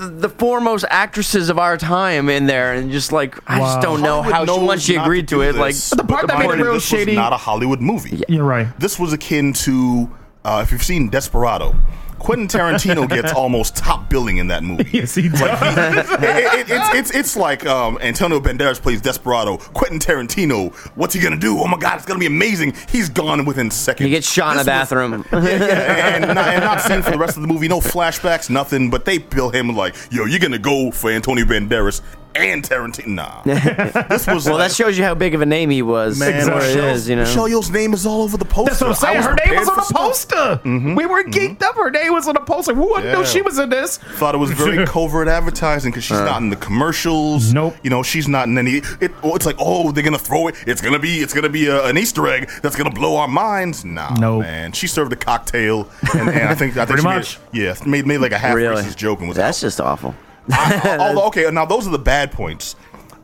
the 0.02 0.10
the 0.28 0.30
foremost 0.30 0.86
actresses 0.90 1.50
of 1.50 1.60
our 1.60 1.78
time 1.78 2.30
in 2.30 2.48
there, 2.48 2.74
and 2.74 2.92
just 2.92 3.12
like 3.12 3.38
I 3.48 3.60
just 3.60 3.82
don't 3.82 4.02
know 4.02 4.22
how 4.22 4.46
Hollywood 4.46 4.60
she, 4.60 4.66
once 4.66 4.80
knows 4.80 4.84
she 4.86 4.96
not 4.96 5.06
agreed 5.06 5.28
to 5.28 5.36
do 5.36 5.42
it. 5.42 5.56
Like 5.56 5.74
this, 5.76 5.90
the 5.92 6.04
part 6.04 6.22
but 6.22 6.28
that 6.28 6.40
made 6.40 6.48
mind 6.48 6.60
it 6.62 6.64
you, 6.64 6.70
real 6.70 6.74
this 6.76 6.86
shady- 6.88 7.12
was 7.12 7.16
not 7.18 7.34
a 7.34 7.38
Hollywood 7.38 7.82
movie. 7.82 8.24
You're 8.28 8.44
right. 8.46 8.68
This 8.80 8.98
was 8.98 9.12
akin 9.14 9.54
to 9.54 10.10
uh, 10.46 10.62
if 10.66 10.72
you've 10.72 10.84
seen 10.84 11.10
Desperado. 11.10 11.76
Quentin 12.20 12.48
Tarantino 12.48 13.08
gets 13.08 13.32
almost 13.36 13.76
top 13.76 14.10
billing 14.10 14.38
in 14.38 14.48
that 14.48 14.64
movie. 14.64 14.90
Yes, 14.92 15.16
he 15.16 15.30
does. 15.30 15.42
It- 15.42 16.60
it- 16.60 16.68
it's, 16.70 16.96
it's, 16.96 17.12
it's 17.16 17.38
like 17.38 17.66
um, 17.66 17.98
Antonio 18.02 18.40
Banderas 18.40 18.82
plays 18.82 19.02
Desperado. 19.02 19.58
Quentin 19.58 20.00
Tarantino, 20.00 20.74
what's 20.96 21.14
he 21.14 21.22
gonna 21.22 21.38
do? 21.38 21.58
Oh 21.60 21.68
my 21.68 21.78
god, 21.78 21.98
it's 21.98 22.06
gonna 22.06 22.20
be 22.20 22.26
amazing. 22.26 22.74
He's 22.90 23.10
gone 23.10 23.46
within 23.46 23.72
seconds. 23.72 24.06
he 24.06 24.10
gets 24.12 24.32
shot 24.32 24.54
in 24.54 24.60
a 24.62 24.64
This 24.64 24.68
was- 24.68 24.90
bathroom. 24.90 25.26
yeah, 25.32 25.40
yeah, 25.44 26.16
and, 26.16 26.36
not, 26.36 26.48
and 26.48 26.64
not 26.64 26.82
seen 26.82 27.02
for 27.02 27.12
the 27.12 27.18
rest 27.18 27.38
of 27.38 27.42
the 27.42 27.48
movie. 27.48 27.68
No 27.68 27.80
flashbacks, 27.80 28.50
nothing. 28.50 28.90
But 28.90 29.06
they 29.06 29.18
bill 29.20 29.50
him 29.50 29.76
like, 29.76 29.96
yo, 30.12 30.26
you're 30.26 30.40
gonna 30.40 30.58
go 30.60 30.92
for 30.92 31.10
Antonio 31.12 31.46
Banderas 31.46 32.02
and 32.38 32.64
Tarantino. 32.64 33.08
Nah, 33.08 33.42
this 34.10 34.28
was 34.28 34.46
well, 34.46 34.58
like, 34.58 34.70
that 34.70 34.76
shows 34.76 34.98
you 34.98 35.04
how 35.04 35.16
big 35.16 35.34
of 35.34 35.42
a 35.42 35.46
name 35.46 35.70
he 35.70 35.82
was. 35.82 36.20
man. 36.20 36.32
Man, 36.32 36.48
where 36.48 36.58
it 36.58 36.76
Michelle's- 36.76 36.98
is, 37.02 37.10
you 37.10 37.16
know. 37.16 37.24
Michelle 37.24 37.50
Yeoh's 37.50 37.72
name 37.72 37.94
is 37.94 38.06
all 38.06 38.22
over 38.22 38.38
the 38.38 38.46
poster. 38.46 38.70
That's 38.72 38.82
what 38.82 38.90
I'm 38.90 38.96
saying. 38.96 39.24
Her 39.24 39.36
name 39.46 39.60
was 39.60 39.70
on 39.70 39.76
the 39.76 39.82
for 39.82 39.88
stuff. 39.88 40.02
poster. 40.02 40.36
Mm-hmm, 40.68 40.96
we 40.96 41.06
were 41.06 41.24
geeked 41.24 41.58
mm-hmm. 41.58 41.64
up. 41.64 41.76
Her 41.76 41.90
name 41.90 42.14
was 42.14 42.28
on 42.28 42.34
the 42.36 42.42
poster. 42.42 42.74
Who 42.74 42.90
wouldn't 42.90 43.12
know 43.12 43.24
she 43.24 43.42
was 43.42 43.58
in 43.60 43.70
this? 43.70 43.98
Thought 43.98 44.36
it 44.36 44.40
was 44.40 44.52
very 44.52 44.86
covert 44.88 45.28
advertising 45.28 45.92
because 45.92 46.04
she's 46.04 46.18
uh. 46.18 46.26
not 46.26 46.42
in 46.42 46.50
the 46.50 46.56
commercials. 46.56 47.54
Nope. 47.54 47.76
You 47.84 47.90
know, 47.90 48.04
she's 48.04 48.28
not 48.28 48.48
in 48.48 48.58
any. 48.58 48.82
It, 49.02 49.12
oh, 49.24 49.36
it's 49.36 49.46
like, 49.46 49.58
oh, 49.60 49.92
they're 49.92 50.04
gonna 50.04 50.18
throw 50.18 50.48
it. 50.48 50.56
It's 50.66 50.82
gonna 50.82 51.00
be. 51.00 51.18
It's 51.20 51.34
gonna 51.34 51.50
be 51.50 51.68
a, 51.68 51.86
an 51.86 51.98
Easter 51.98 52.28
egg 52.28 52.50
that's 52.62 52.76
gonna 52.76 52.92
blow 52.92 53.16
our 53.18 53.28
minds. 53.28 53.86
Nah, 53.86 54.16
Nope. 54.16 54.42
man. 54.42 54.72
She 54.72 54.88
served 54.88 55.14
a 55.14 55.16
cocktail, 55.16 55.90
and, 56.14 56.30
and 56.30 56.50
I 56.50 56.56
think 56.56 56.78
I 56.78 56.86
think 56.86 56.88
Pretty 57.02 57.02
she 57.02 57.08
much. 57.08 57.40
Made, 57.54 57.62
yeah, 57.62 57.76
made 57.86 58.06
made 58.06 58.18
like 58.20 58.32
a 58.32 58.38
half 58.38 58.56
really, 58.56 58.82
racist 58.82 58.98
joke 58.98 59.20
and 59.20 59.28
was 59.28 59.38
that's 59.38 59.60
out. 59.60 59.68
just 59.68 59.82
awful. 59.82 60.16
I- 60.50 60.98
although 61.00 61.26
okay, 61.28 61.50
now 61.52 61.66
those 61.66 61.88
are 61.88 61.92
the 61.92 62.00
bad 62.00 62.32
points. 62.32 62.76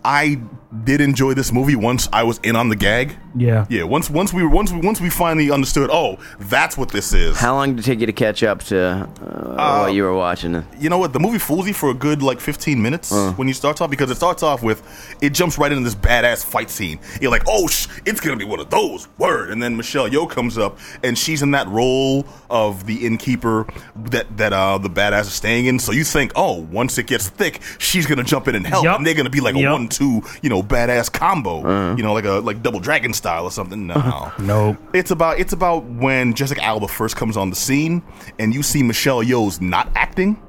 I 0.05 0.39
did 0.83 1.01
enjoy 1.01 1.33
this 1.33 1.51
movie 1.51 1.75
once 1.75 2.07
I 2.11 2.23
was 2.23 2.39
in 2.39 2.55
on 2.55 2.69
the 2.69 2.75
gag. 2.75 3.15
Yeah. 3.35 3.65
Yeah, 3.69 3.83
once 3.83 4.09
once 4.09 4.33
we 4.33 4.45
once 4.45 4.71
we 4.71 4.79
once 4.79 4.99
we 5.01 5.09
finally 5.09 5.51
understood, 5.51 5.89
oh, 5.91 6.17
that's 6.39 6.77
what 6.77 6.89
this 6.89 7.13
is. 7.13 7.37
How 7.37 7.55
long 7.55 7.75
did 7.75 7.79
it 7.79 7.83
take 7.85 7.99
you 7.99 8.05
to 8.05 8.13
catch 8.13 8.43
up 8.43 8.61
to 8.65 9.07
uh, 9.21 9.83
what 9.83 9.93
you 9.93 10.03
were 10.03 10.13
watching? 10.13 10.55
It? 10.55 10.65
you 10.79 10.89
know 10.89 10.97
what? 10.97 11.13
The 11.13 11.19
movie 11.19 11.39
fools 11.39 11.67
you 11.67 11.73
for 11.73 11.89
a 11.89 11.93
good 11.93 12.21
like 12.21 12.39
15 12.39 12.81
minutes 12.81 13.11
when 13.35 13.47
you 13.47 13.53
start 13.53 13.81
off 13.81 13.89
because 13.89 14.09
it 14.11 14.15
starts 14.15 14.43
off 14.43 14.61
with 14.63 14.83
it 15.21 15.31
jumps 15.33 15.57
right 15.57 15.71
into 15.71 15.83
this 15.83 15.95
badass 15.95 16.43
fight 16.45 16.69
scene. 16.69 16.99
You're 17.21 17.31
like, 17.31 17.43
oh, 17.47 17.67
sh- 17.67 17.87
it's 18.05 18.19
gonna 18.19 18.37
be 18.37 18.45
one 18.45 18.59
of 18.59 18.69
those. 18.69 19.07
Word. 19.17 19.49
And 19.51 19.61
then 19.61 19.75
Michelle 19.77 20.09
Yeoh 20.09 20.29
comes 20.29 20.57
up 20.57 20.77
and 21.03 21.17
she's 21.17 21.41
in 21.41 21.51
that 21.51 21.67
role 21.67 22.25
of 22.49 22.85
the 22.85 23.05
innkeeper 23.05 23.65
that 23.95 24.37
that 24.37 24.53
uh 24.53 24.77
the 24.77 24.89
badass 24.89 25.21
is 25.21 25.33
staying 25.33 25.65
in. 25.65 25.79
So 25.79 25.91
you 25.91 26.03
think, 26.03 26.31
oh, 26.35 26.59
once 26.71 26.97
it 26.97 27.07
gets 27.07 27.29
thick, 27.29 27.61
she's 27.79 28.05
gonna 28.05 28.23
jump 28.23 28.47
in 28.47 28.55
and 28.55 28.65
help, 28.65 28.83
Yup. 28.83 28.97
and 28.97 29.07
they're 29.07 29.13
gonna 29.15 29.29
be 29.29 29.41
like 29.41 29.55
a 29.55 29.71
one-two, 29.71 30.21
you 30.41 30.49
know, 30.49 30.62
badass 30.63 31.11
combo. 31.11 31.95
You 31.95 32.03
know, 32.03 32.13
like 32.13 32.25
a 32.25 32.33
like 32.33 32.61
double 32.63 32.79
dragon 32.79 33.13
style 33.13 33.43
or 33.45 33.51
something. 33.51 33.87
No, 33.87 34.31
Nope. 34.39 34.77
It's 34.93 35.11
about 35.11 35.39
it's 35.39 35.53
about 35.53 35.85
when 35.85 36.33
Jessica 36.33 36.63
Alba 36.63 36.87
first 36.87 37.15
comes 37.15 37.37
on 37.37 37.49
the 37.49 37.55
scene 37.55 38.01
and 38.39 38.53
you 38.53 38.63
see 38.63 38.83
Michelle 38.83 39.23
Yeoh's 39.23 39.61
not 39.61 39.89
acting 39.95 40.41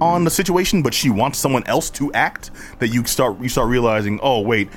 on 0.00 0.24
the 0.24 0.30
situation, 0.30 0.82
but 0.82 0.92
she 0.92 1.10
wants 1.10 1.38
someone 1.38 1.66
else 1.66 1.90
to 1.90 2.12
act. 2.12 2.50
That 2.78 2.88
you 2.88 3.04
start 3.06 3.40
you 3.40 3.48
start 3.48 3.68
realizing, 3.68 4.20
oh 4.22 4.40
wait, 4.40 4.68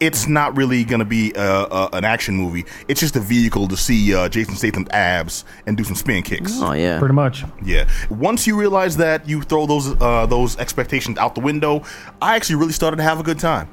it's 0.00 0.26
not 0.26 0.56
really 0.56 0.84
gonna 0.84 1.04
be 1.04 1.32
a, 1.34 1.42
a, 1.42 1.88
an 1.92 2.04
action 2.04 2.34
movie. 2.36 2.64
It's 2.86 3.00
just 3.00 3.16
a 3.16 3.20
vehicle 3.20 3.68
to 3.68 3.76
see 3.76 4.14
uh, 4.14 4.28
Jason 4.28 4.54
Statham's 4.54 4.88
abs 4.90 5.44
and 5.66 5.76
do 5.76 5.84
some 5.84 5.96
spin 5.96 6.22
kicks. 6.22 6.60
Oh 6.60 6.72
yeah, 6.72 6.98
Pretty 6.98 7.14
much. 7.14 7.44
Yeah. 7.62 7.88
Once 8.10 8.46
you 8.46 8.58
realize 8.58 8.96
that, 8.98 9.28
you 9.28 9.42
throw 9.42 9.66
those 9.66 10.00
uh, 10.00 10.26
those 10.26 10.56
expectations 10.58 11.18
out 11.18 11.34
the 11.34 11.40
window. 11.40 11.82
I 12.22 12.36
actually 12.36 12.56
really 12.56 12.72
started 12.72 12.96
to 12.98 13.02
have 13.02 13.20
a 13.20 13.22
good 13.22 13.38
time 13.38 13.68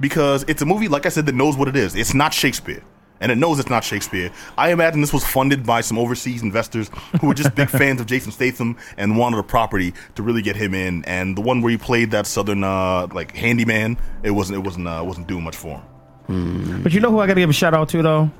because 0.00 0.44
it's 0.48 0.62
a 0.62 0.66
movie, 0.66 0.88
like 0.88 1.06
I 1.06 1.08
said, 1.10 1.26
that 1.26 1.34
knows 1.34 1.56
what 1.56 1.68
it 1.68 1.76
is. 1.76 1.94
It's 1.94 2.14
not 2.14 2.32
Shakespeare. 2.34 2.82
And 3.22 3.30
it 3.30 3.36
knows 3.36 3.58
it's 3.58 3.68
not 3.68 3.84
Shakespeare. 3.84 4.30
I 4.56 4.72
imagine 4.72 5.02
this 5.02 5.12
was 5.12 5.24
funded 5.24 5.66
by 5.66 5.82
some 5.82 5.98
overseas 5.98 6.42
investors 6.42 6.90
who 7.20 7.26
were 7.26 7.34
just 7.34 7.54
big 7.54 7.68
fans 7.80 8.00
of 8.00 8.06
Jason 8.06 8.32
Statham 8.32 8.78
and 8.96 9.18
wanted 9.18 9.38
a 9.38 9.42
property 9.42 9.92
to 10.14 10.22
really 10.22 10.40
get 10.40 10.56
him 10.56 10.72
in. 10.72 11.04
And 11.04 11.36
the 11.36 11.42
one 11.42 11.60
where 11.60 11.70
he 11.70 11.76
played 11.76 12.12
that 12.12 12.26
southern 12.26 12.64
uh, 12.64 13.08
like 13.12 13.36
handyman, 13.36 13.98
it 14.22 14.30
wasn't 14.30 14.56
it 14.56 14.62
wasn't 14.62 14.88
uh, 14.88 15.02
wasn't 15.06 15.26
doing 15.26 15.44
much 15.44 15.56
for 15.56 15.82
him. 16.28 16.82
But 16.82 16.92
you 16.94 17.00
know 17.00 17.10
who 17.10 17.18
I 17.20 17.26
got 17.26 17.34
to 17.34 17.40
give 17.40 17.50
a 17.50 17.52
shout 17.52 17.74
out 17.74 17.90
to 17.90 18.02
though? 18.02 18.30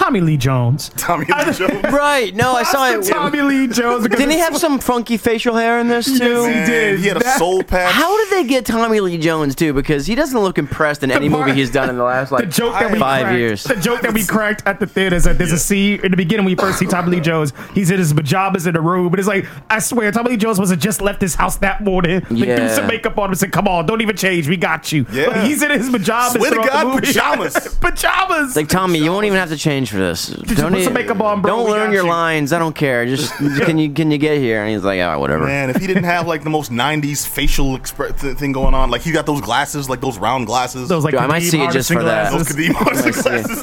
Tommy 0.00 0.22
Lee 0.22 0.38
Jones. 0.38 0.88
Tommy 0.96 1.26
Lee 1.26 1.52
Jones. 1.52 1.84
right. 1.92 2.34
No, 2.34 2.52
I 2.54 2.62
saw 2.62 2.90
it. 2.90 3.04
Tommy 3.04 3.42
Lee 3.42 3.66
Jones. 3.68 4.02
because 4.04 4.18
Didn't 4.18 4.32
he 4.32 4.38
have 4.38 4.56
some 4.56 4.78
funky 4.78 5.18
facial 5.18 5.54
hair 5.56 5.78
in 5.78 5.88
this 5.88 6.06
too? 6.18 6.46
he 6.46 6.54
did. 6.64 6.98
He 7.00 7.06
had 7.06 7.18
a 7.18 7.20
That- 7.20 7.38
soul 7.38 7.62
patch. 7.62 7.92
How 7.92 8.16
did 8.16 8.30
they 8.30 8.44
get 8.48 8.64
Tommy 8.64 9.00
Lee 9.00 9.18
Jones 9.18 9.54
too? 9.54 9.74
Because 9.74 10.06
he 10.06 10.14
doesn't 10.14 10.38
look 10.40 10.56
impressed 10.56 11.02
in 11.02 11.10
any 11.10 11.28
part- 11.28 11.48
movie 11.48 11.60
he's 11.60 11.70
done 11.70 11.90
in 11.90 11.98
the 11.98 12.02
last 12.04 12.30
The 12.30 12.34
like 12.36 12.50
joke 12.50 12.72
that 12.72 12.90
we 12.90 12.98
five 12.98 13.24
cracked, 13.24 13.38
years. 13.38 13.62
The 13.64 13.76
joke 13.76 14.00
that 14.00 14.14
we 14.14 14.24
cracked 14.24 14.62
at 14.66 14.80
the 14.80 14.86
theater 14.86 15.16
is 15.16 15.24
that 15.24 15.36
there's 15.36 15.52
a 15.52 15.58
scene 15.58 16.00
in 16.02 16.10
the 16.10 16.16
beginning 16.16 16.46
when 16.46 16.50
you 16.52 16.56
first 16.56 16.78
see 16.78 16.86
Tommy 16.86 17.10
Lee 17.16 17.20
Jones. 17.20 17.52
He's 17.74 17.90
in 17.90 17.98
his 17.98 18.14
pajamas 18.14 18.66
in 18.66 18.72
the 18.72 18.80
room, 18.80 19.10
but 19.10 19.18
it's 19.18 19.28
like 19.28 19.44
I 19.68 19.80
swear 19.80 20.10
Tommy 20.12 20.30
Lee 20.30 20.36
Jones 20.38 20.58
must 20.58 20.70
have 20.70 20.80
just 20.80 21.02
left 21.02 21.20
his 21.20 21.34
house 21.34 21.58
that 21.58 21.84
morning. 21.84 22.20
They 22.30 22.46
Yeah. 22.48 22.56
threw 22.56 22.68
some 22.70 22.86
makeup 22.86 23.18
on 23.18 23.26
him 23.26 23.30
and 23.32 23.38
said, 23.38 23.52
"Come 23.52 23.68
on, 23.68 23.84
don't 23.84 24.00
even 24.00 24.16
change. 24.16 24.48
We 24.48 24.56
got 24.56 24.90
you." 24.92 25.04
Yeah. 25.12 25.26
But 25.26 25.44
he's 25.44 25.62
in 25.62 25.70
his 25.70 25.90
pajamas. 25.90 26.32
Swear 26.32 26.50
to 26.52 26.54
throughout 26.56 26.64
the 26.64 26.70
God, 26.70 26.86
movie. 26.94 27.06
pajamas. 27.06 27.74
pajamas. 27.80 28.56
Like 28.56 28.68
Tommy, 28.68 28.98
you 29.00 29.12
won't 29.12 29.26
even 29.26 29.38
have 29.38 29.50
to 29.50 29.58
change 29.58 29.89
lines 29.89 29.89
for 29.90 29.98
this. 29.98 30.30
put 30.34 30.56
some 30.56 30.72
need- 30.72 30.92
makeup 30.92 31.20
on, 31.20 31.42
bro. 31.42 31.50
Don't 31.56 31.64
We 31.66 31.72
learn 31.72 31.92
your 31.92 32.04
you." 32.04 32.08
lines. 32.10 32.52
I 32.52 32.58
don't 32.58 32.74
care. 32.74 33.04
Just 33.06 33.32
can 33.36 33.78
you 33.78 33.92
can 33.92 34.10
you 34.10 34.18
get 34.18 34.38
here? 34.38 34.62
And 34.62 34.70
he's 34.72 34.82
like, 34.84 35.00
oh, 35.00 35.18
whatever. 35.18 35.46
Man, 35.46 35.70
if 35.70 35.76
he 35.76 35.86
didn't 35.86 36.04
have 36.04 36.26
like 36.26 36.42
the 36.44 36.50
most 36.50 36.70
'90s 36.70 37.26
facial 37.26 37.76
expre- 37.78 38.18
th- 38.18 38.36
thing 38.38 38.52
going 38.52 38.74
on, 38.74 38.90
like 38.90 39.02
he 39.02 39.12
got 39.12 39.26
those 39.26 39.40
glasses, 39.40 39.88
like 39.88 40.00
those 40.00 40.18
round 40.18 40.46
glasses, 40.46 40.88
Those 40.88 41.04
like 41.04 41.12
Dude, 41.12 41.20
I 41.20 41.26
might 41.26 41.42
Kadeem 41.42 41.50
see 41.50 41.62
it 41.62 41.70
just 41.72 41.90
Hardison 41.90 41.94
for 41.94 42.04
that. 42.04 42.32
those 42.32 42.52
glasses. 42.52 42.56
Kadeem 42.56 42.72
Hardison 42.74 43.12
see 43.14 43.30
it. 43.30 43.44
glasses, 43.44 43.62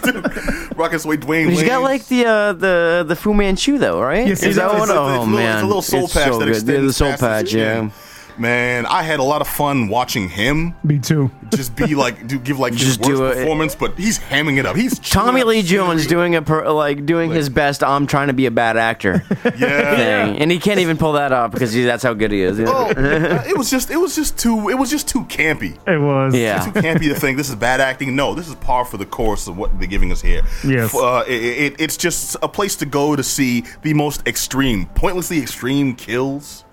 dude. 0.69 0.77
Rocking 0.77 0.99
Sway 0.99 1.17
Dwayne. 1.17 1.49
He's 1.49 1.63
got 1.63 1.81
like 1.81 2.05
the 2.07 2.25
uh, 2.25 2.53
the 2.53 3.05
the 3.07 3.15
Fu 3.15 3.33
Manchu 3.33 3.77
though, 3.77 4.01
right? 4.01 4.27
Yes, 4.27 4.43
Is 4.43 4.55
that 4.57 4.71
does. 4.71 4.79
one? 4.79 4.89
It's 4.89 4.91
a- 4.91 4.99
Oh 4.99 5.07
it's 5.07 5.15
a 5.17 5.19
little- 5.21 5.25
man, 5.27 5.55
it's 5.57 5.63
a 5.63 5.67
little 5.67 5.81
soul 5.81 6.07
patch 6.07 6.37
that 6.39 6.47
extends 6.49 6.87
the 6.87 6.93
soul 6.93 7.13
patch. 7.17 7.53
Yeah. 7.53 7.89
Chin. 8.37 8.41
Man, 8.41 8.85
I 8.85 9.03
had 9.03 9.19
a 9.19 9.23
lot 9.23 9.41
of 9.41 9.47
fun 9.47 9.87
watching 9.89 10.29
him 10.29 10.75
Me 10.83 10.99
too. 10.99 11.31
just 11.53 11.75
be 11.75 11.95
like, 11.95 12.27
do 12.27 12.39
give 12.39 12.59
like 12.59 12.73
his 12.77 12.97
Just 12.97 12.99
worst 13.01 13.09
do 13.11 13.25
it. 13.25 13.35
performance, 13.35 13.75
but 13.75 13.97
he's 13.97 14.19
hamming 14.19 14.57
it 14.57 14.65
up. 14.65 14.75
He's 14.75 14.99
Tommy 14.99 15.43
Lee 15.43 15.61
Jones 15.63 16.03
scenery. 16.03 16.09
doing 16.09 16.35
a 16.35 16.41
per, 16.41 16.69
like 16.71 17.05
doing 17.05 17.31
his 17.31 17.49
best. 17.49 17.83
I'm 17.83 18.07
trying 18.07 18.27
to 18.27 18.33
be 18.33 18.45
a 18.45 18.51
bad 18.51 18.77
actor 18.77 19.23
yeah. 19.57 19.95
thing, 20.27 20.37
and 20.39 20.51
he 20.51 20.59
can't 20.59 20.79
even 20.79 20.97
pull 20.97 21.13
that 21.13 21.31
off 21.31 21.51
because 21.51 21.73
he, 21.73 21.83
that's 21.83 22.03
how 22.03 22.13
good 22.13 22.31
he 22.31 22.41
is. 22.41 22.59
Oh, 22.59 22.89
it 22.97 23.57
was 23.57 23.69
just, 23.69 23.89
it 23.89 23.97
was 23.97 24.15
just 24.15 24.37
too, 24.37 24.69
it 24.69 24.75
was 24.77 24.89
just 24.89 25.07
too 25.07 25.23
campy. 25.25 25.77
It 25.87 25.99
was. 25.99 26.35
Yeah. 26.35 26.59
too 26.65 26.71
campy 26.71 27.07
to 27.09 27.15
think 27.15 27.37
this 27.37 27.49
is 27.49 27.55
bad 27.55 27.81
acting. 27.81 28.15
No, 28.15 28.33
this 28.35 28.47
is 28.47 28.55
par 28.55 28.85
for 28.85 28.97
the 28.97 29.05
course 29.05 29.47
of 29.47 29.57
what 29.57 29.77
they're 29.79 29.87
giving 29.87 30.11
us 30.11 30.21
here. 30.21 30.41
Yes. 30.65 30.93
Uh, 30.95 31.23
it, 31.27 31.41
it, 31.43 31.75
it's 31.79 31.97
just 31.97 32.35
a 32.41 32.47
place 32.47 32.75
to 32.77 32.85
go 32.85 33.15
to 33.15 33.23
see 33.23 33.63
the 33.81 33.93
most 33.93 34.27
extreme, 34.27 34.85
pointlessly 34.87 35.39
extreme 35.39 35.95
kills. 35.95 36.63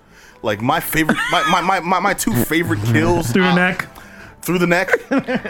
Like 0.41 0.61
my 0.61 0.79
favorite, 0.79 1.17
my, 1.31 1.43
my, 1.49 1.61
my, 1.61 1.79
my, 1.79 1.99
my 1.99 2.13
two 2.13 2.33
favorite 2.33 2.81
kills 2.85 3.31
Through 3.31 3.43
the 3.43 3.49
uh, 3.49 3.55
neck. 3.55 3.87
through 4.41 4.59
the 4.59 4.67
neck, 4.67 4.89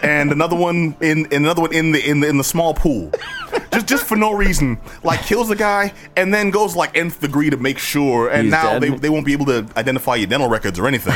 and 0.04 0.32
another 0.32 0.56
one 0.56 0.95
in, 1.02 1.26
in 1.26 1.43
another 1.43 1.63
one 1.63 1.74
in 1.74 1.91
the 1.91 2.10
in 2.10 2.21
the 2.21 2.30
in 2.30 2.38
the 2.38 2.43
small 2.45 2.74
pool, 2.74 3.12
just 3.74 3.88
just 3.88 4.06
for 4.06 4.15
no 4.15 4.32
reason. 4.34 4.78
Like 5.04 5.19
kills 5.24 5.50
the 5.50 5.56
guy 5.58 5.91
and 6.15 6.34
then 6.34 6.50
goes 6.50 6.78
like 6.78 6.95
nth 6.95 7.19
degree 7.19 7.50
to 7.50 7.58
make 7.58 7.78
sure, 7.78 8.30
and 8.30 8.43
He's 8.43 8.52
now 8.52 8.80
dead. 8.80 8.84
they, 8.84 8.89
they 8.98 9.10
won't 9.10 9.26
be 9.26 9.34
able 9.34 9.48
to 9.48 9.67
identify 9.76 10.15
your 10.15 10.28
dental 10.28 10.48
records 10.50 10.80
or 10.80 10.88
anything. 10.88 11.13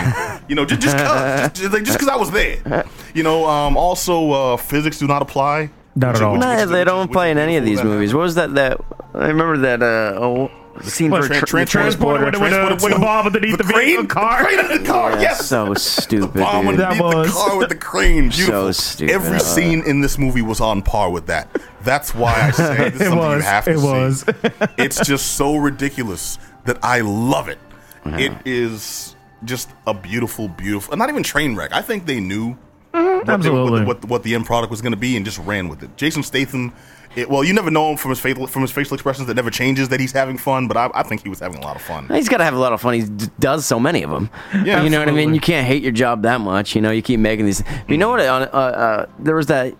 You 0.49 0.55
know, 0.55 0.65
just 0.65 0.81
just 0.81 0.97
cause, 0.97 1.51
just, 1.53 1.71
like, 1.73 1.83
just 1.83 1.99
'cause 1.99 2.09
I 2.09 2.17
was 2.17 2.31
there. 2.31 2.83
You 3.13 3.23
know, 3.23 3.45
um, 3.47 3.77
also 3.77 4.31
uh, 4.31 4.57
physics 4.57 4.99
do 4.99 5.07
not 5.07 5.21
apply. 5.21 5.69
Not 5.95 6.15
at 6.17 6.21
all. 6.21 6.33
which- 6.33 6.41
No, 6.41 6.49
which 6.57 6.67
they 6.67 6.79
which 6.79 6.85
don't 6.85 7.09
is- 7.09 7.13
play 7.13 7.31
in 7.31 7.37
which 7.37 7.41
is 7.43 7.47
any 7.47 7.57
of 7.57 7.63
these 7.63 7.77
beautiful 7.79 7.89
that 7.91 7.95
movies. 7.95 8.13
What 8.13 8.21
was 8.23 8.35
that? 8.35 8.53
That 8.55 8.81
I 9.13 9.27
remember 9.27 9.57
that. 9.59 9.81
Uh, 9.81 10.19
oh, 10.19 10.51
scene 10.83 11.11
What, 11.11 11.23
for 11.23 11.29
Tran- 11.33 11.37
tra- 11.39 11.47
transporter- 11.65 11.81
Transporter 12.21 12.25
with, 12.25 12.35
a- 12.35 12.39
with, 12.39 12.53
a, 12.53 12.55
transporter 12.55 12.93
with 12.95 13.01
a 13.01 13.05
bomb 13.05 13.25
underneath 13.27 13.57
the, 13.57 13.63
crane, 13.63 13.85
vehicle 13.87 14.05
car. 14.07 14.43
crane 14.43 14.59
in 14.59 14.83
the 14.83 14.87
car. 14.89 15.11
Yeah, 15.13 15.21
yes, 15.21 15.45
so 15.47 15.73
stupid. 15.73 16.33
bomb 16.41 16.65
dude. 16.67 16.79
underneath 16.79 16.97
That 16.99 17.03
was- 17.15 17.27
the 17.27 17.33
car 17.33 17.57
with 17.57 17.69
the 17.69 17.75
crane. 17.75 18.29
Beautiful. 18.29 18.73
stupid. 18.73 19.13
Every 19.13 19.37
Uh, 19.37 19.39
scene 19.39 19.83
in 19.85 20.01
this 20.01 20.17
movie 20.17 20.41
was 20.41 20.61
on 20.61 20.81
par 20.81 21.09
with 21.09 21.25
that. 21.27 21.49
That's 21.83 22.13
why 22.13 22.33
I 22.33 22.51
say 22.51 22.89
this 22.89 22.95
is 22.95 23.01
It 23.01 23.03
something 23.05 23.17
was. 23.19 23.43
you 23.43 23.49
have 23.49 23.65
to 23.65 23.71
It 23.71 23.77
see. 23.79 23.85
was. 23.85 24.25
it's 24.77 25.05
just 25.05 25.33
so 25.35 25.55
ridiculous 25.55 26.37
that 26.65 26.77
I 26.83 27.01
love 27.01 27.47
it. 27.49 27.57
Uh-huh. 28.05 28.17
It 28.17 28.31
is 28.45 29.15
just 29.45 29.69
a 29.87 29.93
beautiful, 29.93 30.47
beautiful. 30.47 30.95
Not 30.97 31.09
even 31.09 31.23
train 31.23 31.55
wreck. 31.55 31.71
I 31.73 31.81
think 31.81 32.05
they 32.05 32.19
knew 32.19 32.57
what, 32.91 33.01
they- 33.01 33.09
Mm-hmm. 33.19 33.29
Absolutely. 33.29 33.79
what, 33.85 33.99
what, 34.01 34.05
what 34.09 34.23
the 34.23 34.35
end 34.35 34.45
product 34.45 34.71
was 34.71 34.81
going 34.81 34.93
to 34.93 34.97
be 34.97 35.15
and 35.15 35.25
just 35.25 35.37
ran 35.39 35.67
with 35.69 35.83
it. 35.83 35.95
Jason 35.97 36.23
Statham. 36.23 36.73
It, 37.15 37.27
well, 37.27 37.43
you 37.43 37.53
never 37.53 37.71
know 37.71 37.89
him 37.89 37.97
from 37.97 38.09
his 38.11 38.19
facial 38.19 38.45
from 38.45 38.61
his 38.61 38.71
facial 38.71 38.93
expressions 38.93 39.25
that 39.27 39.33
never 39.33 39.49
changes 39.49 39.89
that 39.89 39.99
he's 39.99 40.11
having 40.11 40.37
fun, 40.37 40.67
but 40.67 40.77
I, 40.77 40.91
I 40.93 41.01
think 41.01 41.23
he 41.23 41.29
was 41.29 41.39
having 41.39 41.57
a 41.57 41.61
lot 41.61 41.75
of 41.75 41.81
fun. 41.81 42.07
He's 42.07 42.29
got 42.29 42.37
to 42.37 42.43
have 42.43 42.53
a 42.53 42.59
lot 42.59 42.71
of 42.71 42.81
fun. 42.81 42.93
He 42.93 43.01
d- 43.01 43.25
does 43.39 43.65
so 43.65 43.79
many 43.79 44.03
of 44.03 44.11
them. 44.11 44.29
Yeah, 44.63 44.83
you 44.83 44.91
know 44.91 44.99
what 44.99 45.07
I 45.09 45.11
mean. 45.11 45.33
You 45.33 45.39
can't 45.39 45.65
hate 45.65 45.81
your 45.81 45.91
job 45.91 46.21
that 46.21 46.39
much. 46.39 46.75
You 46.75 46.81
know, 46.81 46.91
you 46.91 47.01
keep 47.01 47.19
making 47.19 47.45
these. 47.47 47.63
You 47.87 47.97
know 47.97 48.09
what? 48.09 48.19
Uh, 48.21 48.23
uh, 48.53 49.05
there 49.17 49.35
was 49.35 49.47
that. 49.47 49.73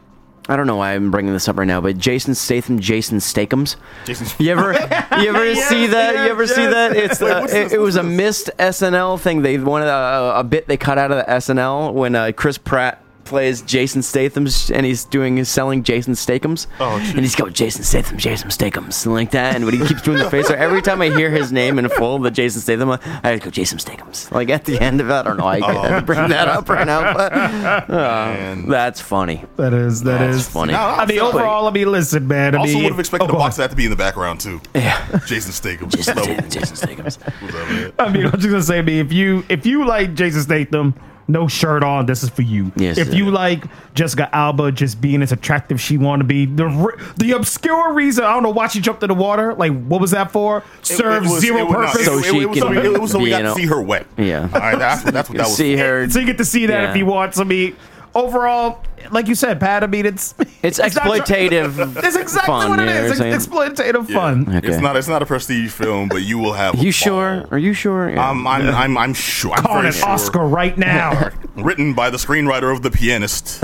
I 0.50 0.56
don't 0.56 0.66
know 0.68 0.78
why 0.78 0.96
I'm 0.96 1.12
bringing 1.12 1.32
this 1.32 1.48
up 1.48 1.58
right 1.58 1.68
now, 1.68 1.80
but 1.80 1.98
Jason 1.98 2.34
Statham, 2.34 2.80
Jason 2.80 3.20
Stakeums. 3.20 3.76
Jason, 4.06 4.28
You 4.44 4.52
ever, 4.52 4.74
you 5.22 5.30
ever 5.30 5.56
see 5.70 5.86
that? 5.88 6.16
you 6.26 6.32
ever 6.32 6.48
see 6.48 6.66
that? 6.66 6.96
It's 6.98 7.20
Wait, 7.22 7.32
uh, 7.32 7.44
it, 7.44 7.48
this? 7.52 7.74
it 7.74 7.80
was 7.80 7.96
a 7.96 8.04
missed 8.04 8.50
SNL 8.58 9.20
thing. 9.20 9.44
They 9.44 9.60
wanted 9.60 9.88
a, 9.90 10.40
a 10.40 10.44
bit 10.44 10.68
they 10.68 10.76
cut 10.76 10.98
out 10.98 11.12
of 11.12 11.18
the 11.26 11.32
SNL 11.32 11.94
when 11.94 12.16
uh, 12.16 12.32
Chris 12.36 12.58
Pratt 12.58 13.00
plays 13.30 13.62
Jason 13.62 14.02
Statham's 14.02 14.70
and 14.70 14.86
he's 14.86 15.06
doing 15.06 15.44
selling 15.46 15.84
Jason 15.84 16.14
Stakeums. 16.14 16.68
Oh, 16.80 17.00
jeez. 17.02 17.12
and 17.12 17.20
he's 17.20 17.36
going 17.36 17.54
Jason 17.54 17.84
Statham, 17.84 18.18
Jason 18.18 18.50
Stakeums, 18.50 19.06
like 19.06 19.32
that. 19.32 19.56
And 19.56 19.66
but 19.66 19.74
he 19.74 19.86
keeps 19.86 20.02
doing 20.02 20.18
the 20.18 20.30
face. 20.30 20.48
So 20.48 20.56
every 20.56 20.82
time 20.82 21.02
I 21.02 21.10
hear 21.10 21.30
his 21.30 21.52
name 21.52 21.80
in 21.80 21.88
full, 21.90 22.20
the 22.20 22.32
Jason 22.32 22.62
Statham, 22.62 22.90
I 23.24 23.38
go 23.38 23.50
Jason 23.50 23.78
Stakeums. 23.78 24.32
Like 24.32 24.50
at 24.50 24.66
the 24.66 24.82
end 24.82 25.00
of 25.00 25.10
it, 25.10 25.14
I 25.14 25.24
don't 25.24 25.38
know. 25.38 25.48
I 25.48 25.62
can't 25.62 26.06
bring 26.06 26.30
that 26.30 26.48
up 26.48 26.68
right 26.68 26.86
now, 26.86 27.14
but 27.14 27.34
uh, 27.34 28.56
that's 28.68 29.00
funny. 29.00 29.46
That 29.56 29.74
is. 29.74 30.04
That 30.04 30.20
That's 30.20 30.38
is 30.38 30.50
funny. 30.50 30.74
No, 30.74 30.80
I 30.80 31.06
mean, 31.06 31.20
overall, 31.20 31.68
I 31.68 31.72
mean, 31.72 31.92
listen, 31.92 32.28
man. 32.28 32.56
I 32.56 32.60
also 32.60 32.74
mean, 32.74 32.84
would 32.84 32.94
have 32.94 33.00
expected 33.00 33.26
oh, 33.26 33.28
the 33.28 33.34
box 33.34 33.60
on. 33.60 33.64
that 33.64 33.70
to 33.72 33.76
be 33.76 33.86
in 33.86 33.92
the 33.92 33.96
background 33.96 34.40
too. 34.40 34.62
Yeah, 34.74 35.20
Jason 35.26 35.52
Statham. 35.52 35.90
Jason 35.90 36.16
Slow. 36.16 36.24
Statham, 36.24 36.50
Jason 36.50 36.76
Stathams. 36.76 37.94
I 38.00 38.12
mean, 38.12 38.26
I'm 38.26 38.32
just 38.32 38.48
gonna 38.48 38.62
say, 38.62 38.80
I 38.80 38.82
mean, 38.82 39.06
if 39.06 39.14
you 39.14 39.46
if 39.50 39.66
you 39.66 39.86
like 39.86 40.16
Jason 40.16 40.42
Statham, 40.42 40.96
no 41.30 41.48
shirt 41.48 41.84
on, 41.84 42.06
this 42.08 42.24
is 42.24 42.30
for 42.30 42.42
you. 42.42 42.72
Yes, 42.76 42.98
if 42.98 43.08
sir. 43.10 43.14
you 43.16 43.30
like 43.32 43.64
Jessica 43.94 44.28
Alba 44.36 44.72
just 44.74 45.00
being 45.00 45.22
as 45.22 45.32
attractive 45.32 45.80
she 45.80 45.98
want 45.98 46.20
to 46.22 46.24
be, 46.26 46.46
the 46.46 47.14
the 47.18 47.32
obscure 47.32 47.94
reason 47.94 48.24
I 48.26 48.34
don't 48.34 48.44
know 48.44 48.50
why 48.50 48.68
she 48.68 48.82
jumped 48.82 49.04
in 49.04 49.08
the 49.10 49.14
water. 49.16 49.54
Like, 49.54 49.72
what 49.86 50.02
was 50.02 50.12
that 50.12 50.32
for? 50.32 50.64
Serves 50.82 51.30
zero 51.40 51.60
it 51.60 51.64
was- 51.66 51.72
no, 51.72 51.80
purpose. 51.86 51.96
it- 52.02 52.06
So 52.06 52.22
she 52.22 52.42
it 52.42 52.50
was 52.50 52.60
can 52.60 52.74
so- 52.76 52.82
it 52.82 53.02
was 53.02 53.12
so 53.12 53.20
we 53.20 53.30
got 53.30 53.42
to 53.44 53.54
see 53.54 53.66
her 53.68 53.82
wet. 53.82 54.08
Yeah. 54.18 54.50
All 54.54 54.60
right, 54.60 54.78
that's, 54.78 55.04
that's 55.04 55.30
what 55.30 55.38
that 55.38 55.44
was. 55.48 55.56
See 55.56 55.76
for. 55.76 55.82
her. 55.84 56.10
so 56.10 56.20
you 56.20 56.26
get 56.26 56.38
to 56.40 56.46
see 56.46 56.66
that 56.66 56.82
Yeah. 56.84 56.90
if 56.92 56.98
you 56.98 57.06
want. 57.06 57.36
So 57.36 57.42
I 57.42 57.46
mean, 57.46 57.76
overall, 58.16 58.84
like 59.12 59.28
you 59.28 59.36
said, 59.36 59.60
Pat. 59.60 59.84
I 59.84 59.88
mean, 59.88 60.06
it's 60.06 60.34
It's 60.64 60.78
not- 60.80 60.90
exploitative. 60.92 62.04
It's 62.06 62.16
exactly 62.16 62.48
fun, 62.48 62.70
what 62.70 62.80
it 62.80 62.88
yeah, 62.88 63.04
is. 63.04 63.22
Ex- 63.22 63.48
exploitative 63.48 64.10
Yeah. 64.10 64.16
fun. 64.20 64.56
Okay. 64.58 64.68
It's 64.68 64.82
not. 64.82 64.96
It's 64.96 65.08
not 65.08 65.22
a 65.22 65.26
prestige 65.26 65.72
film, 65.72 66.10
but 66.10 66.22
you 66.24 66.38
will 66.38 66.54
have. 66.54 66.76
a 66.76 66.78
You 66.78 66.92
sure? 66.92 67.42
ball. 67.42 67.48
Are 67.52 67.58
you 67.58 67.74
sure? 67.74 68.10
Yeah. 68.10 68.30
I'm. 68.30 68.46
I'm. 68.48 68.68
I'm, 68.70 68.98
I'm 68.98 69.14
sure. 69.14 69.54
I'm 69.54 69.64
Calling 69.64 69.82
very 69.84 69.88
an 69.88 69.94
sure. 69.94 70.10
Oscar 70.10 70.40
right 70.48 70.78
now. 70.78 71.32
Written 71.56 71.94
by 71.94 72.10
the 72.10 72.18
screenwriter 72.18 72.72
of 72.74 72.82
The 72.84 72.92
Pianist. 72.92 73.62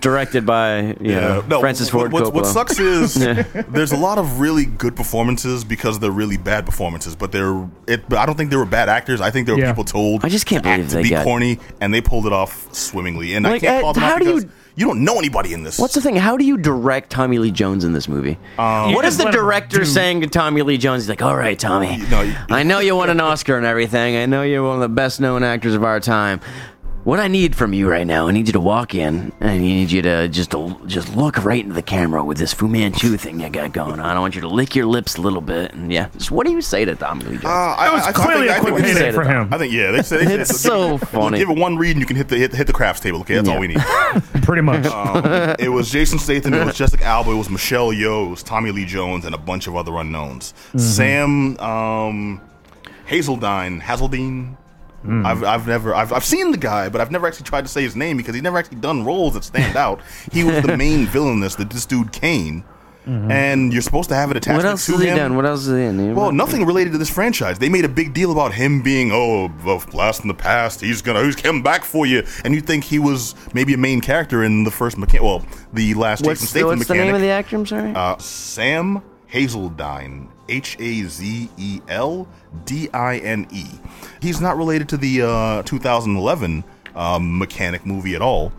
Directed 0.00 0.44
by 0.44 0.96
yeah, 1.00 1.42
no, 1.48 1.60
Francis 1.60 1.88
Ford 1.88 2.12
what, 2.12 2.24
Coppola. 2.24 2.32
what 2.34 2.46
sucks 2.46 2.78
is 2.78 3.14
there's 3.14 3.92
a 3.92 3.96
lot 3.96 4.18
of 4.18 4.38
really 4.40 4.66
good 4.66 4.94
performances 4.96 5.64
because 5.64 5.98
they're 5.98 6.10
really 6.10 6.36
bad 6.36 6.66
performances, 6.66 7.16
but 7.16 7.32
they're. 7.32 7.66
It, 7.86 8.08
but 8.08 8.18
I 8.18 8.26
don't 8.26 8.36
think 8.36 8.50
they 8.50 8.56
were 8.56 8.64
bad 8.66 8.88
actors. 8.88 9.20
I 9.20 9.30
think 9.30 9.46
they 9.46 9.52
were 9.54 9.58
Yeah. 9.60 9.72
people 9.72 9.84
told. 9.84 10.24
I 10.24 10.28
just 10.28 10.44
can't 10.46 10.62
to 10.64 10.68
act 10.68 10.78
believe 10.80 10.90
to 10.90 10.96
they 10.96 11.02
be 11.04 11.10
got- 11.10 11.24
corny, 11.24 11.58
and 11.80 11.92
they 11.94 12.00
pulled 12.02 12.26
it 12.26 12.32
off 12.32 12.72
swimmingly. 12.74 13.34
And 13.34 13.46
I 13.46 13.50
Like, 13.52 13.62
can't 13.64 13.78
uh, 13.78 13.80
call 13.82 13.92
them 13.94 14.02
how 14.02 14.14
out 14.14 14.20
do 14.20 14.28
you- 14.30 14.48
you 14.76 14.86
don't 14.86 15.04
know 15.04 15.18
anybody 15.18 15.52
in 15.52 15.62
this. 15.62 15.78
What's 15.78 15.94
the 15.94 16.00
thing? 16.00 16.16
How 16.16 16.36
do 16.36 16.44
you 16.44 16.56
direct 16.56 17.08
Tommy 17.08 17.38
Lee 17.38 17.52
Jones 17.52 17.84
in 17.84 17.92
this 17.92 18.08
movie? 18.08 18.36
Um, 18.58 18.66
what 18.66 18.88
You 18.90 18.98
is 19.02 19.04
just 19.04 19.18
the 19.18 19.24
let 19.26 19.34
him 19.34 19.40
director 19.40 19.84
saying 19.84 20.22
to 20.22 20.26
Tommy 20.26 20.62
Lee 20.62 20.78
Jones? 20.78 21.04
He's 21.04 21.08
like, 21.08 21.22
"All 21.22 21.36
right, 21.36 21.56
Tommy, 21.56 21.94
You 21.96 22.06
know, 22.08 22.22
you- 22.22 22.34
I 22.50 22.64
know 22.64 22.80
you 22.80 22.96
won 22.96 23.08
an 23.08 23.20
Oscar 23.20 23.56
and 23.56 23.64
everything. 23.64 24.16
I 24.16 24.26
know 24.26 24.42
you're 24.42 24.64
one 24.64 24.74
of 24.74 24.80
the 24.80 24.88
best 24.88 25.20
known 25.20 25.44
actors 25.44 25.74
of 25.74 25.84
our 25.84 26.00
time. 26.00 26.40
What 27.04 27.20
I 27.20 27.28
need 27.28 27.54
from 27.54 27.74
you 27.74 27.86
right 27.86 28.06
now, 28.06 28.28
I 28.28 28.32
need 28.32 28.46
you 28.46 28.54
to 28.54 28.60
walk 28.60 28.94
in 28.94 29.30
and 29.38 29.50
I 29.50 29.58
need 29.58 29.90
you 29.90 30.00
to 30.00 30.26
just 30.28 30.52
to, 30.52 30.74
just 30.86 31.14
look 31.14 31.44
right 31.44 31.62
into 31.62 31.74
the 31.74 31.82
camera 31.82 32.24
with 32.24 32.38
this 32.38 32.54
Fu 32.54 32.66
Manchu 32.66 33.18
thing 33.18 33.40
you 33.40 33.50
got 33.50 33.72
going 33.74 34.00
on. 34.00 34.16
I 34.16 34.18
want 34.20 34.34
you 34.34 34.40
to 34.40 34.48
lick 34.48 34.74
your 34.74 34.86
lips 34.86 35.16
a 35.16 35.20
little 35.20 35.42
bit, 35.42 35.74
and 35.74 35.92
yeah, 35.92 36.08
just 36.16 36.30
what 36.30 36.46
do 36.46 36.52
you 36.54 36.62
say 36.62 36.86
to 36.86 36.94
Tommy 36.94 37.24
Lee 37.24 37.30
Jones? 37.32 37.44
Uh, 37.44 37.48
I, 37.48 37.88
It 37.88 37.92
was 37.92 38.02
I- 38.04 38.08
I 38.08 38.12
clearly 38.12 38.48
think- 38.48 38.50
I 38.50 38.56
a 38.56 38.62
think 38.62 38.74
quick 38.76 38.84
we 38.86 38.92
say 38.94 38.98
payday 39.00 39.12
for 39.12 39.24
him. 39.24 39.52
I 39.52 39.58
think 39.58 39.74
yeah, 39.74 39.90
they 39.90 40.00
said 40.02 40.26
they 40.26 40.34
It's 40.34 40.50
"Give- 40.52 40.60
so 40.60 40.88
we'll 40.88 40.98
funny. 40.98 41.36
Give 41.38 41.50
it 41.50 41.58
one 41.58 41.76
read 41.76 41.90
and 41.90 42.00
you 42.00 42.06
can 42.06 42.16
hit 42.16 42.28
the 42.28 42.36
hit, 42.38 42.54
hit 42.54 42.66
the 42.66 42.72
crafts 42.72 43.00
table. 43.02 43.20
Okay, 43.20 43.34
that's 43.34 43.48
Yeah. 43.48 43.54
all 43.54 43.60
we 43.60 43.68
need. 43.68 43.80
Pretty 44.42 44.62
much. 44.62 44.86
Um, 44.86 45.56
it 45.58 45.68
was 45.68 45.90
Jason 45.90 46.18
Statham, 46.18 46.54
it 46.54 46.64
was 46.64 46.74
Jessica 46.78 47.04
Alba, 47.04 47.32
it 47.32 47.34
was 47.34 47.50
Michelle 47.50 47.88
Yeoh, 47.90 48.28
it 48.28 48.30
was 48.30 48.42
Tommy 48.42 48.70
Lee 48.70 48.86
Jones, 48.86 49.26
and 49.26 49.34
a 49.34 49.38
bunch 49.38 49.66
of 49.66 49.76
other 49.76 49.94
unknowns. 49.98 50.54
Sam 50.78 51.58
um, 51.60 52.40
Hazeldine, 53.10 53.82
Hazeldine. 53.82 54.56
I've, 55.06 55.44
I've 55.44 55.66
never 55.66 55.94
I've, 55.94 56.12
I've 56.12 56.24
seen 56.24 56.50
the 56.50 56.56
guy, 56.56 56.88
but 56.88 57.00
I've 57.00 57.10
never 57.10 57.26
actually 57.26 57.44
tried 57.44 57.62
to 57.62 57.68
say 57.68 57.82
his 57.82 57.94
name 57.94 58.16
because 58.16 58.34
he's 58.34 58.42
never 58.42 58.58
actually 58.58 58.78
done 58.78 59.04
roles 59.04 59.34
that 59.34 59.44
stand 59.44 59.76
out. 59.76 60.00
He 60.32 60.44
was 60.44 60.62
the 60.62 60.76
main 60.78 61.06
villain 61.06 61.34
in 61.34 61.40
this, 61.40 61.54
the, 61.56 61.64
dude 61.64 62.10
Kane, 62.12 62.64
and 63.06 63.70
you're 63.70 63.82
supposed 63.82 64.08
to 64.08 64.14
have 64.14 64.30
an 64.30 64.38
attachment 64.38 64.64
what 64.64 64.70
else 64.70 64.86
to 64.86 64.92
has 64.92 65.00
he 65.02 65.08
him. 65.08 65.16
done? 65.16 65.36
What 65.36 65.44
else 65.44 65.66
is 65.66 65.76
he 65.76 65.82
in? 65.82 66.14
Well, 66.14 66.32
nothing 66.32 66.64
related 66.64 66.92
to 66.92 66.98
this 66.98 67.10
franchise. 67.10 67.58
They 67.58 67.68
made 67.68 67.84
a 67.84 67.88
big 67.88 68.14
deal 68.14 68.32
about 68.32 68.54
him 68.54 68.80
being, 68.82 69.10
oh, 69.12 69.44
a 69.44 69.90
blast 69.90 70.22
in 70.22 70.28
the 70.28 70.34
past. 70.34 70.80
He's 70.80 71.02
gonna, 71.02 71.22
he's 71.22 71.36
coming 71.36 71.62
back 71.62 71.84
for 71.84 72.06
you. 72.06 72.22
And 72.44 72.54
you 72.54 72.62
think 72.62 72.84
he 72.84 72.98
was 72.98 73.34
maybe 73.52 73.74
a 73.74 73.78
main 73.78 74.00
character 74.00 74.42
in 74.42 74.64
the 74.64 74.70
first 74.70 74.96
mechanic, 74.96 75.22
well, 75.22 75.44
the 75.74 75.92
last 75.94 76.20
Jason 76.20 76.30
what's, 76.30 76.40
the, 76.40 76.46
Statham 76.46 76.78
what's 76.78 76.88
the 76.88 76.94
name 76.94 77.14
of 77.14 77.20
the 77.20 77.28
actor? 77.28 77.56
I'm 77.56 77.66
sorry. 77.66 77.92
uh, 77.94 78.16
Sam 78.16 79.02
Hazeldine, 79.30 80.28
H 80.48 80.76
A 80.78 81.02
Z 81.04 81.48
E 81.56 81.80
L 81.88 82.28
D 82.64 82.88
I 82.92 83.18
N 83.18 83.46
E. 83.50 83.66
He's 84.20 84.40
not 84.40 84.56
related 84.56 84.88
to 84.90 84.96
the 84.96 85.22
uh, 85.22 85.62
2011 85.62 86.64
um, 86.94 87.38
mechanic 87.38 87.84
movie 87.84 88.14
at 88.14 88.22
all. 88.22 88.52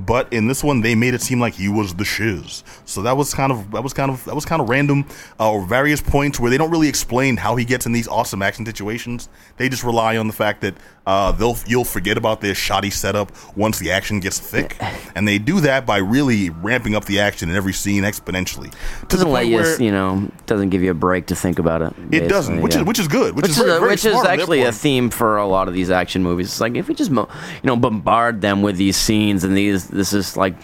But 0.00 0.32
in 0.32 0.46
this 0.48 0.64
one, 0.64 0.80
they 0.80 0.94
made 0.94 1.14
it 1.14 1.20
seem 1.20 1.40
like 1.40 1.54
he 1.54 1.68
was 1.68 1.94
the 1.94 2.04
shiz. 2.04 2.64
So 2.84 3.02
that 3.02 3.16
was 3.16 3.34
kind 3.34 3.52
of 3.52 3.70
that 3.72 3.82
was 3.82 3.92
kind 3.92 4.10
of 4.10 4.24
that 4.24 4.34
was 4.34 4.44
kind 4.44 4.62
of 4.62 4.68
random. 4.68 5.04
Uh, 5.38 5.60
various 5.60 6.00
points 6.00 6.40
where 6.40 6.50
they 6.50 6.58
don't 6.58 6.70
really 6.70 6.88
explain 6.88 7.36
how 7.36 7.56
he 7.56 7.64
gets 7.64 7.86
in 7.86 7.92
these 7.92 8.08
awesome 8.08 8.42
action 8.42 8.64
situations. 8.64 9.28
They 9.56 9.68
just 9.68 9.84
rely 9.84 10.16
on 10.16 10.26
the 10.26 10.32
fact 10.32 10.62
that 10.62 10.74
Uh, 11.06 11.32
they'll 11.32 11.56
you'll 11.66 11.84
forget 11.84 12.16
about 12.16 12.40
their 12.40 12.54
shoddy 12.54 12.90
setup 12.90 13.30
once 13.56 13.78
the 13.78 13.90
action 13.90 14.20
gets 14.20 14.38
thick, 14.38 14.80
and 15.14 15.28
they 15.28 15.38
do 15.38 15.60
that 15.60 15.84
by 15.84 15.98
really 15.98 16.48
ramping 16.50 16.94
up 16.94 17.04
the 17.04 17.20
action 17.20 17.50
in 17.50 17.56
every 17.56 17.72
scene 17.74 18.04
exponentially. 18.04 18.70
To 19.00 19.06
doesn't 19.08 19.30
let 19.30 19.46
you, 19.46 19.56
where 19.56 19.82
you 19.82 19.92
know, 19.92 20.30
doesn't 20.46 20.70
give 20.70 20.82
you 20.82 20.90
a 20.90 20.94
break 20.94 21.26
to 21.26 21.36
think 21.36 21.58
about 21.58 21.82
it. 21.82 21.92
It 22.10 22.28
doesn't, 22.28 22.62
which 22.62 22.74
yeah. 22.74 22.80
is 22.80 22.86
which 22.86 22.98
is 22.98 23.08
good, 23.08 23.36
which, 23.36 23.42
which 23.42 23.50
is 23.50 23.58
very, 23.58 23.70
a- 23.70 23.80
very 23.80 23.90
which 23.90 24.04
is 24.04 24.12
smart 24.12 24.16
on 24.16 24.24
their 24.24 24.40
actually 24.40 24.62
a 24.62 24.72
theme 24.72 25.10
for 25.10 25.36
a 25.36 25.46
lot 25.46 25.68
of 25.68 25.74
these 25.74 25.90
action 25.90 26.22
movies. 26.22 26.46
It's 26.46 26.60
like 26.60 26.74
if 26.74 26.88
we 26.88 26.94
just 26.94 27.10
you 27.10 27.26
know 27.64 27.76
bombard 27.76 28.40
them 28.40 28.62
with 28.62 28.76
these 28.76 28.96
scenes 28.96 29.44
and 29.44 29.56
these 29.56 29.88
this 29.88 30.14
is 30.14 30.36
like 30.38 30.56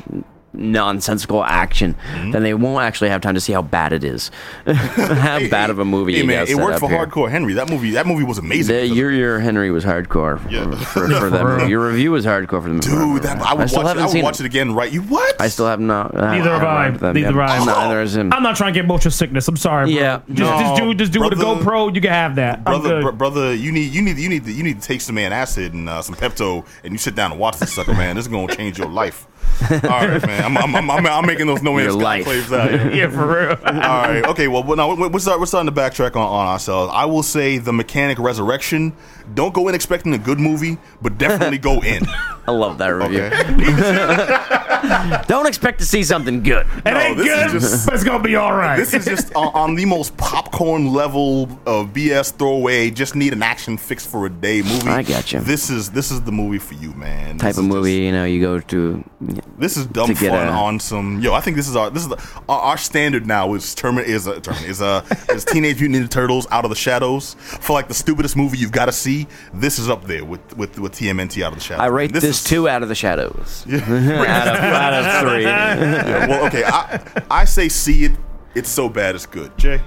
nonsensical 0.53 1.45
action, 1.45 1.95
Mm-hmm. 1.95 2.31
then 2.33 2.43
they 2.43 2.55
won't 2.55 2.83
actually 2.85 3.11
have 3.11 3.21
time 3.21 3.35
to 3.35 3.41
see 3.41 3.53
how 3.53 3.63
bad 3.63 3.93
it 3.93 4.05
is, 4.05 4.31
how 4.67 5.39
Hey, 5.39 5.49
bad 5.49 5.71
of 5.71 5.79
a 5.79 5.85
movie 5.85 6.13
Hey 6.15 6.19
you 6.21 6.25
man, 6.27 6.43
it 6.45 6.49
set 6.49 6.57
worked 6.57 6.81
for 6.81 6.89
here. 6.89 7.07
Hardcore 7.07 7.31
Henry. 7.31 7.55
That 7.55 7.71
movie, 7.71 7.91
that 7.93 8.07
movie 8.07 8.25
was 8.25 8.39
amazing. 8.39 8.75
The, 8.75 8.81
because 8.83 8.91
of- 8.93 8.97
your 8.97 9.11
your 9.13 9.39
Henry 9.41 9.71
was 9.71 9.85
hardcore 9.85 10.41
for, 10.41 10.51
Yeah. 10.51 10.71
for, 10.85 11.09
for 11.09 11.31
that 11.31 11.45
movie. 11.45 11.71
Your 11.71 11.87
review 11.89 12.13
was 12.13 12.27
hardcore 12.27 12.63
for 12.63 12.69
the 12.69 12.75
movie. 12.75 12.89
Dude, 12.89 13.23
that, 13.23 13.41
I 13.41 13.55
would 13.55 13.69
still 13.69 13.83
watch. 13.83 13.87
It, 13.87 13.89
haven't 13.89 14.03
I 14.03 14.07
would 14.07 14.13
seen 14.13 14.25
watch 14.25 14.41
it. 14.41 14.47
again. 14.47 14.75
Right? 14.75 14.93
You 14.93 15.03
what? 15.03 15.41
I 15.41 15.49
still 15.49 15.67
have 15.67 15.81
not. 15.81 16.15
Neither 16.15 16.51
have 16.51 16.63
I. 16.63 16.89
Neither 17.13 17.27
have 17.27 17.37
I. 17.39 17.65
Neither 17.65 18.01
has 18.01 18.17
him. 18.17 18.33
I'm 18.33 18.43
not 18.43 18.57
trying 18.57 18.73
to 18.75 18.79
get 18.81 18.87
motion 18.87 19.11
sickness. 19.11 19.47
I'm 19.49 19.57
sorry. 19.57 19.87
Bro. 19.93 20.01
Yeah. 20.01 20.21
Just, 20.29 20.39
No, 20.41 20.59
just 20.61 20.77
do 20.83 20.95
just 20.95 21.13
do 21.13 21.21
with 21.21 21.33
a 21.33 21.37
GoPro. 21.37 21.95
You 21.95 22.01
can 22.01 22.11
have 22.11 22.35
that. 22.37 22.65
Brother, 22.65 23.03
br- 23.03 23.11
brother, 23.13 23.55
you 23.55 23.73
need 23.73 23.93
you 23.95 24.03
need 24.03 24.19
you 24.19 24.29
need 24.29 24.45
to, 24.45 24.53
you 24.53 24.63
need 24.63 24.81
to 24.81 24.87
take 24.87 25.01
some 25.01 25.15
man 25.15 25.33
acid 25.33 25.73
and 25.75 25.89
uh, 25.89 26.03
some 26.03 26.15
Pepto, 26.17 26.67
and 26.85 26.93
you 26.93 26.99
sit 26.99 27.15
down 27.15 27.31
and 27.33 27.41
watch 27.41 27.59
this 27.59 27.73
sucker, 27.73 27.95
man. 27.95 28.17
This 28.17 28.27
is 28.27 28.31
gonna 28.33 28.55
change 28.55 28.79
your 28.79 28.89
life. 28.89 29.27
All 29.71 29.79
right, 29.79 30.27
man. 30.27 30.45
I'm 30.45 30.57
I'm, 30.57 30.75
I'm, 30.77 30.91
I'm, 30.91 31.07
I'm 31.07 31.27
making 31.27 31.47
those 31.47 31.63
no 31.63 31.75
man's 31.75 31.93
Your 31.93 32.01
sky 32.01 32.21
life. 32.23 32.53
out 32.53 32.71
here. 32.71 32.91
yeah, 32.95 33.11
for 33.11 33.27
real. 33.27 33.51
All 33.67 33.73
right. 33.73 34.25
Okay. 34.27 34.49
Well, 34.49 34.63
well, 34.63 34.77
now 34.77 34.95
we're, 34.95 35.19
start, 35.19 35.39
we're 35.39 35.47
starting 35.47 35.73
to 35.73 35.81
backtrack 35.81 36.17
on, 36.17 36.23
on 36.23 36.47
ourselves. 36.47 36.93
I 36.95 37.05
will 37.05 37.23
say 37.23 37.59
the 37.59 37.73
Mechanic 37.73 38.19
Resurrection. 38.19 38.95
Don't 39.35 39.53
go 39.55 39.69
in 39.69 39.75
expecting 39.75 40.15
a 40.15 40.19
good 40.19 40.39
movie, 40.41 40.79
but 41.03 41.19
definitely 41.19 41.59
go 41.59 41.81
in. 41.83 42.03
I 42.47 42.53
love 42.53 42.79
that 42.79 42.89
review. 42.89 43.23
Okay. 43.23 45.21
Don't 45.29 45.47
expect 45.47 45.79
to 45.81 45.87
see 45.87 46.03
something 46.03 46.43
good. 46.43 46.67
It 46.79 46.85
No, 46.87 46.99
ain't 46.99 47.17
good, 47.17 47.51
just- 47.51 47.87
but 47.87 47.95
it's 47.95 48.05
gonna 48.05 48.23
be 48.23 48.37
all 48.37 48.55
right. 48.55 48.77
This 48.77 48.95
is 48.95 49.05
just 49.05 49.35
on, 49.35 49.49
on 49.55 49.75
the 49.75 49.85
most 49.85 50.17
popcorn 50.17 50.93
level 50.93 51.45
of 51.67 51.93
BS 51.93 52.33
throwaway. 52.33 52.91
Just 52.91 53.15
need 53.15 53.33
an 53.33 53.43
action 53.43 53.77
fix 53.77 54.07
for 54.07 54.27
a 54.27 54.31
day 54.31 54.63
movie. 54.63 54.89
I 54.89 55.03
gotcha. 55.03 55.41
This 55.41 55.71
is 55.71 55.91
this 55.91 56.11
is 56.11 56.23
the 56.23 56.33
movie 56.33 56.59
for 56.59 56.75
you, 56.75 56.93
man. 56.95 57.39
Type 57.39 57.57
of 57.59 57.65
movie, 57.65 57.91
just- 57.91 58.01
you 58.01 58.13
know, 58.13 58.25
you 58.25 58.41
go 58.41 58.59
to. 58.59 59.05
this 59.59 59.77
is 59.77 59.87
dumb 59.87 60.15
fun 60.15 60.49
a- 60.49 60.51
on 60.51 60.81
some. 60.81 61.21
Yo, 61.21 61.35
I 61.35 61.41
think 61.41 61.57
this 61.57 61.69
is 61.69 61.77
our 61.77 61.91
this 61.91 62.03
is 62.03 62.09
the, 62.09 62.17
our, 62.49 62.61
our 62.61 62.79
standard 62.79 63.27
now. 63.27 63.53
Is 63.55 63.75
Termin 63.77 64.05
is 64.05 64.27
a 64.27 64.41
Termin 64.41 64.67
is 64.67 64.81
a 64.81 65.05
is 65.31 65.45
Teenage 65.51 65.81
Mutant 65.81 66.07
Ninja 66.07 66.11
Turtles 66.11 66.47
Out 66.51 66.65
of 66.65 66.71
the 66.71 66.77
Shadows 66.77 67.35
for 67.35 67.75
like 67.75 67.89
the 67.89 67.95
stupidest 67.95 68.37
movie 68.37 68.59
you've 68.59 68.73
got 68.73 68.87
to 68.87 68.93
see. 68.93 69.20
This 69.53 69.79
is 69.79 69.89
up 69.89 70.05
there 70.05 70.25
with 70.25 70.57
with 70.57 70.79
with 70.79 70.93
TMNT 70.93 71.43
Out 71.43 71.53
of 71.53 71.59
the 71.59 71.65
Shadows. 71.65 71.83
I 71.83 71.87
rate 71.87 72.13
this, 72.13 72.25
is- 72.25 72.45
two 72.45 72.69
out 72.69 72.83
of 72.83 72.89
the 72.89 72.95
shadows. 72.95 73.65
out, 73.73 73.81
of, 73.83 73.91
out 73.91 74.95
of 74.95 75.29
three. 75.29 75.43
Yeah, 75.43 76.27
well, 76.29 76.47
okay. 76.47 76.65
I 76.65 77.01
I 77.31 77.45
say 77.45 77.69
see 77.69 78.05
it. 78.05 78.13
It's 78.55 78.69
so 78.69 78.89
bad 78.89 79.15
it's 79.15 79.27
good. 79.27 79.57
Jay. 79.57 79.81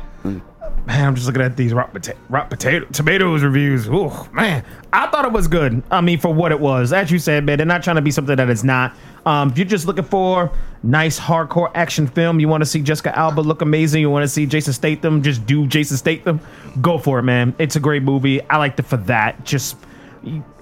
Man, 0.85 1.07
I'm 1.07 1.15
just 1.15 1.27
looking 1.27 1.41
at 1.41 1.55
these 1.55 1.73
rock, 1.73 1.93
pota- 1.93 2.17
rock 2.29 2.49
potato 2.49 2.85
tomatoes 2.91 3.41
reviews. 3.41 3.87
Ooh, 3.87 4.11
man, 4.33 4.65
I 4.91 5.07
thought 5.07 5.23
it 5.23 5.31
was 5.31 5.47
good. 5.47 5.81
I 5.89 6.01
mean, 6.01 6.19
for 6.19 6.33
what 6.33 6.51
it 6.51 6.59
was, 6.59 6.91
as 6.91 7.09
you 7.09 7.19
said, 7.19 7.45
man, 7.45 7.57
they're 7.57 7.65
not 7.65 7.83
trying 7.83 7.95
to 7.95 8.01
be 8.01 8.11
something 8.11 8.35
that 8.35 8.49
it's 8.49 8.65
not. 8.65 8.93
Um, 9.25 9.49
if 9.51 9.57
you're 9.57 9.65
just 9.65 9.87
looking 9.87 10.03
for 10.03 10.51
nice 10.83 11.17
hardcore 11.17 11.71
action 11.73 12.05
film, 12.05 12.41
you 12.41 12.49
want 12.49 12.61
to 12.61 12.65
see 12.65 12.81
Jessica 12.81 13.17
Alba 13.17 13.39
look 13.39 13.61
amazing, 13.61 14.01
you 14.01 14.09
want 14.09 14.23
to 14.23 14.27
see 14.27 14.45
Jason 14.45 14.73
Statham 14.73 15.23
just 15.23 15.45
do 15.45 15.65
Jason 15.67 15.95
Statham, 15.95 16.41
go 16.81 16.97
for 16.97 17.17
it, 17.19 17.23
man. 17.23 17.55
It's 17.59 17.77
a 17.77 17.79
great 17.79 18.03
movie. 18.03 18.41
I 18.49 18.57
liked 18.57 18.77
it 18.77 18.83
for 18.85 18.97
that. 18.97 19.45
Just 19.45 19.77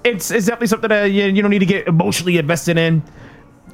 it's 0.04 0.30
it's 0.30 0.46
definitely 0.46 0.68
something 0.68 0.88
that 0.88 1.06
you, 1.06 1.24
you 1.24 1.42
don't 1.42 1.50
need 1.50 1.58
to 1.58 1.66
get 1.66 1.88
emotionally 1.88 2.36
invested 2.38 2.78
in. 2.78 3.02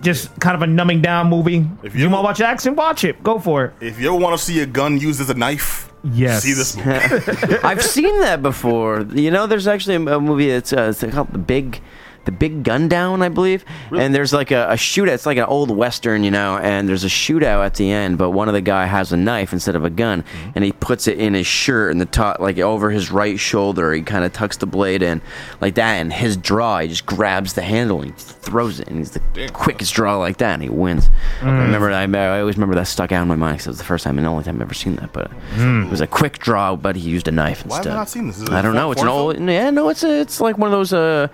Just 0.01 0.39
kind 0.41 0.55
of 0.55 0.63
a 0.63 0.67
numbing 0.67 1.03
down 1.03 1.29
movie. 1.29 1.69
If 1.83 1.95
you- 1.95 2.05
you 2.05 2.11
want 2.11 2.23
to 2.23 2.25
watch 2.25 2.41
action, 2.41 2.75
watch 2.75 3.05
it. 3.05 3.23
Go 3.23 3.39
for 3.39 3.67
it. 3.67 3.75
If 3.81 4.01
you 4.01 4.09
ever 4.09 4.17
want 4.17 4.39
to 4.39 4.43
see 4.43 4.61
a 4.61 4.67
gun 4.67 4.99
used 4.99 5.21
as 5.21 5.29
a 5.29 5.35
knife, 5.35 5.88
Yes. 6.05 6.43
see 6.43 6.53
this 6.53 6.77
movie. 6.85 7.59
I've 7.63 7.83
seen 7.83 8.21
that 8.21 8.43
before. 8.43 9.03
You 9.03 9.31
know, 9.31 9.47
there's 9.47 9.67
actually 9.67 9.97
a, 9.97 10.17
a 10.17 10.21
movie 10.21 10.49
that's 10.51 10.73
uh, 10.73 10.93
it's 10.95 11.05
called 11.15 11.33
The 11.33 11.39
Big. 11.39 11.81
The 12.29 12.33
Big 12.33 12.63
Gun 12.63 12.89
Down, 12.89 13.23
I 13.23 13.31
believe, 13.31 13.65
and 13.91 14.15
there's 14.15 14.35
like 14.35 14.51
a, 14.51 14.69
a 14.69 14.75
shootout. 14.75 15.09
It's 15.15 15.25
like 15.25 15.39
an 15.39 15.45
old 15.45 15.71
western, 15.71 16.25
you 16.25 16.31
know, 16.31 16.59
and 16.59 16.87
there's 16.87 17.03
a 17.05 17.09
shootout 17.09 17.65
at 17.65 17.77
the 17.77 17.91
end. 17.91 18.19
But 18.19 18.33
one 18.33 18.49
of 18.49 18.53
the 18.55 18.61
guy 18.61 18.85
has 18.85 19.13
a 19.13 19.17
knife 19.17 19.55
instead 19.55 19.75
of 19.75 19.83
a 19.87 19.89
gun, 19.89 20.19
Mm-hmm. 20.25 20.51
and 20.57 20.65
he 20.65 20.73
puts 20.73 21.09
it 21.09 21.19
in 21.19 21.33
his 21.33 21.47
shirt 21.47 21.91
and 21.91 21.99
the 21.99 22.05
top, 22.05 22.39
like 22.39 22.59
over 22.59 22.91
his 22.91 23.11
right 23.11 23.41
shoulder. 23.41 23.95
He 23.95 24.03
kind 24.03 24.27
of 24.27 24.35
tucks 24.35 24.59
the 24.59 24.67
blade 24.67 25.01
in, 25.03 25.23
like 25.63 25.77
that, 25.77 25.95
and 25.95 26.13
his 26.13 26.37
draw. 26.37 26.81
He 26.81 26.89
just 26.89 27.07
grabs 27.07 27.55
the 27.55 27.63
handle 27.63 28.03
and 28.03 28.11
he 28.11 28.15
throws 28.19 28.79
it, 28.79 28.89
and 28.89 28.99
he's 28.99 29.13
the 29.13 29.23
Damn. 29.33 29.49
quickest 29.55 29.95
draw 29.95 30.19
like 30.19 30.37
that, 30.37 30.53
and 30.53 30.63
he 30.63 30.69
wins. 30.69 31.09
I 31.41 31.47
remember, 31.47 31.91
I, 31.91 32.03
I 32.03 32.41
always 32.41 32.57
remember 32.57 32.75
that 32.75 32.89
stuck 32.89 33.11
out 33.11 33.23
in 33.23 33.29
my 33.29 33.37
mind 33.37 33.55
because 33.57 33.69
it 33.69 33.71
was 33.71 33.79
the 33.79 33.85
first 33.85 34.05
time 34.05 34.19
and 34.19 34.27
the 34.27 34.31
only 34.31 34.45
time 34.45 34.57
I've 34.57 34.61
ever 34.63 34.75
seen 34.75 34.97
that. 34.97 35.15
But 35.15 35.31
it 35.57 35.91
was 35.91 36.03
a 36.03 36.07
quick 36.07 36.39
draw, 36.41 36.77
but 36.77 36.95
he 36.95 37.09
used 37.09 37.27
a 37.27 37.33
knife 37.33 37.65
Why 37.65 37.77
have 37.77 37.87
instead. 37.87 37.93
I 37.95 37.97
not 38.01 38.11
seen 38.11 38.27
this? 38.27 38.51
I 38.51 38.61
don't 38.61 38.75
know. 38.75 38.93
It's 38.93 39.01
an 39.01 39.09
old, 39.09 39.41
yeah, 39.41 39.71
no, 39.71 39.89
it's 39.89 40.05
a, 40.05 40.21
it's 40.21 40.43
like 40.43 40.59
one 40.59 40.67
of 40.69 40.73
those 40.73 40.93
uh, 40.93 41.29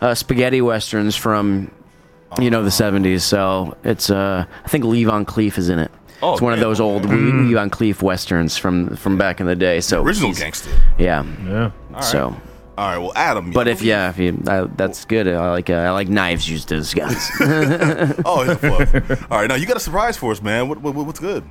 uh, 0.00 0.14
spaghetti 0.14 0.60
westerns 0.60 1.16
from, 1.16 1.70
you 2.40 2.50
know, 2.50 2.62
the 2.62 2.70
'70s. 2.70 3.20
So 3.22 3.76
it's 3.84 4.10
uh, 4.10 4.44
I 4.64 4.68
think 4.68 4.84
Lee 4.84 5.04
Van 5.04 5.24
Cleef 5.24 5.58
is 5.58 5.68
in 5.68 5.78
it. 5.78 5.90
Oh, 6.20 6.32
it's 6.32 6.42
one 6.42 6.52
of 6.52 6.58
those 6.60 6.80
old 6.80 7.04
Lee 7.04 7.54
Van 7.54 7.70
Cleef 7.70 8.02
westerns 8.02 8.56
from 8.56 8.96
from 8.96 9.16
back 9.18 9.40
in 9.40 9.46
the 9.46 9.54
day. 9.56 9.80
So 9.80 10.02
Original 10.02 10.30
he's- 10.30 10.40
gangster. 10.40 10.70
yeah. 10.98 11.24
Yeah. 11.46 11.70
So, 12.00 12.36
All 12.76 12.88
right. 12.88 12.98
Well, 12.98 13.12
Adam. 13.14 13.52
but 13.52 13.68
if 13.68 13.82
yeah, 13.82 14.10
if 14.10 14.18
you, 14.18 14.40
uh, 14.46 14.66
that's 14.76 15.04
good. 15.04 15.28
I 15.28 15.50
like 15.50 15.70
uh, 15.70 15.74
I 15.74 15.90
like 15.90 16.08
knives 16.08 16.48
used 16.48 16.72
as 16.72 16.92
guns. 16.94 17.16
Oh, 18.24 18.42
it's 18.42 18.50
a 18.52 18.56
fluff. 18.56 19.30
All 19.30 19.38
right. 19.38 19.48
Now 19.48 19.54
you 19.54 19.66
got 19.66 19.76
a 19.76 19.80
surprise 19.80 20.16
for 20.16 20.32
us, 20.32 20.42
man. 20.42 20.68
What, 20.68 20.80
what 20.80 20.94
what's 20.94 21.20
good? 21.20 21.44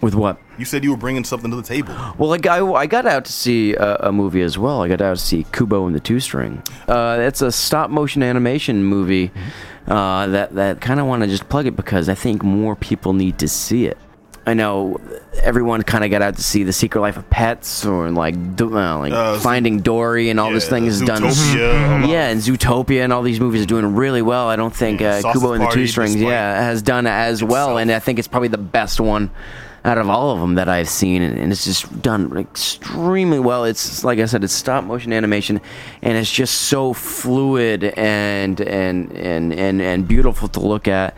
With 0.00 0.14
what? 0.14 0.38
You 0.58 0.64
said 0.66 0.84
you 0.84 0.90
were 0.90 0.96
bringing 0.96 1.24
something 1.24 1.50
to 1.50 1.56
the 1.56 1.62
table. 1.62 1.94
Well, 2.18 2.28
like 2.28 2.46
I, 2.46 2.58
I 2.64 2.86
got 2.86 3.06
out 3.06 3.24
to 3.24 3.32
see 3.32 3.74
a, 3.74 3.96
a 3.96 4.12
movie 4.12 4.42
as 4.42 4.58
well. 4.58 4.82
I 4.82 4.88
got 4.88 5.00
out 5.00 5.16
to 5.16 5.22
see 5.22 5.46
Kubo 5.52 5.86
and 5.86 5.94
the 5.96 6.00
Two 6.00 6.20
String. 6.20 6.62
Uh, 6.86 7.16
it's 7.20 7.40
a 7.42 7.50
stop 7.50 7.88
motion 7.90 8.22
animation 8.22 8.84
movie 8.84 9.30
uh, 9.86 10.26
that 10.28 10.54
that 10.54 10.80
kind 10.80 11.00
of 11.00 11.06
want 11.06 11.22
to 11.22 11.28
just 11.28 11.48
plug 11.48 11.66
it 11.66 11.76
because 11.76 12.08
I 12.08 12.14
think 12.14 12.42
more 12.42 12.76
people 12.76 13.12
need 13.14 13.38
to 13.38 13.48
see 13.48 13.86
it. 13.86 13.96
I 14.48 14.54
know 14.54 15.00
everyone 15.42 15.82
kind 15.82 16.04
of 16.04 16.10
got 16.12 16.22
out 16.22 16.36
to 16.36 16.42
see 16.42 16.62
The 16.62 16.72
Secret 16.72 17.00
Life 17.00 17.16
of 17.16 17.28
Pets 17.30 17.84
or 17.84 18.10
like 18.12 18.36
uh, 18.60 18.98
like 18.98 19.12
Uh, 19.12 19.40
Finding 19.40 19.80
Dory 19.80 20.30
and 20.30 20.38
all 20.38 20.52
this 20.52 20.64
Yeah, 20.66 20.70
thing 20.70 20.86
is 20.86 21.00
done. 21.00 21.22
Zootopia, 21.22 21.98
a 21.98 22.00
lot. 22.02 22.08
Yeah, 22.10 22.28
and 22.28 22.40
Zootopia 22.40 23.02
and 23.02 23.12
all 23.12 23.22
these 23.22 23.40
movies 23.40 23.62
are 23.62 23.66
doing 23.66 23.96
really 23.96 24.22
well. 24.22 24.48
I 24.48 24.54
don't 24.54 24.74
think 24.74 25.00
Yeah, 25.00 25.20
uh, 25.24 25.32
Kubo 25.32 25.54
and 25.54 25.64
the 25.64 25.68
Two 25.70 25.86
Strings, 25.88 26.14
yeah, 26.14 26.62
has 26.62 26.80
done 26.82 27.08
as 27.08 27.42
well, 27.42 27.76
and 27.78 27.90
I 27.90 27.98
think 27.98 28.20
it's 28.20 28.28
probably 28.28 28.46
the 28.48 28.56
best 28.58 29.00
one 29.00 29.30
out 29.86 29.98
of 29.98 30.10
all 30.10 30.32
of 30.32 30.40
them 30.40 30.56
that 30.56 30.68
I've 30.68 30.88
seen, 30.88 31.22
and, 31.22 31.52
it's 31.52 31.64
just 31.64 32.02
done 32.02 32.36
extremely 32.36 33.38
well. 33.38 33.64
It's 33.64 34.02
like 34.04 34.18
I 34.18 34.24
said, 34.26 34.42
it's 34.44 34.52
stop 34.52 34.84
motion 34.84 35.12
animation, 35.12 35.60
and 36.02 36.18
it's 36.18 36.30
just 36.30 36.54
so 36.62 36.92
fluid 36.92 37.84
and 37.96 38.60
and 38.60 39.12
and 39.12 39.52
and, 39.54 39.80
and 39.80 40.08
beautiful 40.08 40.48
to 40.48 40.60
look 40.60 40.88
at, 40.88 41.14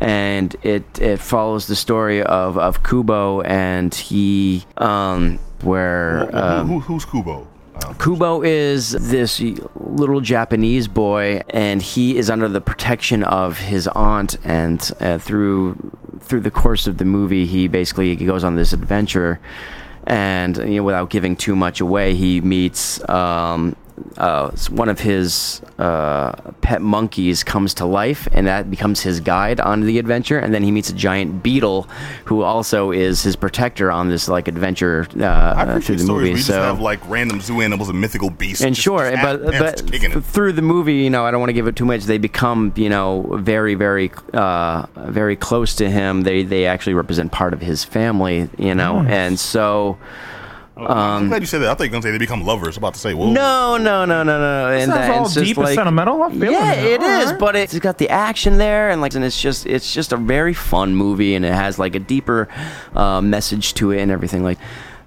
and 0.00 0.54
it 0.62 0.84
it 1.00 1.18
follows 1.18 1.66
the 1.66 1.76
story 1.76 2.22
of 2.22 2.56
of 2.56 2.82
Kubo, 2.84 3.42
and 3.42 3.92
he 3.94 4.64
um 4.78 5.38
where. 5.62 6.26
Who- 6.26 6.38
um, 6.38 6.68
who, 6.68 6.80
who's 6.80 7.04
Kubo? 7.04 7.48
Kubo 7.92 8.42
is 8.42 8.92
this 8.92 9.40
little 9.74 10.20
Japanese 10.20 10.88
boy, 10.88 11.42
and 11.50 11.82
he 11.82 12.16
is 12.16 12.30
under 12.30 12.48
the 12.48 12.60
protection 12.60 13.22
of 13.24 13.58
his 13.58 13.86
aunt. 13.88 14.36
And 14.44 14.90
uh, 15.00 15.18
through 15.18 15.76
through 16.20 16.40
the 16.40 16.50
course 16.50 16.86
of 16.86 16.98
the 16.98 17.04
movie, 17.04 17.46
he 17.46 17.68
basically 17.68 18.16
goes 18.16 18.44
on 18.44 18.56
this 18.56 18.72
adventure, 18.72 19.40
and 20.06 20.56
you 20.56 20.76
know, 20.76 20.82
without 20.82 21.10
giving 21.10 21.36
too 21.36 21.54
much 21.56 21.80
away, 21.80 22.14
he 22.14 22.40
meets 22.40 23.06
um, 23.08 23.76
uh, 24.16 24.50
one 24.70 24.88
of 24.88 25.00
his 25.00 25.62
uh, 25.78 26.32
pet 26.60 26.82
monkeys 26.82 27.44
comes 27.44 27.74
to 27.74 27.84
life, 27.84 28.28
and 28.32 28.46
that 28.46 28.70
becomes 28.70 29.00
his 29.00 29.20
guide 29.20 29.60
on 29.60 29.82
the 29.82 29.98
adventure. 29.98 30.38
And 30.38 30.52
then 30.52 30.62
he 30.62 30.70
meets 30.70 30.90
a 30.90 30.92
giant 30.92 31.42
beetle, 31.42 31.88
who 32.24 32.42
also 32.42 32.90
is 32.90 33.22
his 33.22 33.36
protector 33.36 33.90
on 33.90 34.08
this 34.08 34.28
like 34.28 34.48
adventure 34.48 35.06
uh, 35.20 35.80
through 35.80 35.96
the 35.96 36.04
movie. 36.04 36.32
so 36.36 36.36
just 36.36 36.50
have 36.50 36.80
like 36.80 37.00
random 37.08 37.40
zoo 37.40 37.60
animals 37.60 37.88
and 37.88 38.00
mythical 38.00 38.30
beasts. 38.30 38.64
and 38.64 38.76
sure, 38.76 39.10
but 39.22 39.42
but 39.44 39.80
through 40.24 40.52
the 40.52 40.62
movie, 40.62 40.96
you 40.96 41.10
know, 41.10 41.24
I 41.24 41.30
don't 41.30 41.40
want 41.40 41.50
to 41.50 41.54
give 41.54 41.66
it 41.66 41.76
too 41.76 41.84
much. 41.84 42.04
They 42.04 42.18
become, 42.18 42.72
you 42.76 42.88
know, 42.88 43.36
very, 43.38 43.74
very, 43.74 44.10
uh, 44.32 44.86
very 44.96 45.36
close 45.36 45.74
to 45.76 45.90
him. 45.90 46.22
They 46.22 46.42
they 46.42 46.66
actually 46.66 46.94
represent 46.94 47.32
part 47.32 47.52
of 47.52 47.60
his 47.60 47.84
family, 47.84 48.48
you 48.58 48.74
know, 48.74 49.04
and 49.06 49.38
so. 49.38 49.98
I'm 50.76 51.28
glad 51.28 51.40
you 51.40 51.46
said 51.46 51.58
that. 51.60 51.70
I 51.70 51.74
thought 51.74 51.84
you 51.84 51.90
were 51.90 51.92
gonna 51.92 52.02
say 52.02 52.10
they 52.10 52.18
become 52.18 52.44
lovers. 52.44 52.76
I'm 52.76 52.80
about 52.80 52.94
to 52.94 53.00
say, 53.00 53.14
whoa. 53.14 53.28
Um, 53.28 53.32
No, 53.34 53.76
no, 53.76 54.04
no, 54.04 54.22
no, 54.22 54.38
no. 54.38 54.72
And 54.72 54.90
Sounds 54.90 54.98
that, 55.06 55.10
all 55.18 55.24
it's 55.26 55.34
just 55.34 55.46
deep 55.46 55.56
and 55.56 55.66
like, 55.66 55.74
sentimental. 55.76 56.22
I'm 56.22 56.32
feeling 56.32 56.50
yeah, 56.52 56.72
it. 56.72 57.00
it 57.00 57.02
is, 57.02 57.26
Alright. 57.26 57.38
but 57.38 57.56
it's 57.56 57.78
got 57.78 57.98
the 57.98 58.08
action 58.08 58.58
there, 58.58 58.90
and 58.90 59.00
like, 59.00 59.14
and 59.14 59.24
it's 59.24 59.40
just, 59.40 59.66
it's 59.66 59.92
just 59.92 60.12
a 60.12 60.16
very 60.16 60.54
fun 60.54 60.96
movie, 60.96 61.34
and 61.36 61.44
it 61.44 61.54
has 61.54 61.78
like 61.78 61.94
a 61.94 62.00
deeper 62.00 62.48
uh, 62.94 63.20
message 63.20 63.74
to 63.74 63.92
it 63.92 64.00
and 64.00 64.10
everything. 64.10 64.42
Like, 64.42 64.58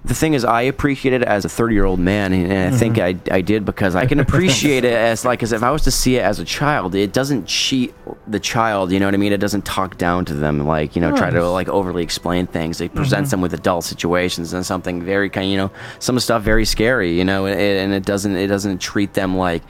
the 0.08 0.14
thing 0.14 0.32
is, 0.32 0.42
I 0.42 0.62
appreciate 0.62 1.12
it 1.12 1.22
as 1.22 1.44
a 1.44 1.50
30 1.50 1.74
year 1.74 1.84
old 1.84 2.00
man, 2.00 2.32
and 2.32 2.74
I 2.74 2.76
think 2.76 2.96
mm-hmm. 2.96 3.32
I, 3.32 3.36
I 3.36 3.40
did 3.42 3.66
because 3.66 3.94
I 3.94 4.06
can 4.06 4.20
appreciate 4.26 4.84
it 4.84 4.94
as 4.94 5.24
like 5.24 5.42
as 5.42 5.52
if 5.52 5.62
I 5.62 5.70
was 5.70 5.82
to 5.82 5.90
see 5.90 6.16
it 6.16 6.22
as 6.22 6.38
a 6.38 6.44
child, 6.46 6.94
it 6.94 7.12
doesn't 7.12 7.46
cheat 7.46 7.94
the 8.26 8.40
child. 8.40 8.90
You 8.90 9.00
know 9.00 9.06
what 9.06 9.14
I 9.14 9.18
mean? 9.18 9.34
It 9.34 9.40
doesn't 9.40 9.66
talk 9.66 9.98
down 9.98 10.24
to 10.24 10.34
them, 10.34 10.66
like 10.66 10.96
you 10.96 11.02
know, 11.02 11.14
try 11.14 11.28
to 11.28 11.38
mm. 11.38 11.52
like 11.52 11.68
overly 11.68 12.02
explain 12.02 12.46
things. 12.46 12.80
It 12.80 12.94
presents 12.94 13.28
mm-hmm. 13.28 13.32
them 13.32 13.40
with 13.42 13.52
adult 13.52 13.84
situations 13.84 14.54
and 14.54 14.64
something 14.64 15.02
very 15.02 15.28
kind, 15.28 15.50
you 15.50 15.58
know, 15.58 15.70
some 15.98 16.18
stuff 16.20 16.42
very 16.42 16.64
scary, 16.64 17.16
you 17.16 17.24
know, 17.24 17.44
and, 17.44 17.60
and 17.60 17.92
it 17.92 18.04
doesn't 18.04 18.34
it 18.34 18.46
doesn't 18.46 18.78
treat 18.78 19.12
them 19.12 19.36
like 19.36 19.62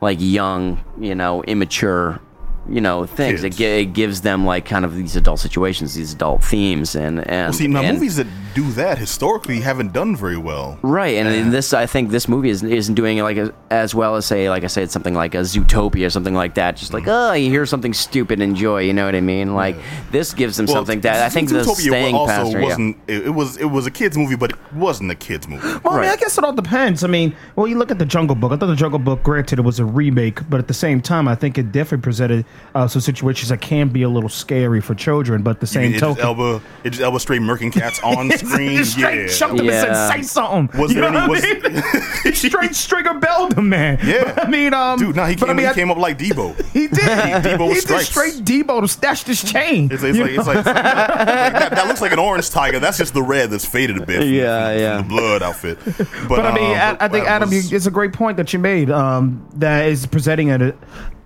like 0.00 0.18
young, 0.20 0.84
you 0.98 1.14
know, 1.14 1.44
immature 1.44 2.20
you 2.68 2.80
know 2.80 3.04
things 3.06 3.40
it, 3.44 3.48
Kids. 3.50 3.56
gi- 3.58 3.64
it 3.82 3.84
gives 3.92 4.20
them 4.22 4.46
like 4.46 4.64
kind 4.64 4.84
of 4.84 4.94
these 4.96 5.16
adult 5.16 5.38
situations 5.40 5.94
these 5.94 6.14
adult 6.14 6.42
themes 6.42 6.94
and 6.96 7.18
and 7.28 7.46
Well, 7.48 7.52
see, 7.52 7.66
now 7.66 7.82
and- 7.82 7.98
movies 7.98 8.16
that 8.16 8.26
do 8.54 8.70
that 8.72 8.98
historically 8.98 9.58
haven't 9.60 9.92
done 9.92 10.14
very 10.14 10.36
well. 10.36 10.78
Right, 10.80 11.16
and 11.16 11.26
in 11.26 11.50
this, 11.50 11.74
I 11.74 11.86
think 11.86 12.10
this 12.10 12.28
movie 12.28 12.50
isn't, 12.50 12.70
isn't 12.70 12.94
doing 12.94 13.18
it 13.18 13.24
like 13.24 13.36
a, 13.36 13.52
as 13.68 13.96
well 13.96 14.14
as 14.14 14.26
say, 14.26 14.48
like 14.48 14.62
I 14.62 14.68
said, 14.68 14.92
something 14.92 15.12
like 15.12 15.34
a 15.34 15.38
Zootopia 15.38 16.06
or 16.06 16.10
something 16.10 16.34
like 16.34 16.54
that. 16.54 16.76
Just 16.76 16.92
Mm-hmm. 16.92 17.04
like, 17.08 17.30
oh, 17.30 17.32
you 17.32 17.50
hear 17.50 17.66
something 17.66 17.92
stupid, 17.92 18.40
enjoy. 18.40 18.82
You 18.82 18.92
know 18.92 19.06
what 19.06 19.16
I 19.16 19.20
mean? 19.20 19.54
Like 19.56 19.74
this 20.12 20.32
gives 20.32 20.56
them 20.56 20.66
Well, 20.66 20.76
something 20.76 21.00
that 21.00 21.20
I 21.24 21.30
think 21.30 21.48
the 21.48 21.62
Zootopia 21.62 21.74
staying 21.88 22.14
also 22.14 22.32
pastor. 22.32 22.60
Wasn't. 22.60 22.96
It, 23.08 23.26
it 23.26 23.30
was 23.30 23.56
it 23.56 23.64
was 23.64 23.86
a 23.86 23.90
kids 23.90 24.16
movie, 24.16 24.36
but 24.36 24.52
it 24.52 24.72
wasn't 24.72 25.10
a 25.10 25.16
kids 25.16 25.48
movie. 25.48 25.66
Well, 25.84 25.94
I 25.94 26.02
mean, 26.02 26.10
I 26.10 26.16
guess 26.16 26.38
it 26.38 26.44
all 26.44 26.52
depends. 26.52 27.02
I 27.02 27.08
mean, 27.08 27.34
well, 27.56 27.66
you 27.66 27.76
look 27.76 27.90
at 27.90 27.98
the 27.98 28.06
Jungle 28.06 28.36
Book. 28.36 28.52
I 28.52 28.56
thought 28.56 28.66
the 28.66 28.76
Jungle 28.76 29.00
Book, 29.00 29.24
granted, 29.24 29.58
it 29.58 29.62
was 29.62 29.80
a 29.80 29.84
remake, 29.84 30.48
but 30.48 30.60
at 30.60 30.68
the 30.68 30.74
same 30.74 31.00
time, 31.00 31.26
I 31.26 31.34
think 31.34 31.58
it 31.58 31.72
definitely 31.72 32.04
presented 32.04 32.46
uh, 32.74 32.88
some 32.88 33.00
situations 33.00 33.48
that 33.50 33.60
can 33.60 33.88
be 33.88 34.02
a 34.02 34.08
little 34.08 34.28
scary 34.28 34.80
for 34.80 34.94
children. 34.94 35.42
But 35.42 35.60
the 35.60 35.66
same 35.66 35.86
Idris 35.94 36.00
token, 36.00 36.24
Elba, 36.24 36.60
Idris 36.84 37.00
Elba 37.00 37.20
straight 37.20 37.40
murking 37.42 37.72
cats 37.72 38.00
on 38.04 38.30
screen. 38.32 38.84
straight 38.84 39.22
yeah. 39.22 39.26
chucked 39.28 39.60
him 39.60 39.66
Yeah. 39.66 39.84
and 39.86 39.96
said, 39.96 40.12
"Say 40.16 40.22
something." 40.22 40.80
Was 40.80 40.92
you 40.92 41.00
there 41.00 41.10
know 41.10 41.24
any- 41.24 41.28
what 41.28 41.44
I 41.44 41.68
mean? 41.68 41.82
he 42.24 42.32
straight 42.32 42.74
stringer 42.74 43.14
belled 43.14 43.56
him, 43.56 43.68
man. 43.68 43.98
Yeah. 44.04 44.34
But, 44.34 44.46
I 44.46 44.50
mean, 44.50 44.74
um, 44.74 44.98
Dude, 44.98 45.16
no, 45.16 45.24
he 45.26 45.36
but 45.36 45.46
came, 45.46 45.50
I 45.50 45.52
mean, 45.54 45.66
he 45.66 45.70
I- 45.70 45.74
came 45.74 45.90
up 45.90 45.98
like 45.98 46.18
Debo. 46.18 46.54
He 46.74 46.88
did. 46.88 46.98
Debo 46.98 47.58
he 47.62 47.68
with 47.68 47.74
did 47.74 47.82
stripes. 47.82 48.08
straight 48.08 48.34
Debo 48.44 48.80
to 48.80 48.88
stash 48.88 49.22
this 49.22 49.42
chain. 49.50 49.88
It's, 49.92 50.02
it's 50.02 50.18
like, 50.18 50.30
it's 50.32 50.46
like, 50.46 50.56
it's 50.58 50.66
like- 50.66 50.74
that, 50.74 51.70
that 51.70 51.86
looks 51.86 52.00
like 52.00 52.12
an 52.12 52.18
orange 52.18 52.50
tiger. 52.50 52.80
That's 52.80 52.98
just 52.98 53.14
the 53.14 53.22
red 53.22 53.50
that's 53.50 53.64
faded 53.64 53.96
a 53.98 54.04
bit. 54.04 54.18
from- 54.18 54.28
Yeah, 54.32 54.70
from 54.72 54.78
yeah. 54.80 54.96
The 54.98 55.02
blood 55.08 55.42
outfit. 55.42 55.78
But, 55.84 56.28
But 56.28 56.46
I 56.46 56.54
mean, 56.54 56.64
um, 56.72 56.76
I, 56.76 56.96
I 57.04 57.08
think 57.08 57.24
that 57.24 57.42
Adam, 57.42 57.52
you, 57.52 57.62
it's 57.70 57.86
a 57.86 57.90
great 57.90 58.12
point 58.12 58.36
that 58.38 58.52
you 58.52 58.58
made. 58.58 58.90
Um, 58.90 59.46
that 59.54 59.86
is 59.86 60.06
presenting 60.06 60.50
at 60.50 60.60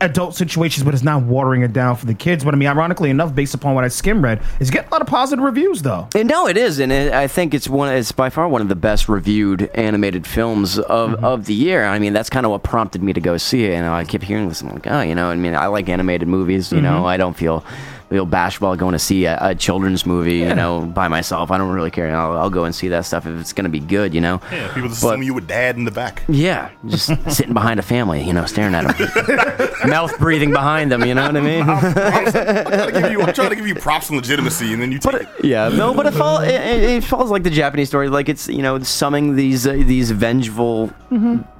adult 0.00 0.34
situations, 0.36 0.84
but 0.84 0.94
it's 0.94 1.02
not 1.02 1.22
watering 1.22 1.62
it 1.62 1.72
down 1.72 1.96
for 1.96 2.06
the 2.06 2.14
kids. 2.14 2.44
But 2.44 2.54
I 2.54 2.56
mean, 2.56 2.68
ironically 2.68 3.10
enough, 3.10 3.34
based 3.34 3.54
upon 3.54 3.74
what 3.74 3.84
I 3.84 3.88
skim 3.88 4.22
read, 4.22 4.40
is 4.60 4.70
getting 4.70 4.88
a 4.88 4.92
lot 4.92 5.00
of 5.00 5.08
positive 5.08 5.44
reviews 5.44 5.82
though. 5.82 6.08
And 6.14 6.28
no, 6.28 6.46
it 6.46 6.56
is, 6.56 6.78
and 6.78 6.92
it, 6.92 7.12
I 7.12 7.26
think 7.28 7.54
it's 7.54 7.68
one. 7.68 7.92
It's 7.94 8.12
by 8.12 8.30
far 8.30 8.48
one 8.48 8.60
of 8.62 8.68
the 8.68 8.76
best 8.76 9.08
reviewed 9.08 9.70
animated 9.74 10.26
films 10.26 10.78
of, 10.78 11.10
Mm-hmm. 11.10 11.24
of 11.24 11.46
the 11.46 11.54
year. 11.54 11.84
I 11.86 11.98
mean, 11.98 12.12
that's 12.12 12.30
kind 12.30 12.44
of 12.46 12.52
what 12.52 12.62
prompted 12.62 13.02
me 13.02 13.12
to 13.12 13.20
go 13.20 13.36
see 13.38 13.64
it. 13.64 13.72
And 13.72 13.86
I 13.86 14.04
kept 14.04 14.24
hearing 14.24 14.48
this. 14.48 14.60
I'm 14.62 14.68
like, 14.70 14.86
oh, 14.86 15.00
you 15.00 15.14
know, 15.14 15.28
I 15.30 15.36
mean, 15.36 15.54
I 15.54 15.66
like 15.66 15.88
animated 15.88 16.28
movies. 16.28 16.70
You 16.72 16.78
Mm-hmm. 16.78 16.84
know, 16.86 17.06
I 17.06 17.16
don't 17.16 17.36
feel 17.36 17.64
feel 18.08 18.24
bashful 18.26 18.68
about 18.68 18.78
going 18.78 18.92
to 18.92 18.98
see 18.98 19.24
a, 19.26 19.36
a 19.40 19.54
children's 19.54 20.06
movie. 20.06 20.38
You 20.38 20.54
know, 20.54 20.80
by 20.82 21.08
myself. 21.08 21.50
I 21.50 21.58
don't 21.58 21.70
really 21.70 21.90
care. 21.90 22.14
I'll, 22.14 22.36
I'll 22.38 22.50
go 22.50 22.64
and 22.64 22.74
see 22.74 22.88
that 22.88 23.04
stuff 23.04 23.26
if 23.26 23.38
it's 23.40 23.52
going 23.52 23.64
to 23.64 23.70
be 23.70 23.80
good. 23.80 24.14
You 24.14 24.20
know. 24.20 24.40
yeah, 24.50 24.72
people 24.74 24.88
just 24.88 25.02
But- 25.02 25.08
assume 25.14 25.22
you 25.22 25.34
with 25.34 25.46
dad 25.48 25.76
in 25.76 25.84
the 25.84 25.90
back. 25.90 26.22
Yeah, 26.28 26.70
just 26.86 27.06
sitting 27.30 27.54
behind 27.54 27.78
a 27.80 27.82
family, 27.82 28.22
you 28.24 28.32
know, 28.32 28.46
staring 28.46 28.74
at 28.74 28.96
them, 28.96 29.70
mouth 29.90 30.18
breathing 30.18 30.52
behind 30.52 30.90
them. 30.92 31.04
You 31.04 31.14
know 31.14 31.26
what 31.26 31.36
I 31.36 31.40
mean? 31.40 31.62
I'm, 31.68 31.92
trying 31.92 32.92
to 32.92 33.00
give 33.00 33.12
you, 33.12 33.22
I'm 33.22 33.34
trying 33.34 33.50
to 33.50 33.56
give 33.56 33.66
you 33.66 33.74
props 33.86 34.08
and 34.08 34.16
legitimacy, 34.16 34.72
and 34.72 34.80
then 34.82 34.92
you 34.92 34.98
take 34.98 35.14
it. 35.14 35.28
Yeah, 35.42 35.68
no, 35.68 35.94
but 35.94 36.06
it, 36.06 36.12
fall, 36.14 36.40
it, 36.40 36.50
it 36.54 36.82
it 36.90 37.04
follows 37.04 37.30
like 37.30 37.42
the 37.42 37.50
Japanese 37.50 37.88
story. 37.88 38.08
Like 38.08 38.28
it's 38.28 38.48
you 38.48 38.62
know 38.62 38.78
summing 38.80 39.36
these 39.36 39.66
uh, 39.66 39.72
these 39.72 40.10
vengeful 40.10 40.92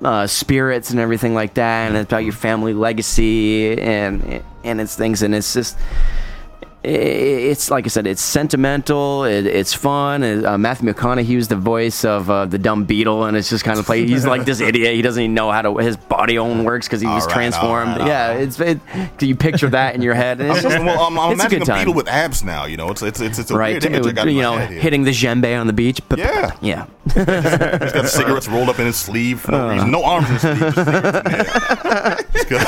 uh, 0.04 0.26
spirits 0.26 0.90
and 0.90 0.98
everything 1.00 1.34
like 1.34 1.54
that, 1.54 1.88
and 1.88 1.96
it's 1.96 2.06
about 2.10 2.24
your 2.24 2.32
family 2.32 2.72
legacy 2.74 3.78
and 3.80 4.42
and 4.64 4.80
it's 4.80 4.96
things, 4.96 5.22
and 5.22 5.34
it's 5.34 5.52
just. 5.52 5.76
It's 6.84 7.70
like 7.70 7.86
I 7.86 7.88
said. 7.88 8.06
It's 8.06 8.22
sentimental. 8.22 9.24
It, 9.24 9.46
it's 9.46 9.74
fun. 9.74 10.22
Uh, 10.22 10.56
Matthew 10.56 10.92
McConaughey's 10.92 11.48
the 11.48 11.56
voice 11.56 12.04
of 12.04 12.30
uh, 12.30 12.46
the 12.46 12.58
dumb 12.58 12.84
beetle, 12.84 13.24
and 13.24 13.36
it's 13.36 13.50
just 13.50 13.64
kind 13.64 13.80
of 13.80 13.86
play. 13.86 14.06
He's 14.06 14.24
like 14.24 14.44
this 14.44 14.60
idiot. 14.60 14.94
He 14.94 15.02
doesn't 15.02 15.20
even 15.20 15.34
know 15.34 15.50
how 15.50 15.62
to 15.62 15.78
his 15.78 15.96
body 15.96 16.38
own 16.38 16.62
works 16.62 16.86
because 16.86 17.00
he 17.00 17.08
was 17.08 17.26
right, 17.26 17.32
transformed. 17.32 17.90
all 17.90 17.98
right, 17.98 18.02
all 18.02 18.08
yeah, 18.08 18.28
right. 18.28 18.42
it's 18.42 18.60
it, 18.60 18.78
you 19.20 19.34
picture 19.34 19.68
that 19.70 19.96
in 19.96 20.02
your 20.02 20.14
head. 20.14 20.40
And 20.40 20.52
it's 20.52 20.62
just, 20.62 20.78
well, 20.78 21.00
I'm, 21.00 21.18
I'm 21.18 21.32
it's 21.32 21.42
a 21.42 21.46
imagining 21.46 21.58
good 21.58 21.68
a 21.68 21.70
time 21.70 21.80
beetle 21.80 21.94
with 21.94 22.08
abs 22.08 22.44
now. 22.44 22.64
You 22.64 22.76
know, 22.76 22.90
it's 22.90 23.02
it's 23.02 23.20
it's, 23.20 23.40
it's 23.40 23.50
a 23.50 23.56
right? 23.56 23.72
weird 23.72 23.84
image 23.84 24.06
you 24.26 24.42
know, 24.42 24.58
hitting 24.58 25.02
the 25.02 25.10
djembe 25.10 25.60
on 25.60 25.66
the 25.66 25.72
beach. 25.72 26.00
Yeah. 26.16 26.52
yeah. 26.60 26.86
He's 27.04 27.92
got 27.92 28.08
cigarettes 28.08 28.46
rolled 28.46 28.68
up 28.68 28.78
in 28.78 28.86
his 28.86 28.96
sleeve 28.96 29.40
for 29.40 29.50
no 29.50 29.70
reason. 29.70 29.90
No 29.90 30.04
arms 30.04 30.28
in 30.28 30.34
his 30.34 30.42
sleeve. 30.42 30.74
Just. 30.74 30.88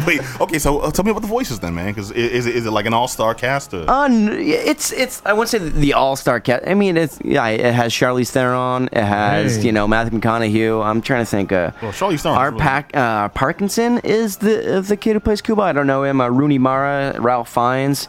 Wait, 0.06 0.20
okay, 0.40 0.58
so 0.58 0.80
uh, 0.80 0.90
tell 0.90 1.04
me 1.04 1.10
about 1.10 1.22
the 1.22 1.28
voices 1.28 1.60
then, 1.60 1.74
man. 1.74 1.88
Because 1.88 2.10
is, 2.10 2.46
it 2.46 2.56
is 2.56 2.66
it 2.66 2.70
like 2.70 2.86
an 2.86 2.94
all 2.94 3.08
star 3.08 3.34
cast? 3.40 3.72
Or? 3.74 3.88
Uh, 3.90 4.04
n- 4.04 4.28
it's 4.70 4.92
it's 4.92 5.22
I 5.24 5.32
wouldn't 5.32 5.48
say 5.48 5.58
the 5.58 5.92
all 5.94 6.14
star 6.16 6.38
cast. 6.40 6.66
I 6.66 6.74
mean, 6.74 6.96
it's 6.96 7.18
yeah, 7.24 7.46
it 7.48 7.74
has 7.74 7.92
Charlize 7.92 8.30
Theron. 8.30 8.88
It 8.92 9.02
has 9.02 9.56
Hey. 9.56 9.62
you 9.66 9.72
know 9.72 9.88
Matthew 9.88 10.18
McConaughey. 10.20 10.84
I'm 10.84 11.00
trying 11.02 11.22
to 11.24 11.30
think. 11.30 11.50
Uh, 11.52 11.70
Well, 11.82 11.92
Charlize 11.92 12.20
Theron 12.22 12.36
is 12.36 12.38
Art 12.44 12.52
really- 12.54 12.62
Pac, 12.62 12.90
uh, 12.96 13.28
Parkinson 13.30 13.98
is 14.04 14.36
the 14.38 14.54
uh, 14.78 14.80
the 14.82 14.96
kid 14.96 15.14
who 15.14 15.20
plays 15.20 15.40
Kubo. 15.40 15.62
I 15.62 15.72
don't 15.72 15.86
know 15.86 16.04
him. 16.04 16.20
Uh, 16.20 16.28
Rooney 16.28 16.58
Mara, 16.58 17.14
Ralph 17.18 17.48
Fiennes 17.48 18.08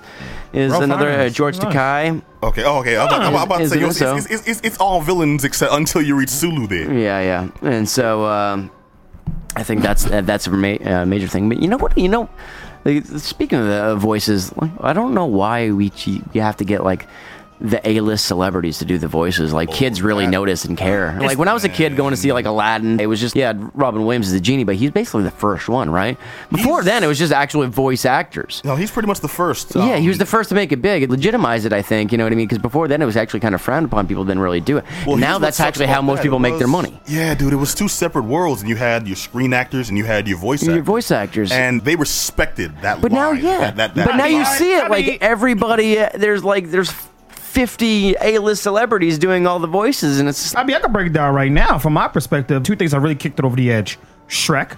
is 0.54 0.72
Ralph 0.72 0.84
another. 0.84 1.10
Uh, 1.10 1.16
Fiennes. 1.18 1.34
George 1.34 1.58
Nice. 1.60 1.74
Takei. 1.74 2.22
okay, 2.44 2.64
oh, 2.66 2.80
okay. 2.80 2.98
I'm 2.98 3.08
about, 3.08 3.22
I'm 3.24 3.36
about 3.36 3.58
to 3.60 3.70
say 3.70 3.78
is 3.78 3.82
yo, 3.82 3.88
it's, 3.88 3.98
so? 3.98 4.16
it's, 4.18 4.26
it's, 4.28 4.48
it's, 4.48 4.62
it's 4.64 4.78
all 4.80 5.00
villains 5.02 5.44
except 5.46 5.72
until 5.74 6.02
you 6.02 6.16
reach 6.16 6.30
Sulu 6.30 6.68
there. 6.68 6.92
Yeah, 6.94 7.22
yeah. 7.22 7.48
And 7.62 7.88
so 7.88 8.26
um, 8.26 8.70
I 9.56 9.64
think 9.64 9.82
that's 9.82 10.06
uh, 10.06 10.22
that's 10.22 10.48
a 10.48 10.52
ma- 10.52 10.82
uh, 10.84 11.06
major 11.06 11.28
thing. 11.28 11.48
But 11.50 11.62
you 11.62 11.68
know 11.68 11.78
what? 11.78 11.98
You 11.98 12.10
know, 12.10 12.30
like, 12.86 13.06
speaking 13.06 13.60
of 13.60 13.66
the 13.66 13.84
uh, 13.84 13.96
voices, 13.96 14.56
like, 14.58 14.72
I 14.80 14.94
don't 14.94 15.14
know 15.14 15.26
why 15.26 15.72
we 15.72 15.90
you 16.34 16.42
have 16.42 16.58
to 16.58 16.66
get 16.66 16.84
like 16.84 17.08
the 17.62 17.88
A-list 17.88 18.26
celebrities 18.26 18.80
to 18.80 18.86
do 18.86 18.98
the 18.98 19.08
voices. 19.08 19.54
Like 19.54 19.72
kids 19.72 20.02
really 20.02 20.26
that- 20.26 20.32
notice 20.32 20.66
and 20.66 20.78
care. 20.78 21.18
Like 21.20 21.38
when 21.38 21.48
I 21.48 21.54
was 21.54 21.64
a 21.64 21.70
kid 21.70 21.96
going 21.96 22.12
to 22.12 22.18
see 22.18 22.34
like 22.34 22.46
Aladdin, 22.46 23.00
it 23.00 23.06
was 23.06 23.20
just 23.20 23.36
yeah, 23.36 23.54
Robin 23.74 24.04
Williams 24.04 24.28
is 24.28 24.34
the 24.34 24.40
genie, 24.40 24.64
but 24.64 24.76
he's 24.76 24.92
basically 24.92 25.24
the 25.24 25.32
first 25.32 25.70
one, 25.70 25.90
right? 25.90 26.18
Before 26.52 26.82
He's- 26.82 26.86
then, 26.86 27.04
it 27.04 27.08
was 27.08 27.20
just 27.20 27.32
actually 27.32 27.68
voice 27.68 28.04
actors. 28.06 28.62
No, 28.66 28.76
he's 28.76 28.90
pretty 28.92 29.08
much 29.08 29.20
the 29.20 29.28
first. 29.28 29.76
Yeah, 29.76 29.96
he 29.98 30.02
um, 30.04 30.08
was 30.08 30.18
the 30.18 30.26
first 30.26 30.50
to 30.50 30.56
make 30.56 30.72
it 30.72 30.82
big. 30.82 31.04
It 31.04 31.10
legitimized 31.10 31.66
it, 31.66 31.74
I 31.74 31.82
think. 31.82 32.12
You 32.12 32.18
know 32.18 32.24
what 32.26 32.34
I 32.34 32.36
mean? 32.36 32.48
Because 32.48 32.58
before 32.62 32.88
then, 32.88 33.02
it 33.02 33.06
was 33.06 33.16
actually 33.18 33.42
kind 33.42 33.54
of 33.56 33.62
frowned 33.62 33.86
upon. 33.86 34.08
People 34.08 34.26
didn't 34.26 34.42
really 34.42 34.62
do 34.62 34.78
it. 34.78 34.86
Well, 35.06 35.18
now 35.18 35.28
here's 35.28 35.34
what 35.36 35.42
that's 35.42 35.58
sucks 35.58 35.68
actually 35.68 35.86
about 35.86 35.96
how 35.96 36.02
most 36.02 36.18
that. 36.18 36.24
people 36.24 36.38
It 36.38 36.42
make 36.42 36.58
their 36.58 36.68
was- 36.68 36.72
money. 36.72 37.00
Yeah, 37.08 37.34
dude, 37.36 37.54
it 37.54 37.58
was 37.58 37.76
two 37.76 37.88
separate 37.88 38.26
worlds, 38.26 38.62
and 38.62 38.70
you 38.70 38.76
had 38.76 39.08
your 39.08 39.16
screen 39.16 39.54
actors 39.54 39.90
and 39.90 39.98
you 39.98 40.06
had 40.06 40.28
your 40.28 40.38
voice 40.38 40.64
Your 40.64 40.74
actors. 40.74 40.86
voice 40.88 41.12
actors. 41.12 41.52
and 41.52 41.82
they 41.82 41.96
respected 41.96 42.76
that. 42.82 43.02
But 43.02 43.12
now, 43.12 43.32
line, 43.32 43.44
yeah. 43.44 43.60
that, 43.60 43.76
that, 43.78 43.96
that 43.96 44.08
but 44.08 44.16
now 44.16 44.26
you 44.26 44.38
line. 44.44 44.58
see 44.58 44.74
it 44.76 44.84
I 44.86 44.88
like 44.88 45.06
mean- 45.06 45.18
everybody. 45.22 46.00
Uh, 46.00 46.10
there's 46.16 46.44
like 46.44 46.70
there's 46.72 46.92
50 47.52 48.16
A-list 48.22 48.64
celebrities 48.64 49.20
doing 49.20 49.46
all 49.46 49.60
the 49.60 49.68
voices, 49.68 50.20
and 50.20 50.30
it's 50.30 50.56
I 50.56 50.64
mean, 50.64 50.76
I 50.76 50.80
can 50.80 50.92
break 50.94 51.08
it 51.08 51.14
down 51.14 51.36
right 51.36 51.52
now. 51.52 51.78
From 51.78 51.92
my 51.94 52.08
perspective, 52.08 52.64
two 52.64 52.78
things 52.78 52.92
that 52.92 53.02
really 53.02 53.16
kicked 53.16 53.40
it 53.40 53.46
over 53.46 53.58
the 53.58 53.72
edge: 53.72 54.00
Shrek 54.30 54.78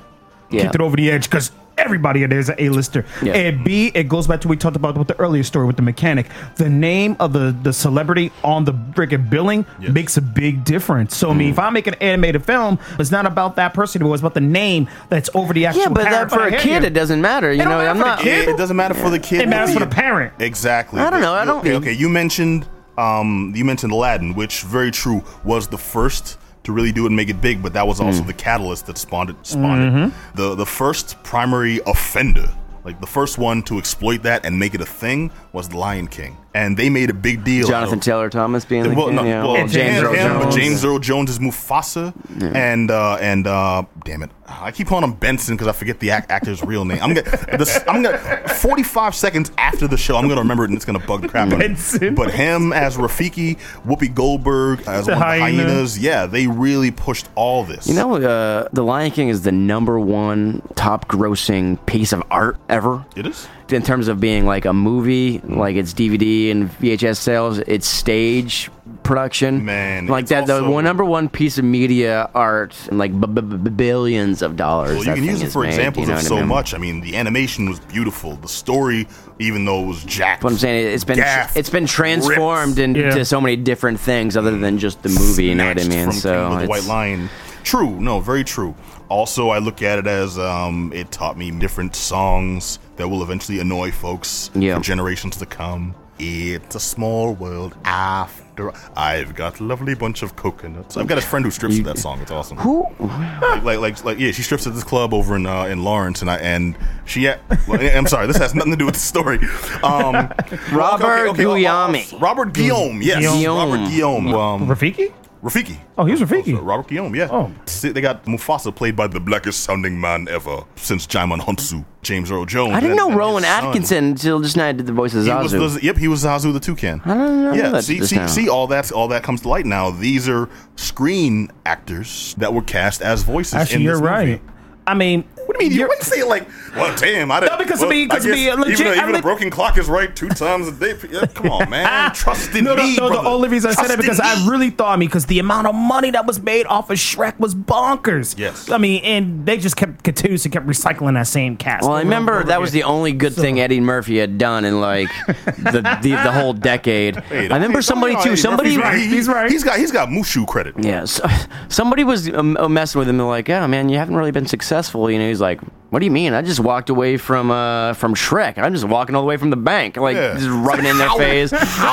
Yeah. 0.50 0.64
kicked 0.64 0.76
it 0.76 0.82
over 0.82 0.96
the 0.96 1.12
edge 1.12 1.30
because 1.30 1.52
everybody 1.78 2.24
in 2.24 2.30
there 2.30 2.40
is 2.40 2.50
an 2.50 2.56
A-lister. 2.58 3.06
Yeah. 3.22 3.34
And 3.34 3.64
B, 3.64 3.92
it 3.94 4.08
goes 4.08 4.28
back 4.28 4.42
to 4.42 4.48
what 4.48 4.54
we 4.54 4.58
talked 4.58 4.76
about 4.76 4.98
with 4.98 5.08
the 5.08 5.20
earlier 5.20 5.44
story 5.44 5.66
with 5.66 5.76
the 5.76 5.82
mechanic. 5.82 6.28
The 6.56 6.70
name 6.70 7.16
of 7.20 7.34
the 7.34 7.56
the 7.64 7.74
celebrity 7.74 8.32
on 8.44 8.66
the 8.66 8.74
freaking 8.74 9.30
billing 9.30 9.66
Yes. 9.80 9.92
makes 9.92 10.18
a 10.18 10.22
big 10.22 10.64
difference. 10.64 11.16
So 11.16 11.30
I 11.30 11.34
Mm. 11.34 11.38
mean, 11.38 11.50
if 11.50 11.60
I 11.60 11.70
make 11.70 11.88
an 11.88 11.96
animated 11.96 12.44
film, 12.44 12.80
it's 13.00 13.12
not 13.12 13.26
about 13.26 13.56
that 13.56 13.74
person; 13.74 14.02
it 14.02 14.06
was 14.06 14.22
about 14.22 14.34
the 14.34 14.42
name 14.42 14.88
that's 15.10 15.30
over 15.34 15.54
the 15.54 15.66
actual. 15.66 15.82
yeah. 15.84 15.90
But 15.90 16.04
that, 16.04 16.30
for 16.30 16.44
a 16.48 16.58
kid, 16.58 16.84
it 16.84 16.94
doesn't 16.94 17.22
matter. 17.22 17.52
You 17.52 17.62
It 17.62 17.66
know, 17.66 17.78
matter 17.78 17.90
I'm 17.90 17.98
not. 18.00 18.20
kid. 18.20 18.48
It, 18.48 18.50
it 18.54 18.58
doesn't 18.58 18.76
matter 18.78 18.94
for 18.94 19.10
the 19.10 19.20
kid. 19.20 19.42
It 19.42 19.50
matters 19.50 19.74
for 19.74 19.80
the 19.80 19.88
parent. 19.88 20.34
Exactly. 20.40 21.02
I 21.02 21.10
don't 21.10 21.22
know, 21.22 21.34
I 21.34 21.46
don't- 21.46 21.60
Okay, 21.60 21.76
okay. 21.76 21.92
You 21.94 22.10
mentioned, 22.10 22.66
um, 22.98 23.54
you 23.56 23.66
mentioned 23.66 23.92
Aladdin, 23.92 24.34
which 24.36 24.62
very 24.64 24.92
true 24.92 25.24
was 25.44 25.68
the 25.68 25.78
first 25.78 26.38
to 26.64 26.72
really 26.72 26.92
do 26.92 27.04
it 27.04 27.08
and 27.08 27.16
make 27.16 27.30
it 27.30 27.42
big, 27.42 27.62
but 27.62 27.74
that 27.74 27.86
was 27.88 28.00
also 28.00 28.22
Hmm. 28.22 28.28
the 28.28 28.34
catalyst 28.34 28.86
that 28.88 28.98
spawned 28.98 29.30
it. 29.30 29.36
Spawned 29.44 29.84
it. 29.84 29.92
Mm-hmm. 29.94 30.38
The 30.38 30.56
the 30.56 30.66
first 30.66 31.22
primary 31.24 31.80
offender, 31.86 32.50
like 32.86 33.00
the 33.02 33.08
first 33.08 33.38
one 33.38 33.64
to 33.64 33.78
exploit 33.78 34.24
that 34.24 34.46
and 34.46 34.58
make 34.60 34.74
it 34.74 34.82
a 34.82 34.86
thing, 34.86 35.32
was 35.52 35.70
the 35.70 35.78
Lion 35.78 36.08
King, 36.08 36.38
and 36.54 36.76
they 36.78 36.90
made 36.90 37.10
a 37.10 37.14
big 37.14 37.44
deal. 37.44 37.68
Jonathan 37.68 38.00
of- 38.00 38.04
Taylor 38.04 38.30
Thomas 38.30 38.66
being 38.66 38.84
the 38.84 38.94
well, 38.94 39.08
kid, 39.08 39.16
no, 39.16 39.24
yeah. 39.24 39.44
well, 39.44 39.54
Well, 39.54 39.68
James 39.68 40.02
Earl 40.04 40.14
him, 40.14 40.34
but 40.34 40.44
Jones. 40.44 40.56
James 40.56 40.86
Earl 40.86 41.00
Jones 41.00 41.30
is 41.30 41.40
Mufasa, 41.40 42.14
and 42.56 42.92
uh, 42.92 43.16
and 43.22 43.46
uh, 43.48 43.84
damn 44.06 44.24
it, 44.24 44.32
I 44.62 44.72
keep 44.72 44.88
calling 44.88 45.04
him 45.04 45.14
Benson 45.14 45.56
because 45.56 45.68
I 45.68 45.72
forget 45.72 46.00
the 46.00 46.10
ac- 46.12 46.26
actor's 46.30 46.64
real 46.64 46.86
name. 46.86 47.00
I'm 47.02 47.14
gonna, 47.14 47.58
this, 47.58 47.80
I'm 47.88 48.02
gonna, 48.02 48.48
45 48.48 49.16
seconds 49.16 49.52
after 49.58 49.88
the 49.88 49.98
show, 49.98 50.16
I'm 50.18 50.28
gonna 50.28 50.42
remember 50.42 50.64
it 50.64 50.70
and 50.70 50.76
it's 50.76 50.86
gonna 50.86 51.00
bug 51.00 51.22
the 51.22 51.28
crap 51.28 51.52
out 51.52 51.64
of 51.64 52.02
me. 52.02 52.10
But 52.12 52.32
him 52.32 52.72
as 52.74 52.98
Rafiki, 52.98 53.58
Whoopi 53.86 54.14
Goldberg 54.14 54.80
as 54.88 55.06
The 55.06 55.14
one 55.14 55.22
of 55.22 55.28
the 55.30 55.40
hyenas, 55.40 56.00
yeah, 56.00 56.26
they 56.26 56.48
really 56.48 56.92
pushed 56.92 57.28
all 57.36 57.64
this. 57.64 57.88
You 57.88 57.96
know, 57.96 58.16
uh, 58.16 58.68
The 58.74 58.84
Lion 58.84 59.12
King 59.12 59.30
is 59.30 59.42
the 59.44 59.52
number 59.52 60.00
one 60.00 60.62
top 60.76 61.08
grossing 61.08 61.84
piece 61.86 62.14
of 62.14 62.24
art 62.32 62.58
ever. 62.70 63.06
it 63.16 63.26
is. 63.28 63.48
In 63.74 63.82
terms 63.84 64.08
of 64.08 64.20
being 64.20 64.46
like 64.46 64.66
a 64.66 64.74
movie, 64.74 65.40
like 65.40 65.76
it's 65.76 65.94
DVD 65.94 66.52
and 66.52 66.70
VHS 66.70 67.18
sales. 67.18 67.60
It's 67.60 67.88
stage 67.88 68.70
production, 69.04 69.66
Man, 69.66 70.08
like 70.08 70.24
it's 70.24 70.30
that. 70.32 70.48
The 70.48 70.64
one 70.64 70.84
number 70.84 71.04
one 71.04 71.28
piece 71.30 71.58
of 71.58 71.66
media 71.66 72.30
art, 72.34 72.76
and 72.88 72.98
like 72.98 73.12
b- 73.20 73.28
b- 73.28 73.42
b- 73.42 73.70
billions 73.70 74.42
of 74.42 74.56
dollars. 74.56 74.96
Well, 74.98 75.04
you 75.06 75.14
can 75.16 75.24
use 75.26 75.42
it 75.42 75.52
for 75.52 75.64
made, 75.64 75.70
examples 75.70 76.08
you 76.08 76.14
know 76.14 76.18
of 76.20 76.24
what 76.24 76.26
I 76.26 76.30
so 76.30 76.36
mean? 76.38 76.48
much. 76.48 76.74
I 76.74 76.78
mean, 76.78 77.02
the 77.02 77.16
animation 77.18 77.68
was 77.70 77.80
beautiful. 77.82 78.36
The 78.38 78.48
story, 78.48 79.08
even 79.40 79.66
though 79.66 79.84
it 79.84 79.88
was 79.88 80.04
jacked. 80.06 80.44
But 80.44 80.52
I'm 80.54 80.58
saying 80.58 80.94
it's 80.94 81.04
been 81.04 81.18
gaffed, 81.18 81.58
it's 81.58 81.70
been 81.70 81.86
transformed 81.86 82.78
ripped, 82.78 82.80
into 82.80 83.02
Yeah. 83.02 83.24
so 83.24 83.42
many 83.42 83.56
different 83.58 84.00
things 84.00 84.38
other 84.38 84.58
than 84.58 84.78
just 84.80 85.02
the 85.04 85.10
movie. 85.10 85.46
You 85.46 85.56
know 85.56 85.68
what 85.68 85.80
I 85.82 85.88
mean? 85.88 86.06
From 86.06 86.14
So 86.14 86.34
King 86.34 86.54
of 86.58 86.62
the 86.62 86.68
White 86.68 86.78
it's- 86.80 86.88
Lion. 86.90 87.30
True, 87.64 88.00
no, 88.02 88.20
very 88.20 88.44
true. 88.44 88.76
Also, 89.08 89.50
I 89.50 89.60
look 89.60 89.82
at 89.82 89.98
it 90.00 90.08
as 90.08 90.38
um, 90.38 90.92
it 90.94 91.12
taught 91.12 91.38
me 91.38 91.50
different 91.52 91.96
songs 91.96 92.80
that 92.98 93.08
will 93.08 93.24
eventually 93.24 93.60
annoy 93.60 93.92
folks 93.92 94.50
Yeah. 94.54 94.78
for 94.78 94.84
generations 94.84 95.38
to 95.38 95.46
come. 95.46 95.96
It's 96.20 96.76
a 96.76 96.80
small 96.80 97.34
world 97.34 97.76
after. 97.86 98.72
I've 98.96 99.34
got 99.34 99.60
a 99.60 99.64
lovely 99.64 99.96
bunch 99.96 100.22
of 100.22 100.36
coconuts. 100.36 100.96
I've 100.96 101.08
got 101.08 101.18
a 101.18 101.22
friend 101.22 101.44
who 101.44 101.50
strips 101.50 101.76
to 101.78 101.84
that 101.84 101.98
song. 101.98 102.22
It's 102.22 102.30
awesome. 102.30 102.58
Who? 102.58 102.86
like, 103.00 103.64
like, 103.64 103.80
like, 103.80 104.06
like, 104.06 104.20
yeah, 104.20 104.30
she 104.32 104.44
strips 104.44 104.68
at 104.68 104.76
this 104.76 104.84
club 104.84 105.12
over 105.12 105.36
in 105.36 105.48
uh, 105.48 105.64
in 105.66 105.84
Lawrence, 105.84 106.22
and 106.22 106.30
I 106.30 106.38
and 106.38 106.78
she. 107.06 107.26
well, 107.68 107.80
I'm 107.82 108.06
sorry, 108.06 108.28
this 108.28 108.38
has 108.38 108.54
nothing 108.54 108.72
to 108.72 108.78
do 108.78 108.86
with 108.86 108.94
the 108.94 109.00
story. 109.02 109.40
Um, 109.82 110.32
Robert 110.72 111.36
Guillaume. 111.36 111.98
Robert 112.20 112.54
Guillaume, 112.54 113.02
yes, 113.02 113.20
Guillaume. 113.20 113.72
Robert 113.72 113.90
Guillaume. 113.90 114.28
Um, 114.36 114.68
Rafiki? 114.68 115.12
Rafiki. 115.44 115.78
Oh, 115.98 116.06
he 116.06 116.12
was 116.12 116.22
Rafiki. 116.22 116.58
Oh, 116.58 116.62
Robert 116.62 116.88
Guillaume, 116.88 117.14
yeah. 117.16 117.28
Oh. 117.30 117.52
See, 117.66 117.90
They 117.92 118.00
got 118.00 118.24
Mufasa 118.26 118.74
played 118.74 118.96
by 118.96 119.08
the 119.08 119.20
blackest 119.20 119.60
sounding 119.66 120.00
man 120.00 120.28
ever 120.30 120.64
since 120.78 121.06
Djimon 121.06 121.40
Hounsou, 121.42 121.84
James 122.02 122.32
Earl 122.32 122.46
Jones. 122.46 122.72
I 122.74 122.80
didn't 122.80 122.92
and- 122.92 122.98
know 122.98 123.08
and 123.10 123.18
Rowan. 123.18 123.44
Atkinson 123.44 124.06
until 124.06 124.40
just 124.40 124.56
now 124.56 124.68
I 124.68 124.72
did 124.72 124.86
the 124.88 124.94
voice 124.94 125.14
of 125.14 125.26
He 125.26 125.30
was, 125.32 125.54
Zazu. 125.54 125.60
was- 125.60 125.84
yep, 125.84 125.98
he 125.98 126.08
was 126.08 126.24
Zazu 126.24 126.54
the 126.54 126.62
toucan. 126.62 127.02
I 127.04 127.08
don't 127.14 127.44
know 127.44 127.54
Yeah, 127.54 127.70
that 127.72 127.84
see, 127.84 128.02
see, 128.06 128.26
see, 128.30 128.48
all 128.48 128.68
that, 128.68 128.90
all 128.94 129.10
that 129.10 129.24
comes 129.24 129.42
to 129.42 129.50
light 129.50 129.66
now. 129.66 129.90
These 129.92 130.30
are 130.30 130.48
screen 130.78 131.50
actors 131.66 132.36
that 132.38 132.54
were 132.54 132.62
cast 132.62 133.02
as 133.02 133.24
voices. 133.24 133.54
Actually, 133.56 133.76
in 133.78 133.82
you're 133.82 133.96
movie. 133.96 134.06
right. 134.08 134.42
I 134.86 134.94
mean, 134.96 135.24
What 135.46 135.58
do 135.60 135.64
you 135.66 135.70
mean? 135.70 135.80
You 135.80 135.88
wouldn't 135.88 136.06
say 136.06 136.20
it 136.20 136.28
like, 136.28 136.48
well, 136.76 136.96
damn, 136.98 137.32
I 137.32 137.40
didn't. 137.42 137.52
No, 137.60 137.64
because 137.64 137.80
well, 137.82 137.90
I 137.90 137.94
mean- 137.94 138.08
because 138.08 138.26
I 138.26 138.30
I 138.30 138.54
legit- 138.56 138.80
even, 138.80 138.88
a, 138.88 138.96
I 138.96 139.04
even 139.04 139.16
a 139.16 139.22
broken 139.22 139.50
clock 139.50 139.78
is 139.78 139.88
right 139.90 140.16
two 140.16 140.30
times 140.30 140.68
a 140.68 140.72
day. 140.72 140.96
Yeah, 141.12 141.26
come 141.28 141.52
on, 141.52 141.70
man. 141.70 142.12
Trust 142.16 142.56
in 142.56 142.64
no, 142.66 142.76
no, 142.76 142.84
me, 142.84 142.96
no. 142.98 143.08
The 143.10 143.14
brother. 143.16 143.28
only 143.30 143.50
reason 143.50 143.70
I 143.70 143.74
said 143.74 143.86
Trust 143.86 143.90
that 143.98 144.02
because 144.02 144.20
in 144.20 144.26
I 144.26 144.48
really 144.50 144.70
thought, 144.70 144.94
I 144.94 144.96
mean, 144.98 145.10
because 145.10 145.26
the 145.28 145.40
amount 145.40 145.68
of 145.68 145.76
money 145.76 146.12
that 146.12 146.26
was 146.26 146.42
made 146.42 146.66
off 146.68 146.90
of 146.90 146.98
Shrek 146.98 147.40
was 147.40 147.54
bonkers. 147.56 148.38
Yes. 148.38 148.70
I 148.70 148.78
mean, 148.78 149.04
and 149.04 149.46
they 149.46 149.58
just 149.58 149.76
kept 149.76 150.04
continuously 150.04 150.52
kept 150.52 150.66
recycling 150.66 151.14
that 151.16 151.28
same 151.28 151.58
cast. 151.58 151.84
Well, 151.84 151.94
I 151.98 152.00
remember 152.02 152.34
over 152.40 152.44
that 152.48 152.62
was 152.62 152.72
the 152.72 152.84
only 152.84 153.12
good 153.12 153.34
thing 153.34 153.60
Eddie 153.60 153.80
Murphy 153.80 154.18
had 154.18 154.38
done 154.38 154.66
in 154.66 154.80
like 154.82 155.10
the 155.28 155.98
the, 156.02 156.10
the 156.10 156.32
whole 156.32 156.54
decade. 156.54 157.18
Hey, 157.18 157.50
I 157.50 157.54
remember 157.56 157.80
hey, 157.80 157.84
somebody 157.84 158.14
too. 158.24 158.30
hey, 158.32 158.36
Somebody, 158.36 158.78
Murphy's 158.78 158.84
right. 158.84 159.00
He- 159.00 159.08
He's 159.14 159.28
right. 159.28 159.52
He's 159.52 159.64
got 159.64 159.78
he's 159.80 159.92
got 159.92 160.10
Mushu 160.10 160.48
credit. 160.48 160.74
yeah, 160.78 161.06
so, 161.06 161.26
somebody 161.70 162.04
was 162.04 162.30
um, 162.34 162.58
uh, 162.58 162.68
messing 162.68 163.00
with 163.00 163.08
him. 163.10 163.18
They're 163.18 163.26
like, 163.28 163.50
oh 163.50 163.68
man, 163.68 163.90
you 163.90 163.98
haven't 163.98 164.16
really 164.16 164.32
been 164.32 164.48
successful." 164.48 165.10
You 165.10 165.20
know, 165.20 165.28
he's 165.34 165.42
like, 165.42 165.60
"What 165.90 166.00
do 166.00 166.06
you 166.06 166.12
mean? 166.12 166.34
I 166.34 166.42
just 166.42 166.60
walked 166.60 166.90
away 166.90 167.18
from 167.18 167.52
uh 167.52 167.94
from 167.94 168.14
Shrek. 168.16 168.58
I'm 168.58 168.74
just 168.74 168.86
walking 168.86 169.16
all 169.16 169.22
the 169.22 169.28
way 169.28 169.38
from 169.38 169.50
the 169.50 169.58
bank, 169.58 169.98
like 169.98 170.16
Yeah. 170.16 170.34
just 170.36 170.48
rubbing 170.50 170.86
in 170.86 170.98
their 170.98 171.10
face." 171.12 171.52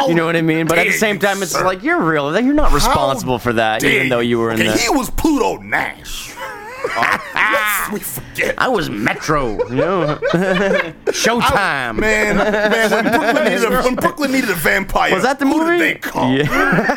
you 0.08 0.14
know 0.14 0.26
what 0.26 0.36
I 0.36 0.42
mean? 0.42 0.66
But 0.66 0.78
at 0.78 0.86
the 0.86 0.92
same 0.92 1.16
you, 1.16 1.20
time, 1.22 1.42
it's 1.42 1.52
sir. 1.52 1.64
like 1.64 1.82
you're 1.82 2.00
real. 2.00 2.38
You're 2.40 2.54
not 2.54 2.72
responsible 2.72 3.38
for 3.38 3.52
that, 3.54 3.82
even 3.84 4.08
though 4.08 4.20
you 4.20 4.38
were 4.38 4.50
in 4.50 4.60
okay, 4.60 4.68
the. 4.70 4.76
He 4.78 4.88
was 4.90 5.10
Pluto 5.10 5.56
Nash. 5.62 6.34
Let's 7.34 7.92
we 7.92 8.00
forget. 8.00 8.54
I 8.58 8.68
was 8.68 8.88
Metro. 8.88 9.58
You 9.68 9.74
know, 9.76 10.18
Showtime. 11.06 11.98
Man, 11.98 12.36
man, 12.36 12.90
when 12.90 13.04
Brooklyn, 13.12 13.44
needed 13.44 13.64
a, 13.72 13.82
when 13.82 13.94
Brooklyn 13.96 14.32
needed 14.32 14.50
a 14.50 14.54
vampire, 14.54 15.12
Was 15.14 15.22
that 15.24 15.38
the 15.38 15.46
who 15.46 15.58
movie? 15.58 15.78
Did 15.78 15.96
they 15.96 15.98
call? 16.00 16.32
Yeah. 16.32 16.96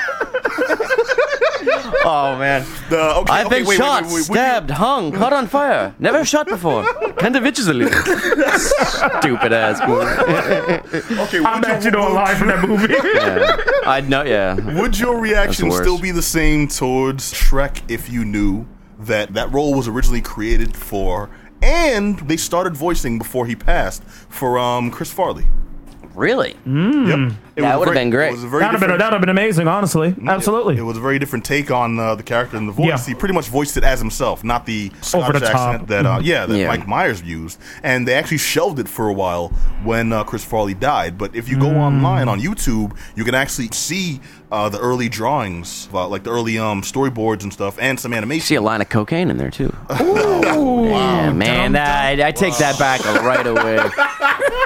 oh 2.06 2.36
man. 2.38 2.66
The, 2.90 3.00
okay, 3.18 3.34
I've 3.34 3.48
okay, 3.48 3.60
been 3.60 3.68
wait, 3.68 3.78
shot, 3.78 4.04
wait, 4.04 4.08
wait, 4.08 4.14
wait, 4.14 4.14
would 4.14 4.18
you- 4.18 4.24
stabbed, 4.44 4.70
hung, 4.72 5.12
caught 5.12 5.34
on 5.34 5.48
fire. 5.48 5.94
Never 6.00 6.24
shot 6.26 6.48
before. 6.48 6.84
Kind 7.14 7.36
of 7.36 7.46
itches 7.46 7.68
a 7.68 7.74
little. 7.74 7.94
Stupid 8.60 9.54
ass 9.54 9.80
movie. 9.88 10.04
Okay, 11.24 11.44
I 11.44 11.56
would 11.56 11.64
bet 11.64 11.84
you 11.84 11.92
your- 11.92 11.92
don't 11.92 12.14
lie 12.14 12.36
from 12.36 12.48
that 12.48 12.68
movie. 12.68 12.94
Yeah. 12.94 13.58
I'd 13.90 14.10
know. 14.10 14.24
Yeah. 14.24 14.56
Would 14.80 14.98
your 15.00 15.20
reaction 15.20 15.72
still 15.72 16.00
be 16.00 16.12
the 16.12 16.22
same 16.22 16.68
towards 16.68 17.34
Shrek 17.34 17.82
if 17.90 18.10
you 18.10 18.26
knew 18.26 18.66
that 19.00 19.34
that 19.34 19.52
role 19.52 19.74
was 19.74 19.88
originally 19.88 20.22
created 20.22 20.76
for, 20.76 21.30
and 21.62 22.20
they 22.20 22.38
started 22.38 22.76
voicing 22.76 23.18
before 23.18 23.46
he 23.46 23.56
passed 23.56 24.04
for 24.04 24.58
um 24.58 24.92
Chris 24.92 25.12
Farley? 25.12 25.46
Really? 26.16 26.56
Yep, 26.66 27.34
It 27.53 27.53
That 27.56 27.78
would've 27.80 27.94
been 27.94 28.10
great. 28.10 28.30
It 28.30 28.32
was 28.34 28.44
a 28.44 28.48
very 28.48 28.62
That'd 28.62 28.80
have 28.80 28.90
been 28.90 28.98
that'd 28.98 29.14
have 29.14 29.22
been 29.22 29.30
amazing, 29.30 29.68
honestly. 29.68 30.16
Absolutely. 30.26 30.78
It, 30.78 30.82
was 30.82 30.98
a 30.98 31.02
very 31.02 31.20
different 31.20 31.46
take 31.46 31.70
on 31.70 32.00
uh, 32.00 32.16
the 32.16 32.24
character 32.24 32.58
and 32.58 32.68
the 32.68 32.72
voice. 32.72 32.88
Yeah. 33.08 33.14
He 33.14 33.14
pretty 33.14 33.34
much 33.36 33.48
voiced 33.48 33.78
it 33.78 33.84
as 33.84 34.00
himself, 34.00 34.44
not 34.44 34.66
the 34.66 34.92
Scottish 35.02 35.42
the 35.42 35.48
accent 35.50 35.88
that 35.88 36.06
uh, 36.06 36.20
yeah 36.24 36.46
that 36.46 36.58
Yeah. 36.58 36.68
Mike 36.68 36.88
Myers 36.88 37.22
used. 37.22 37.60
And 37.84 38.08
they 38.08 38.16
actually 38.16 38.40
shelved 38.40 38.80
it 38.80 38.88
for 38.90 39.08
a 39.08 39.14
while 39.14 39.50
when 39.84 40.12
uh, 40.14 40.24
Chris 40.24 40.44
Farley 40.44 40.74
died. 40.74 41.18
But 41.18 41.36
if 41.36 41.48
you 41.48 41.60
go 41.60 41.70
online 41.70 42.28
on 42.28 42.40
YouTube, 42.40 42.98
you 43.16 43.24
can 43.24 43.36
actually 43.36 43.68
see 43.72 44.20
uh, 44.52 44.70
the 44.70 44.80
early 44.80 45.10
drawings, 45.10 45.90
uh, 45.94 46.08
like 46.08 46.24
the 46.24 46.32
early 46.32 46.58
um, 46.60 46.82
storyboards 46.82 47.44
and 47.44 47.52
stuff, 47.52 47.78
and 47.80 48.00
some 48.00 48.14
animation. 48.14 48.46
See 48.46 48.56
a 48.56 48.62
line 48.62 48.82
of 48.82 48.90
cocaine 48.90 49.30
in 49.32 49.38
there 49.38 49.50
too. 49.52 49.76
Ooh. 50.02 50.86
Yeah, 50.86 51.32
man, 51.32 51.76
I, 51.76 52.28
I 52.28 52.32
take 52.32 52.56
that 52.58 52.78
back 52.80 53.04
right 53.24 53.46
away. 53.46 53.80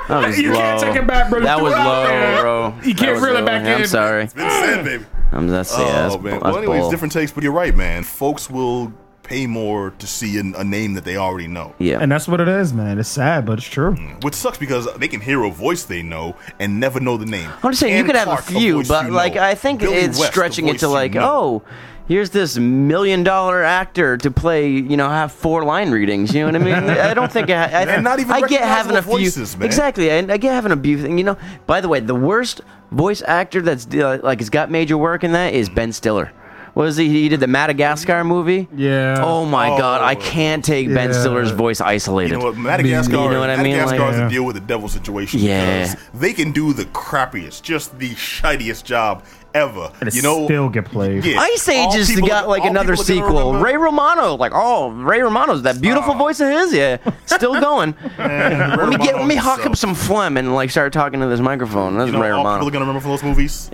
That 0.07 0.25
was 0.27 0.39
You 0.39 0.53
low. 0.53 0.59
can't 0.59 0.79
take 0.81 0.95
it 0.95 1.05
back, 1.05 1.29
bro. 1.29 1.41
That 1.41 1.61
was 1.61 1.73
threw 1.73 1.81
it 1.81 1.85
out 1.85 2.35
low, 2.35 2.71
bro. 2.71 2.76
You 2.83 2.95
can't 2.95 3.13
was 3.13 3.23
reel 3.23 3.35
it 3.35 3.39
low. 3.39 3.45
back 3.45 3.65
I'm 3.65 3.85
sorry. 3.85 4.23
It's 4.23 4.33
been 4.33 4.49
said, 4.49 4.85
baby. 4.85 5.05
I'm 5.31 5.47
that's 5.47 5.77
yeah. 5.77 5.85
That's, 5.85 6.15
oh 6.15 6.19
man. 6.19 6.31
that's 6.33 6.43
Well, 6.43 6.57
anyways, 6.57 6.81
bull. 6.81 6.91
different 6.91 7.11
takes, 7.13 7.31
but 7.31 7.43
you're 7.43 7.51
right, 7.53 7.75
man. 7.75 8.03
Folks 8.03 8.49
will 8.49 8.93
pay 9.23 9.45
more 9.45 9.91
to 9.91 10.07
see 10.07 10.37
an, 10.39 10.55
a 10.55 10.63
name 10.63 10.93
that 10.93 11.03
they 11.03 11.17
already 11.17 11.47
know. 11.47 11.75
Yeah. 11.79 11.99
And 11.99 12.09
that's 12.09 12.27
what 12.29 12.39
it 12.39 12.47
is, 12.47 12.73
man. 12.73 12.97
It's 12.97 13.09
sad, 13.09 13.45
but 13.45 13.57
it's 13.57 13.67
true. 13.67 13.93
Mm. 13.93 14.23
Which 14.23 14.35
sucks 14.35 14.57
because 14.57 14.87
they 14.95 15.09
can 15.09 15.19
hear 15.19 15.43
a 15.43 15.51
voice 15.51 15.83
they 15.83 16.01
know 16.01 16.35
and 16.59 16.79
never 16.79 17.01
know 17.01 17.17
the 17.17 17.25
name. 17.25 17.51
I'm 17.61 17.71
just 17.71 17.81
saying 17.81 17.93
you 17.93 17.99
Ann 17.99 18.05
could 18.05 18.15
have 18.15 18.29
a 18.29 18.41
few, 18.41 18.75
voice 18.75 18.87
but 18.87 19.05
you 19.07 19.11
like 19.11 19.35
know. 19.35 19.43
I 19.43 19.55
think 19.55 19.81
Billy 19.81 19.97
it's 19.97 20.17
West, 20.17 20.31
stretching 20.31 20.67
it 20.67 20.73
voice 20.73 20.79
to 20.79 20.85
you 20.87 20.91
like, 20.93 21.13
know. 21.13 21.29
oh, 21.29 21.63
here's 22.07 22.29
this 22.31 22.57
million 22.57 23.23
dollar 23.23 23.63
actor 23.63 24.17
to 24.17 24.31
play, 24.31 24.69
you 24.69 24.97
know, 24.97 25.09
have 25.09 25.31
four 25.31 25.63
line 25.63 25.91
readings. 25.91 26.33
You 26.33 26.41
know 26.41 26.47
what 26.47 26.55
I 26.55 26.81
mean? 26.81 26.89
I 26.89 27.13
don't 27.13 27.31
think 27.31 27.49
I, 27.49 27.63
I 27.65 27.81
And 27.95 28.03
not 28.03 28.19
even 28.19 28.31
I 28.31 28.41
get 28.47 28.61
having 28.61 28.95
a 28.95 29.01
few 29.01 29.11
voices, 29.11 29.57
man. 29.57 29.65
exactly. 29.65 30.11
I, 30.11 30.17
I 30.19 30.37
get 30.37 30.53
having 30.53 30.71
a 30.71 30.77
few. 30.77 31.01
thing. 31.01 31.17
You 31.17 31.23
know, 31.23 31.37
by 31.65 31.81
the 31.81 31.87
way, 31.87 31.99
the 31.99 32.15
worst 32.15 32.61
voice 32.91 33.21
actor 33.27 33.61
that's 33.61 33.85
uh, 33.93 34.19
like 34.23 34.39
has 34.39 34.49
got 34.49 34.71
major 34.71 34.97
work 34.97 35.23
in 35.23 35.33
that 35.33 35.53
is 35.53 35.69
Ben 35.69 35.91
Stiller. 35.91 36.31
What 36.73 36.87
is 36.89 36.95
he? 36.97 37.09
He 37.09 37.27
did 37.27 37.39
the 37.39 37.47
Madagascar 37.47 38.23
movie. 38.23 38.67
Yeah. 38.75 39.19
Oh 39.25 39.45
my 39.45 39.71
Oh. 39.71 39.77
god, 39.79 40.03
I 40.03 40.13
can't 40.13 40.63
take 40.63 40.87
Ben 40.93 41.11
Stiller's 41.11 41.49
voice 41.49 41.81
isolated. 41.81 42.33
You 42.33 42.37
know 42.39 42.45
what? 42.45 42.57
Madagascar, 42.57 43.13
You 43.15 43.29
know 43.31 43.39
what 43.39 43.49
I 43.49 43.55
mean? 43.63 43.77
Madagascar 43.77 43.97
Like- 43.97 44.07
has 44.11 44.17
Yeah. 44.19 44.23
to 44.25 44.29
deal 44.29 44.43
with 44.45 44.55
the 44.57 44.61
devil 44.61 44.87
situation 44.87 45.39
Yeah. 45.39 45.95
they 46.13 46.33
can 46.33 46.51
do 46.51 46.73
the 46.73 46.85
crappiest, 46.85 47.63
just 47.63 47.97
the 47.97 48.11
shittiest 48.11 48.83
job 48.83 49.23
ever. 49.57 49.91
And 50.01 50.13
you 50.13 50.21
know, 50.21 50.45
still 50.45 50.69
get 50.69 50.85
played. 50.85 51.25
Yeah. 51.25 51.39
Ice 51.39 51.67
Age 51.69 51.85
All 51.87 51.91
just 51.91 52.19
got 52.27 52.47
like 52.47 52.63
another 52.63 52.95
people 52.95 53.03
are 53.03 53.17
gonna 53.19 53.27
sequel. 53.37 53.53
Ray 53.55 53.77
Romano, 53.77 54.35
like 54.35 54.51
oh 54.55 54.89
Ray 54.91 55.21
Romano's 55.21 55.61
that 55.63 55.81
beautiful 55.81 56.13
Oh. 56.13 56.17
voice 56.17 56.39
of 56.39 56.47
his, 56.49 56.73
yeah, 56.73 56.97
still 57.25 57.59
going. 57.69 57.95
Man, 58.17 58.77
let 58.77 58.89
me 58.89 58.97
get, 58.97 59.15
let 59.15 59.27
me 59.27 59.35
Romano 59.35 59.35
hawk 59.35 59.65
up 59.65 59.75
some 59.75 59.93
phlegm 59.95 60.37
and 60.37 60.53
like 60.55 60.69
start 60.71 60.93
talking 60.93 61.19
to 61.19 61.27
this 61.27 61.39
microphone. 61.39 61.97
That's 61.97 62.07
You 62.07 62.13
know, 62.13 62.21
Ray 62.21 62.29
all 62.31 62.43
people 62.57 62.67
are 62.67 62.71
gonna 62.71 62.85
remember 62.85 63.01
from 63.01 63.11
those 63.11 63.23
movies. 63.23 63.69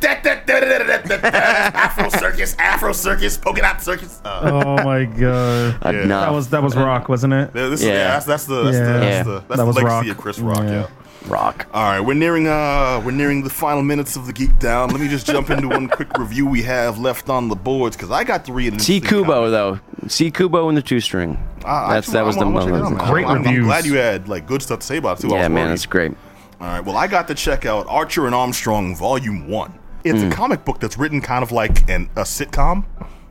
Da. 0.00 0.14
Afro 0.86 2.08
Circus, 2.08 2.54
Afro 2.58 2.92
Circus, 2.92 3.36
Polka 3.36 3.60
Dot 3.62 3.82
Circus. 3.82 4.20
Uh, 4.24 4.40
Oh 4.52 4.84
my 4.84 5.04
god. 5.04 5.78
Yeah. 5.94 6.06
That 6.06 6.32
was 6.32 6.48
that 6.50 6.62
was 6.62 6.76
Rock, 6.76 7.08
wasn't 7.08 7.32
it? 7.32 7.52
this 7.52 7.80
is, 7.80 7.86
Yeah. 7.86 7.92
yeah, 7.92 8.08
that's, 8.12 8.26
that's 8.26 8.44
the 8.44 8.62
that's 8.64 8.76
Yeah. 8.76 8.84
the, 8.84 8.92
that's 8.92 9.04
Yeah. 9.04 9.22
the, 9.24 9.32
that's 9.32 9.48
That 9.48 9.56
the 9.56 9.64
was 9.66 9.76
legacy 9.76 9.90
Rock. 9.94 10.06
of 10.06 10.16
Chris 10.18 10.38
Rock. 10.38 10.62
Yeah. 10.62 10.86
Yeah. 11.22 11.32
rock. 11.32 11.66
All 11.72 11.82
right, 11.82 12.00
we're 12.00 12.14
nearing 12.14 12.46
uh 12.46 13.00
we're 13.04 13.10
nearing 13.12 13.42
the 13.42 13.50
final 13.50 13.82
minutes 13.82 14.16
of 14.16 14.26
the 14.26 14.32
geek 14.32 14.58
down. 14.58 14.90
Let 14.90 15.00
me 15.00 15.08
just 15.08 15.26
jump 15.26 15.50
into 15.50 15.68
one 15.68 15.88
quick 15.96 16.16
review 16.18 16.46
we 16.46 16.62
have 16.62 16.98
left 16.98 17.28
on 17.28 17.48
the 17.48 17.56
boards 17.56 17.96
because 17.96 18.10
I 18.10 18.24
got 18.24 18.44
to 18.46 18.52
read 18.52 18.74
it. 18.74 18.80
See 18.80 19.00
Kubo 19.00 19.50
though. 19.50 19.80
See 20.08 20.30
Kubo 20.30 20.68
in 20.68 20.74
the 20.74 20.82
two 20.82 21.00
string. 21.00 21.38
Ah, 21.64 21.92
That's 21.92 22.08
that 22.12 22.24
was 22.24 22.36
the 22.36 22.44
most 22.46 22.68
moment. 22.68 22.98
Great 23.10 23.26
I'm, 23.26 23.46
I'm 23.46 23.62
glad 23.64 23.84
you 23.84 23.94
had 23.94 24.28
like 24.28 24.46
good 24.46 24.62
stuff 24.62 24.80
to 24.80 24.86
say 24.86 24.96
about 24.98 25.18
it 25.18 25.22
too. 25.22 25.34
I 25.34 25.38
Yeah, 25.38 25.42
was 25.42 25.48
man, 25.50 25.54
worried. 25.64 25.70
that's 25.72 25.86
great. 25.86 26.12
All 26.60 26.66
right, 26.66 26.84
well, 26.84 26.96
I 26.96 27.06
got 27.06 27.28
to 27.28 27.34
check 27.34 27.66
out 27.66 27.86
Archer 27.88 28.26
and 28.26 28.34
Armstrong 28.34 28.96
Volume 28.96 29.48
One. 29.48 29.78
It's 30.04 30.20
Hmm. 30.22 30.28
a 30.28 30.34
comic 30.34 30.64
book 30.64 30.80
that's 30.80 30.96
written 30.98 31.20
kind 31.20 31.42
of 31.42 31.52
like 31.52 31.88
an, 31.90 32.08
a 32.16 32.22
sitcom. 32.22 32.84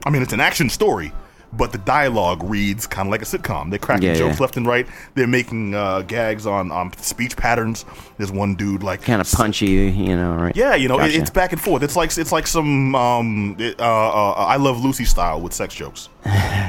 I 0.05 0.09
mean, 0.09 0.21
it's 0.21 0.33
an 0.33 0.39
action 0.39 0.69
story, 0.69 1.11
but 1.53 1.71
the 1.71 1.77
dialogue 1.79 2.43
reads 2.43 2.85
kind 2.85 3.07
of 3.07 3.11
like 3.11 3.21
a 3.21 3.25
sitcom. 3.25 3.69
They're 3.69 3.79
cracking 3.79 4.07
Yeah, 4.09 4.15
jokes 4.15 4.35
yeah. 4.37 4.41
left 4.41 4.57
and 4.57 4.67
right. 4.67 4.85
They're 5.15 5.27
making 5.27 5.73
uh, 5.75 6.01
gags 6.01 6.45
on 6.45 6.71
um, 6.71 6.91
speech 6.97 7.37
patterns. 7.37 7.85
There's 8.17 8.31
one 8.31 8.55
dude 8.55 8.83
like 8.83 9.01
Kind 9.01 9.21
of 9.21 9.31
punchy, 9.31 9.67
you 9.67 10.15
know, 10.15 10.35
right? 10.35 10.55
Yeah, 10.55 10.75
you 10.75 10.87
know, 10.89 10.99
it, 10.99 11.15
it's 11.15 11.29
back 11.29 11.53
and 11.53 11.61
forth. 11.61 11.83
It's 11.83 11.95
like 11.95 12.15
it's 12.17 12.31
like 12.31 12.47
some 12.47 12.93
um, 12.95 13.55
it, 13.59 13.79
uh, 13.79 13.83
uh, 13.83 14.31
I 14.33 14.57
Love 14.57 14.83
Lucy 14.83 15.05
style 15.05 15.39
with 15.41 15.53
sex 15.53 15.73
jokes. 15.73 16.09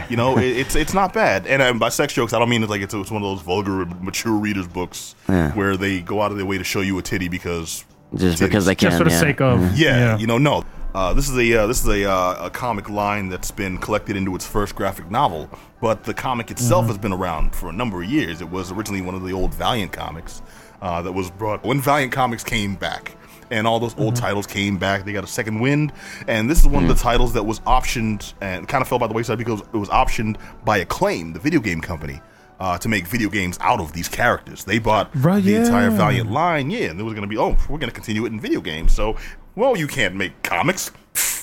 You 0.08 0.16
know, 0.16 0.38
it, 0.38 0.56
it's 0.56 0.76
it's 0.76 0.94
not 0.94 1.12
bad. 1.12 1.46
And 1.46 1.60
um, 1.60 1.78
by 1.78 1.88
sex 1.88 2.12
jokes, 2.14 2.32
I 2.32 2.38
don't 2.38 2.48
mean 2.48 2.62
it 2.62 2.70
like 2.70 2.80
it's, 2.82 2.94
it's 2.94 3.10
one 3.10 3.22
of 3.22 3.28
those 3.28 3.42
vulgar, 3.42 3.84
mature 4.00 4.32
readers 4.32 4.68
books 4.68 5.14
Yeah. 5.28 5.52
where 5.54 5.76
they 5.76 6.00
go 6.00 6.22
out 6.22 6.30
of 6.30 6.36
their 6.36 6.46
way 6.46 6.56
to 6.58 6.64
show 6.64 6.80
you 6.80 6.96
a 6.98 7.02
titty 7.02 7.28
because 7.28 7.84
Just 8.14 8.36
titties. 8.38 8.46
because 8.46 8.66
they 8.66 8.74
can. 8.74 8.90
Just 8.90 8.98
for 8.98 9.04
the 9.04 9.10
yeah. 9.10 9.20
sake 9.20 9.40
of 9.40 9.76
Yeah, 9.78 10.16
you 10.18 10.26
know, 10.26 10.38
no. 10.38 10.64
Uh, 10.94 11.12
this 11.12 11.28
is 11.28 11.36
a 11.36 11.52
uh, 11.62 11.66
this 11.66 11.82
is 11.82 11.88
a, 11.88 12.10
uh, 12.10 12.46
a 12.46 12.50
comic 12.50 12.88
line 12.88 13.28
that's 13.28 13.50
been 13.50 13.78
collected 13.78 14.16
into 14.16 14.34
its 14.34 14.46
first 14.46 14.74
graphic 14.74 15.10
novel, 15.10 15.48
but 15.80 16.02
the 16.04 16.14
comic 16.14 16.50
itself 16.50 16.86
has 16.86 16.96
been 16.96 17.12
around 17.12 17.54
for 17.54 17.68
a 17.68 17.72
number 17.72 18.02
of 18.02 18.08
years. 18.08 18.40
It 18.40 18.48
was 18.48 18.72
originally 18.72 19.02
one 19.02 19.14
of 19.14 19.22
the 19.22 19.32
old 19.32 19.52
Valiant 19.54 19.92
comics 19.92 20.40
uh, 20.80 21.02
that 21.02 21.12
was 21.12 21.30
brought 21.30 21.62
when 21.62 21.80
Valiant 21.80 22.12
Comics 22.12 22.42
came 22.42 22.74
back, 22.74 23.16
and 23.50 23.66
all 23.66 23.78
those 23.78 23.96
old 23.98 24.16
titles 24.16 24.46
came 24.46 24.78
back. 24.78 25.04
They 25.04 25.12
got 25.12 25.24
a 25.24 25.28
second 25.28 25.60
wind, 25.60 25.92
and 26.26 26.48
this 26.48 26.60
is 26.60 26.66
one 26.66 26.84
of 26.84 26.88
the 26.88 27.00
titles 27.00 27.34
that 27.34 27.44
was 27.44 27.60
optioned 27.60 28.32
and 28.40 28.66
kind 28.66 28.80
of 28.80 28.88
fell 28.88 28.98
by 28.98 29.08
the 29.08 29.14
wayside 29.14 29.36
because 29.38 29.60
it 29.60 29.76
was 29.76 29.90
optioned 29.90 30.36
by 30.64 30.78
Acclaim, 30.78 31.34
the 31.34 31.40
video 31.40 31.60
game 31.60 31.80
company. 31.80 32.20
Uh, 32.60 32.76
to 32.76 32.88
make 32.88 33.06
video 33.06 33.28
games 33.28 33.56
out 33.60 33.78
of 33.78 33.92
these 33.92 34.08
characters, 34.08 34.64
they 34.64 34.80
bought 34.80 35.08
Right, 35.14 35.44
the 35.44 35.52
yeah. 35.52 35.58
entire 35.60 35.90
Valiant 35.90 36.28
line, 36.32 36.70
yeah, 36.70 36.86
and 36.90 36.98
it 36.98 37.04
was 37.04 37.14
going 37.14 37.22
to 37.22 37.28
be, 37.28 37.38
oh, 37.38 37.50
we're 37.68 37.78
going 37.78 37.88
to 37.88 37.92
continue 37.94 38.24
it 38.24 38.32
in 38.32 38.40
video 38.40 38.60
games. 38.60 38.92
So, 38.92 39.16
well, 39.58 39.76
you 39.76 39.88
can't 39.88 40.14
make 40.14 40.40
comics, 40.44 40.92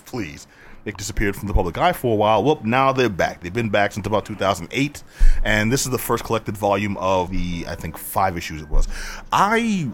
please. 0.06 0.48
They 0.86 0.92
disappeared 0.92 1.36
from 1.36 1.50
the 1.50 1.54
public 1.54 1.78
eye 1.78 1.92
for 1.92 2.14
a 2.14 2.16
while. 2.16 2.44
Well, 2.44 2.62
now 2.64 2.94
they're 2.94 3.10
back. 3.10 3.42
They've 3.42 3.54
been 3.54 3.70
back 3.70 3.92
since 3.92 4.08
about 4.08 4.26
2008, 4.26 5.04
and 5.44 5.70
this 5.70 5.86
is 5.86 5.92
the 5.92 5.98
first 5.98 6.24
collected 6.24 6.56
volume 6.56 6.96
of 6.96 7.30
the, 7.30 7.66
I 7.68 7.76
think, 7.76 7.98
five 7.98 8.38
issues 8.38 8.62
it 8.62 8.70
was. 8.70 8.88
I 9.34 9.90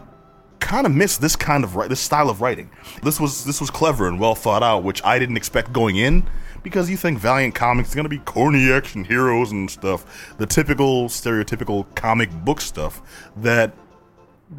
kind 0.60 0.86
of 0.86 0.94
miss 0.94 1.18
this 1.18 1.36
kind 1.36 1.64
of 1.64 1.74
this 1.90 2.00
style 2.00 2.30
of 2.30 2.42
writing. 2.42 2.70
This 3.02 3.20
was 3.20 3.44
this 3.44 3.60
was 3.60 3.72
clever 3.72 4.08
and 4.08 4.20
well 4.20 4.36
thought 4.36 4.62
out, 4.62 4.84
which 4.84 5.04
I 5.04 5.18
didn't 5.18 5.38
expect 5.38 5.74
going 5.74 5.98
in 5.98 6.28
because 6.62 6.92
you 6.92 6.98
think 6.98 7.18
Valiant 7.18 7.56
Comics 7.56 7.90
is 7.90 7.96
gonna 7.96 8.08
be 8.08 8.20
corny 8.20 8.72
action 8.72 9.04
heroes 9.04 9.52
and 9.52 9.70
stuff, 9.72 10.36
the 10.38 10.46
typical 10.46 11.08
stereotypical 11.08 11.94
comic 11.96 12.30
book 12.32 12.62
stuff 12.62 13.02
that 13.38 13.74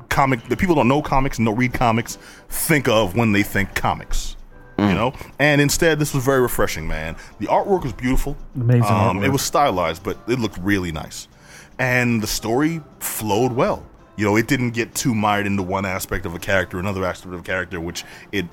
comic 0.08 0.42
that 0.48 0.58
people 0.58 0.74
don't 0.74 0.88
know 0.88 1.02
comics 1.02 1.38
and 1.38 1.46
don't 1.46 1.56
read 1.56 1.72
comics 1.74 2.16
think 2.48 2.88
of 2.88 3.16
when 3.16 3.32
they 3.32 3.42
think 3.42 3.74
comics. 3.74 4.36
You 4.78 4.94
know, 4.94 5.12
and 5.38 5.60
instead, 5.60 6.00
this 6.00 6.12
was 6.12 6.24
very 6.24 6.40
refreshing, 6.40 6.88
man. 6.88 7.14
The 7.38 7.46
artwork 7.46 7.84
was 7.84 7.92
beautiful. 7.92 8.36
Amazing 8.56 8.82
Um, 8.82 9.18
artwork. 9.18 9.24
It 9.26 9.28
was 9.28 9.42
stylized, 9.42 10.02
but 10.02 10.18
it 10.26 10.40
looked 10.40 10.58
really 10.58 10.90
nice, 10.90 11.28
and 11.78 12.20
the 12.20 12.26
story 12.26 12.80
flowed 12.98 13.52
well. 13.52 13.86
You 14.16 14.24
know, 14.24 14.34
it 14.34 14.48
didn't 14.48 14.70
get 14.70 14.92
too 14.92 15.14
mired 15.14 15.46
into 15.46 15.62
one 15.62 15.84
aspect 15.84 16.26
of 16.26 16.34
a 16.34 16.40
character, 16.40 16.80
another 16.80 17.04
aspect 17.04 17.32
of 17.32 17.40
a 17.40 17.42
character, 17.44 17.80
which 17.80 18.04
it 18.32 18.46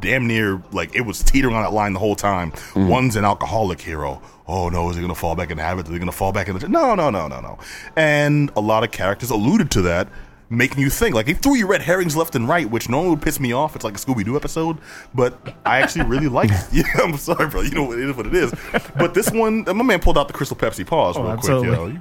damn 0.00 0.26
near 0.26 0.62
like 0.72 0.94
it 0.94 1.02
was 1.02 1.22
teetering 1.22 1.54
on 1.56 1.62
that 1.62 1.72
line 1.72 1.94
the 1.94 1.98
whole 1.98 2.14
time. 2.16 2.52
One's 2.76 3.16
an 3.16 3.24
alcoholic 3.24 3.80
hero. 3.80 4.22
Oh 4.46 4.68
no, 4.68 4.88
is 4.90 4.96
he 4.96 5.02
gonna 5.02 5.14
fall 5.16 5.34
back 5.34 5.50
in 5.50 5.58
habit? 5.58 5.86
Is 5.86 5.92
he 5.92 5.98
gonna 5.98 6.12
fall 6.12 6.32
back 6.32 6.48
in 6.48 6.56
the 6.56 6.68
no, 6.68 6.94
no, 6.94 7.10
no, 7.10 7.26
no, 7.26 7.40
no. 7.40 7.58
And 7.96 8.50
a 8.56 8.60
lot 8.60 8.84
of 8.84 8.92
characters 8.92 9.30
alluded 9.30 9.70
to 9.72 9.82
that, 9.82 10.08
making 10.56 10.80
you 10.80 10.90
think. 10.90 11.14
Like 11.14 11.26
he 11.26 11.34
threw 11.34 11.54
you 11.54 11.66
red 11.66 11.82
herrings 11.82 12.16
left 12.16 12.34
and 12.34 12.48
right, 12.48 12.68
which 12.68 12.88
normally 12.88 13.10
would 13.10 13.22
piss 13.22 13.40
me 13.40 13.52
off. 13.52 13.74
It's 13.74 13.84
like 13.84 13.94
a 13.94 13.98
Scooby 13.98 14.24
Doo 14.24 14.36
episode, 14.36 14.78
but 15.14 15.54
I 15.64 15.80
actually 15.80 16.06
really 16.06 16.28
liked. 16.28 16.52
Yeah, 16.72 16.84
I'm 17.02 17.16
sorry, 17.16 17.48
bro. 17.48 17.60
You 17.60 17.70
know 17.70 17.84
what 17.84 17.98
it 17.98 18.08
is, 18.08 18.16
what 18.16 18.26
it 18.26 18.34
is. 18.34 18.52
But 18.96 19.14
this 19.14 19.30
one, 19.30 19.64
my 19.64 19.84
man 19.84 20.00
pulled 20.00 20.18
out 20.18 20.26
the 20.26 20.34
Crystal 20.34 20.56
Pepsi 20.56 20.84
pause 20.84 21.16
real 21.16 21.36
quick. 21.36 21.64
Yo. 21.64 22.00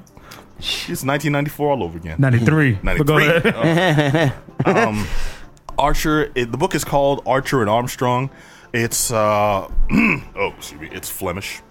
It's 0.58 1.04
1994 1.04 1.72
all 1.72 1.84
over 1.84 1.98
again. 1.98 2.16
93. 2.20 2.80
93. 2.84 3.28
ahead. 3.28 4.34
Oh. 4.66 4.72
um, 4.90 5.08
Archer. 5.78 6.32
It, 6.36 6.52
the 6.52 6.58
book 6.58 6.74
is 6.74 6.84
called 6.84 7.22
Archer 7.26 7.62
and 7.62 7.70
Armstrong. 7.70 8.30
It's 8.74 9.12
uh, 9.12 9.68
oh, 9.92 10.54
excuse 10.58 10.82
me. 10.82 10.90
It's 10.92 11.10
Flemish. 11.10 11.62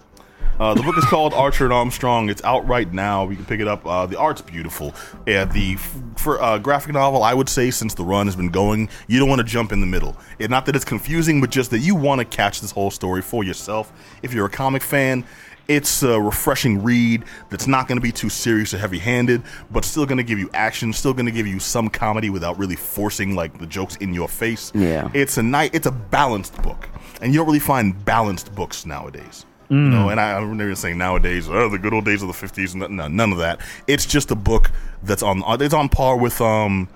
Uh, 0.59 0.73
the 0.73 0.83
book 0.83 0.97
is 0.97 1.03
called 1.05 1.33
Archer 1.33 1.65
and 1.65 1.73
Armstrong. 1.73 2.29
It's 2.29 2.43
out 2.43 2.67
right 2.67 2.91
now. 2.91 3.29
You 3.29 3.35
can 3.35 3.45
pick 3.45 3.59
it 3.59 3.67
up. 3.67 3.85
Uh, 3.85 4.05
the 4.05 4.17
art's 4.17 4.41
beautiful. 4.41 4.93
Yeah, 5.25 5.45
the 5.45 5.75
for 6.15 6.41
uh, 6.41 6.57
graphic 6.59 6.93
novel, 6.93 7.23
I 7.23 7.33
would 7.33 7.49
say 7.49 7.71
since 7.71 7.93
the 7.93 8.03
run 8.03 8.27
has 8.27 8.35
been 8.35 8.49
going, 8.49 8.89
you 9.07 9.19
don't 9.19 9.29
want 9.29 9.39
to 9.39 9.47
jump 9.47 9.71
in 9.71 9.81
the 9.81 9.87
middle. 9.87 10.15
It, 10.39 10.49
not 10.49 10.65
that 10.67 10.75
it's 10.75 10.85
confusing, 10.85 11.41
but 11.41 11.49
just 11.49 11.71
that 11.71 11.79
you 11.79 11.95
want 11.95 12.19
to 12.19 12.25
catch 12.25 12.61
this 12.61 12.71
whole 12.71 12.91
story 12.91 13.21
for 13.21 13.43
yourself. 13.43 13.91
If 14.21 14.33
you're 14.33 14.45
a 14.45 14.49
comic 14.49 14.83
fan, 14.83 15.25
it's 15.67 16.03
a 16.03 16.19
refreshing 16.19 16.83
read 16.83 17.23
that's 17.49 17.67
not 17.67 17.87
going 17.87 17.97
to 17.97 18.01
be 18.01 18.11
too 18.11 18.29
serious 18.29 18.73
or 18.73 18.77
heavy-handed, 18.77 19.41
but 19.71 19.85
still 19.85 20.05
going 20.05 20.17
to 20.17 20.23
give 20.23 20.37
you 20.37 20.49
action, 20.53 20.91
still 20.91 21.13
going 21.13 21.25
to 21.25 21.31
give 21.31 21.47
you 21.47 21.59
some 21.59 21.89
comedy 21.89 22.29
without 22.29 22.59
really 22.59 22.75
forcing 22.75 23.33
like 23.33 23.57
the 23.59 23.65
jokes 23.65 23.95
in 23.97 24.13
your 24.13 24.27
face. 24.27 24.71
Yeah. 24.75 25.09
it's 25.13 25.37
a 25.37 25.43
night. 25.43 25.73
It's 25.73 25.87
a 25.87 25.91
balanced 25.91 26.61
book, 26.61 26.89
and 27.21 27.33
you 27.33 27.39
don't 27.39 27.47
really 27.47 27.59
find 27.59 28.03
balanced 28.05 28.53
books 28.53 28.85
nowadays. 28.85 29.45
You 29.73 29.89
know, 29.89 30.05
mm. 30.05 30.11
and 30.11 30.19
I, 30.19 30.37
I'm 30.37 30.55
never 30.55 30.75
saying 30.75 30.99
nowadays, 30.99 31.49
oh, 31.49 31.67
the 31.67 31.79
good 31.79 31.93
old 31.93 32.05
days 32.05 32.21
of 32.21 32.27
the 32.27 32.33
'50s. 32.33 32.75
No, 32.75 32.87
no, 32.87 33.07
none 33.07 33.31
of 33.31 33.39
that. 33.39 33.59
It's 33.87 34.05
just 34.05 34.29
a 34.29 34.35
book 34.35 34.69
that's 35.01 35.23
on. 35.23 35.43
Uh, 35.43 35.57
it's 35.59 35.73
on 35.73 35.89
par 35.89 36.15
with 36.15 36.39
um, 36.41 36.87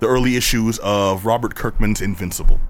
the 0.00 0.06
early 0.06 0.36
issues 0.36 0.78
of 0.80 1.24
Robert 1.24 1.54
Kirkman's 1.54 2.00
Invincible. 2.02 2.60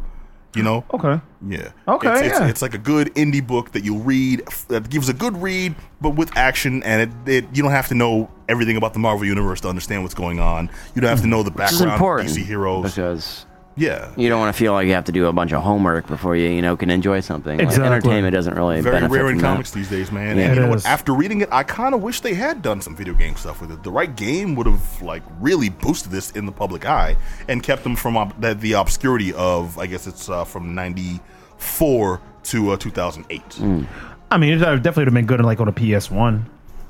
You 0.55 0.63
know, 0.63 0.85
Okay. 0.95 1.21
yeah. 1.47 1.71
Okay, 1.87 2.11
It's, 2.11 2.21
it's, 2.21 2.41
yeah. 2.41 2.49
it's 2.49 2.63
like 2.63 2.73
a 2.73 2.79
good 2.79 3.15
indie 3.15 3.47
book 3.47 3.73
that 3.73 3.85
you'll 3.85 4.01
read 4.01 4.43
that 4.69 4.89
gives 4.89 5.09
a 5.09 5.13
good 5.13 5.37
read, 5.41 5.75
but 6.01 6.11
with 6.11 6.35
action, 6.37 6.83
and 6.85 7.03
it, 7.03 7.33
it 7.33 7.45
you 7.53 7.63
don't 7.63 7.71
have 7.71 7.89
to 7.89 7.95
know 7.95 8.31
everything 8.49 8.77
about 8.77 8.93
the 8.93 8.99
Marvel 8.99 9.27
universe 9.27 9.61
to 9.61 9.69
understand 9.69 10.03
what's 10.03 10.15
going 10.15 10.41
on. 10.41 10.71
You 10.95 11.03
don't 11.03 11.11
have 11.11 11.19
to 11.19 11.25
hmm. 11.25 11.31
know 11.31 11.43
the 11.43 11.51
background 11.51 11.91
of 11.91 11.93
important 11.93 12.31
DC 12.31 12.45
heroes. 12.45 12.95
because 12.95 13.45
Yeah. 13.79 14.11
you 14.17 14.29
don't 14.29 14.41
want 14.41 14.55
to 14.55 14.59
feel 14.59 14.73
like 14.73 14.87
you 14.87 14.93
have 14.95 15.05
to 15.05 15.13
do 15.13 15.27
a 15.27 15.33
bunch 15.33 15.53
of 15.53 15.63
homework 15.63 16.07
before 16.07 16.37
you 16.37 16.49
you 16.49 16.61
know 16.61 16.77
can 16.77 16.91
enjoy 16.91 17.21
something. 17.21 17.59
Like, 17.59 17.69
entertainment 17.79 18.35
doesn't 18.35 18.55
really 18.55 18.81
Very 18.81 18.97
benefit 18.97 19.15
rare 19.15 19.27
in 19.29 19.35
from 19.37 19.43
that. 19.43 19.49
comics 19.49 19.71
these 19.71 19.89
days, 19.89 20.11
man. 20.13 20.37
Yeah. 20.37 20.47
and 20.47 20.55
you 20.57 20.61
know 20.63 20.69
what? 20.69 20.85
After 20.85 21.15
reading 21.15 21.41
it, 21.41 21.49
I 21.53 21.63
kind 21.63 21.95
of 21.95 22.03
wish 22.03 22.21
they 22.21 22.35
had 22.35 22.61
done 22.61 22.81
some 22.81 22.97
video 22.97 23.15
game 23.15 23.37
stuff 23.37 23.61
with 23.61 23.71
it. 23.71 23.83
The 23.83 23.91
right 23.93 24.15
game 24.15 24.55
would 24.57 24.67
have 24.67 25.01
like 25.03 25.23
really 25.41 25.69
boosted 25.69 26.11
this 26.11 26.33
in 26.33 26.45
the 26.45 26.53
public 26.53 26.85
eye 26.87 27.17
and 27.49 27.63
kept 27.63 27.85
them 27.85 27.97
from 27.97 28.17
ob- 28.17 28.41
the, 28.41 28.55
the 28.55 28.73
obscurity 28.73 29.33
of 29.35 29.79
I 29.79 29.87
guess 29.87 30.07
it's 30.07 30.29
uh, 30.29 30.45
from 30.45 30.75
'94 30.75 32.21
to 32.45 32.71
uh, 32.71 32.77
2008. 32.77 33.43
Mm. 33.49 33.87
I 34.31 34.37
mean, 34.39 34.53
it 34.53 34.59
definitely 34.59 35.01
would 35.03 35.07
have 35.09 35.15
been 35.15 35.27
good 35.27 35.41
like 35.41 35.61
on 35.61 35.69
a 35.69 35.73
PS1 35.73 36.45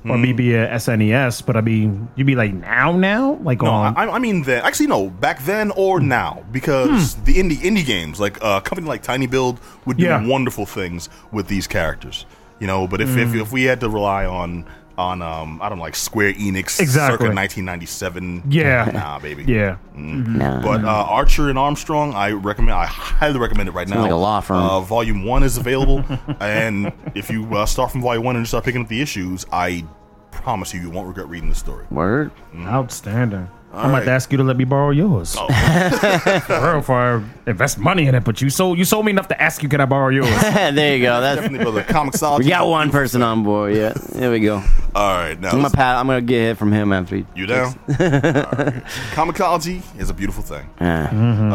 or 0.05 0.17
Hmm. 0.17 0.23
maybe 0.23 0.55
a 0.55 0.69
SNES, 0.75 1.45
but 1.45 1.57
I 1.57 1.61
mean, 1.61 2.09
you'd 2.15 2.27
be 2.27 2.37
like, 2.37 2.55
now, 2.55 2.93
now? 2.93 3.39
Like 3.43 3.63
No, 3.63 3.71
on. 3.71 3.97
I, 3.97 4.09
I 4.09 4.19
mean 4.19 4.43
then. 4.43 4.65
Actually, 4.65 4.87
no. 4.87 5.11
Back 5.11 5.41
then 5.45 5.71
or 5.73 5.99
now, 6.01 6.45
because 6.53 7.15
the 7.25 7.35
indie 7.35 7.57
indie 7.59 7.85
games, 7.85 8.21
like 8.21 8.43
uh, 8.43 8.61
a 8.65 8.69
company 8.69 8.87
like 8.87 9.03
Tiny 9.03 9.27
Build, 9.27 9.59
would 9.87 9.97
do 9.97 10.05
Yeah. 10.05 10.25
wonderful 10.27 10.67
things 10.67 11.09
with 11.33 11.49
these 11.49 11.67
characters. 11.67 12.27
You 12.61 12.67
know, 12.67 12.87
but 12.89 13.01
if, 13.01 13.17
if 13.17 13.35
if 13.35 13.53
we 13.53 13.65
had 13.65 13.81
to 13.81 13.89
rely 13.89 14.25
on 14.27 14.65
on 14.99 15.23
um 15.23 15.61
I 15.63 15.69
don't 15.69 15.79
know, 15.79 15.85
like 15.85 15.97
Square 15.97 16.35
Enix, 16.35 16.81
Exactly. 16.81 17.15
circa 17.27 17.35
1997, 17.35 18.43
Yeah. 18.49 18.91
nah, 18.93 19.19
baby, 19.19 19.45
yeah. 19.51 19.77
Nah. 19.95 20.61
But 20.61 20.85
uh, 20.85 20.89
Archer 20.89 21.49
and 21.49 21.59
Armstrong, 21.59 22.15
I 22.15 22.33
recommend. 22.33 22.73
I 22.77 22.87
highly 22.87 23.39
recommend 23.39 23.69
it 23.69 23.73
right 23.73 23.89
now. 23.89 24.03
like 24.03 24.11
a 24.11 24.15
law 24.17 24.41
firm. 24.41 24.59
Uh, 24.59 24.81
volume 24.81 25.25
one 25.25 25.43
is 25.43 25.57
available, 25.57 26.05
and 26.41 26.93
if 27.15 27.31
you 27.31 27.47
uh, 27.57 27.65
start 27.67 27.93
from 27.93 28.03
volume 28.03 28.25
one 28.25 28.37
and 28.37 28.47
start 28.47 28.65
picking 28.65 28.83
up 28.83 28.89
the 28.89 29.01
issues, 29.01 29.47
I 29.53 29.85
promise 30.31 30.75
you, 30.75 30.81
you 30.81 30.91
won't 30.91 31.09
regret 31.09 31.29
reading 31.29 31.49
the 31.49 31.55
story. 31.55 31.87
Word. 31.91 32.31
Outstanding. 32.59 33.49
I'm 33.73 33.91
about 33.91 33.99
right. 33.99 34.05
to 34.07 34.11
ask 34.13 34.33
you 34.33 34.39
to 34.39 34.45
let 34.45 34.57
me 34.57 34.65
borrow 34.65 34.91
yours. 34.91 35.37
Oh. 35.39 35.47
For 36.47 36.73
real, 36.73 36.83
for 36.83 36.97
I 36.97 37.51
invest 37.51 37.79
money 37.79 38.07
in 38.07 38.15
it, 38.15 38.25
but 38.25 38.41
you 38.41 38.49
sold 38.49 38.79
you 38.79 38.85
sold 38.85 39.05
me 39.05 39.11
enough 39.11 39.29
to 39.29 39.41
ask 39.41 39.63
you, 39.63 39.69
can 39.69 39.81
I 39.81 39.85
borrow 39.85 40.09
yours? 40.09 40.29
there 40.41 40.97
you 40.97 41.03
go. 41.03 41.21
That's 41.21 41.43
Definitely, 41.43 41.65
brother. 41.65 41.83
Comixology. 41.83 42.39
we 42.41 42.49
got 42.49 42.67
one 42.67 42.91
person 42.91 43.23
on 43.23 43.45
board. 43.45 43.75
Yeah, 43.75 43.93
there 44.13 44.31
we 44.31 44.41
go. 44.41 44.63
All 44.95 45.17
right, 45.17 45.39
now 45.39 45.49
I'm 45.49 45.53
gonna 45.53 45.63
let's- 45.65 45.75
pat. 45.75 45.97
I'm 45.97 46.07
gonna 46.07 46.23
get 46.23 46.41
hit 46.41 46.59
from 46.59 46.73
him 46.73 46.93
after. 46.93 47.17
He, 47.17 47.27
You 47.35 47.47
down? 47.47 47.79
All 47.89 47.95
right. 47.99 48.85
Comixology 49.13 49.83
is 49.99 50.09
a 50.09 50.15
beautiful 50.15 50.43
thing. 50.43 50.67
Ah. 50.81 51.09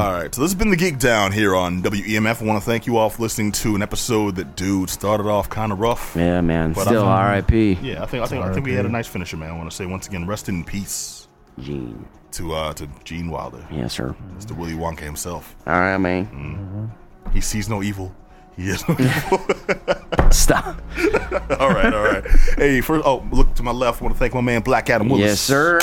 All 0.05 0.14
right, 0.14 0.34
so 0.34 0.41
this 0.41 0.51
has 0.51 0.55
been 0.55 0.70
the 0.70 0.78
Geek 0.78 0.99
Down 0.99 1.32
here 1.32 1.55
on 1.55 1.82
WEMF. 1.82 2.41
I 2.41 2.45
want 2.45 2.61
to 2.61 2.66
thank 2.66 2.86
you 2.86 2.97
all 2.97 3.09
for 3.09 3.24
listening 3.24 3.51
to 3.53 3.76
an 3.76 3.82
episode 3.82 4.36
that, 4.36 4.55
dude, 4.55 4.89
started 4.89 5.26
off 5.26 5.49
kind 5.49 5.72
of 5.72 5.80
rough. 5.80 6.16
yeah, 6.16 6.41
man. 6.41 6.74
But 6.74 6.86
Still, 6.86 7.03
R.I.P. 7.03 7.80
Yeah, 7.82 8.03
I 8.03 8.05
think 8.05 8.24
I 8.24 8.28
think 8.28 8.45
I 8.45 8.53
think 8.53 8.66
we 8.66 8.74
had 8.74 8.86
a 8.86 8.89
nice 8.89 9.07
finisher, 9.07 9.36
man. 9.38 9.49
I 9.49 9.57
want 9.57 9.70
to 9.70 9.76
say 9.76 9.86
once 9.88 10.07
again, 10.07 10.28
rest 10.28 10.47
in 10.47 10.64
peace 10.64 11.22
Gene. 11.60 12.06
to 12.32 12.54
uh 12.54 12.74
to 12.74 12.88
Gene 13.04 13.30
Wilder, 13.30 13.66
Yes, 13.72 13.93
sir. 13.93 14.16
Mr. 14.38 14.56
Willy 14.58 14.74
Wonka 14.74 15.01
himself. 15.01 15.56
All 15.68 15.74
right, 15.74 15.97
Mm. 15.97 16.01
man. 16.01 16.91
He 17.32 17.41
sees 17.41 17.70
no 17.70 17.82
evil. 17.84 18.14
He 18.56 18.70
is 18.70 18.88
no 18.88 18.95
evil. 18.99 19.39
Stop. 20.32 20.66
all 21.60 21.70
right, 21.70 21.93
all 21.93 22.04
right. 22.04 22.24
Hey, 22.58 22.82
first, 22.82 23.06
oh, 23.06 23.26
look 23.32 23.54
to 23.56 23.64
my 23.64 23.72
left. 23.72 24.01
I 24.01 24.06
want 24.06 24.16
to 24.16 24.20
thank 24.20 24.34
my 24.34 24.41
man 24.41 24.62
Black 24.62 24.89
Adam 24.89 25.10
Willis. 25.10 25.26
Yes, 25.26 25.39
sir. 25.41 25.80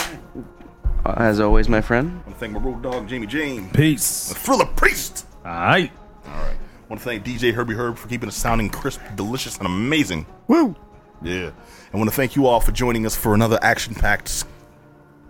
Uh, 1.05 1.14
As 1.16 1.41
always, 1.41 1.68
my 1.68 1.81
friend. 1.81 2.11
I 2.11 2.14
want 2.14 2.27
to 2.27 2.35
thank 2.35 2.53
my 2.53 2.59
road 2.61 2.83
dog 2.83 3.09
Jamie 3.09 3.27
James, 3.27 3.71
Peace. 3.73 4.29
The 4.29 4.35
Thriller 4.35 4.66
Priest. 4.66 5.27
All 5.45 5.51
right. 5.53 5.91
All 6.27 6.33
right. 6.33 6.55
I 6.55 6.87
want 6.89 7.01
to 7.01 7.05
thank 7.05 7.25
DJ 7.25 7.55
Herbie 7.55 7.75
Herb 7.75 7.97
for 7.97 8.09
keeping 8.09 8.29
us 8.29 8.37
sounding 8.37 8.68
crisp, 8.71 9.01
delicious, 9.16 9.57
and 9.59 9.66
amazing. 9.66 10.27
Woo. 10.49 10.75
Yeah. 11.23 11.51
I 11.93 11.97
want 11.97 12.11
to 12.11 12.14
thank 12.16 12.37
you 12.37 12.47
all 12.47 12.61
for 12.61 12.73
joining 12.73 13.07
us 13.07 13.16
for 13.16 13.35
another 13.35 13.59
action 13.62 13.95
packed 13.95 14.45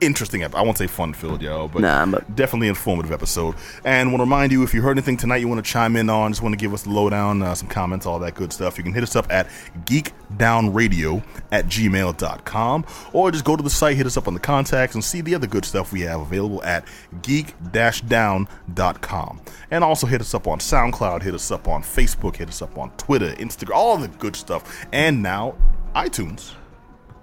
interesting 0.00 0.42
episode. 0.42 0.58
I 0.58 0.62
won't 0.62 0.78
say 0.78 0.86
fun 0.86 1.12
filled, 1.12 1.42
yo, 1.42 1.68
but, 1.68 1.82
Nah, 1.82 2.06
but- 2.06 2.36
definitely 2.36 2.68
informative 2.68 3.12
episode. 3.12 3.54
And 3.84 4.10
want 4.12 4.20
to 4.20 4.24
remind 4.24 4.52
you 4.52 4.62
if 4.62 4.74
you 4.74 4.82
heard 4.82 4.96
anything 4.98 5.16
tonight 5.16 5.38
you 5.38 5.48
want 5.48 5.64
to 5.64 5.70
chime 5.70 5.96
in 5.96 6.08
on, 6.10 6.32
just 6.32 6.42
want 6.42 6.52
to 6.52 6.56
give 6.56 6.72
us 6.74 6.82
the 6.82 6.90
lowdown, 6.90 7.42
uh, 7.42 7.54
some 7.54 7.68
comments, 7.68 8.06
all 8.06 8.18
that 8.20 8.34
good 8.34 8.52
stuff, 8.52 8.78
you 8.78 8.84
can 8.84 8.92
hit 8.94 9.02
us 9.02 9.16
up 9.16 9.26
at 9.30 9.46
geekdownradio 9.84 11.22
at 11.52 11.66
gmail.com 11.66 12.84
or 13.12 13.30
just 13.30 13.44
go 13.44 13.56
to 13.56 13.62
the 13.62 13.70
site, 13.70 13.96
hit 13.96 14.06
us 14.06 14.16
up 14.16 14.28
on 14.28 14.34
the 14.34 14.40
contacts, 14.40 14.94
and 14.94 15.04
see 15.04 15.20
the 15.20 15.34
other 15.34 15.46
good 15.46 15.64
stuff 15.64 15.92
we 15.92 16.00
have 16.02 16.20
available 16.20 16.62
at 16.64 16.84
geek-down.com. 17.22 19.40
And 19.70 19.84
also 19.84 20.06
hit 20.06 20.20
us 20.20 20.34
up 20.34 20.46
on 20.46 20.58
SoundCloud, 20.58 21.22
hit 21.22 21.34
us 21.34 21.50
up 21.50 21.68
on 21.68 21.82
Facebook, 21.82 22.36
hit 22.36 22.48
us 22.48 22.62
up 22.62 22.76
on 22.78 22.90
Twitter, 22.92 23.30
Instagram, 23.32 23.74
all 23.74 23.96
the 23.96 24.08
good 24.08 24.36
stuff. 24.36 24.86
And 24.92 25.22
now 25.22 25.54
iTunes. 25.94 26.52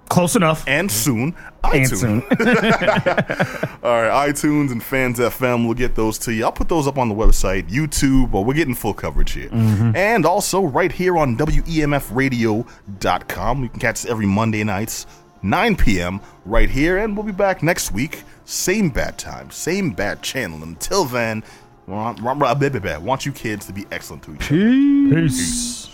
Close 0.08 0.36
enough. 0.36 0.64
And 0.66 0.90
soon, 0.90 1.34
And 1.62 1.88
soon. 1.88 2.22
All 2.22 4.02
right, 4.02 4.28
iTunes 4.28 4.72
and 4.72 4.82
Fans 4.82 5.18
FM, 5.18 5.64
we'll 5.66 5.74
get 5.74 5.94
those 5.94 6.18
to 6.20 6.32
you. 6.32 6.44
I'll 6.44 6.52
put 6.52 6.68
those 6.68 6.86
up 6.86 6.98
on 6.98 7.08
the 7.08 7.14
website, 7.14 7.68
YouTube, 7.68 8.30
but 8.30 8.42
we're 8.42 8.54
getting 8.54 8.74
full 8.74 8.94
coverage 8.94 9.32
here. 9.32 9.50
Mm-hmm. 9.50 9.94
And 9.94 10.24
also 10.24 10.62
right 10.62 10.90
here 10.90 11.18
on 11.18 11.36
WEMFradio.com. 11.36 13.62
You 13.62 13.68
can 13.68 13.80
catch 13.80 13.96
us 13.96 14.06
every 14.06 14.26
Monday 14.26 14.64
nights, 14.64 15.06
9 15.42 15.76
p.m. 15.76 16.20
right 16.44 16.70
here. 16.70 16.98
And 16.98 17.16
we'll 17.16 17.26
be 17.26 17.32
back 17.32 17.62
next 17.62 17.92
week. 17.92 18.22
Same 18.44 18.88
bad 18.88 19.18
time, 19.18 19.50
same 19.50 19.90
bad 19.90 20.22
channel. 20.22 20.62
Until 20.62 21.04
then, 21.04 21.44
want, 21.86 22.20
you 23.26 23.32
kids 23.32 23.66
to 23.66 23.72
be 23.72 23.84
excellent 23.90 24.22
to 24.24 24.34
each 24.34 24.50
other. 24.50 24.58
Peace. 25.28 25.88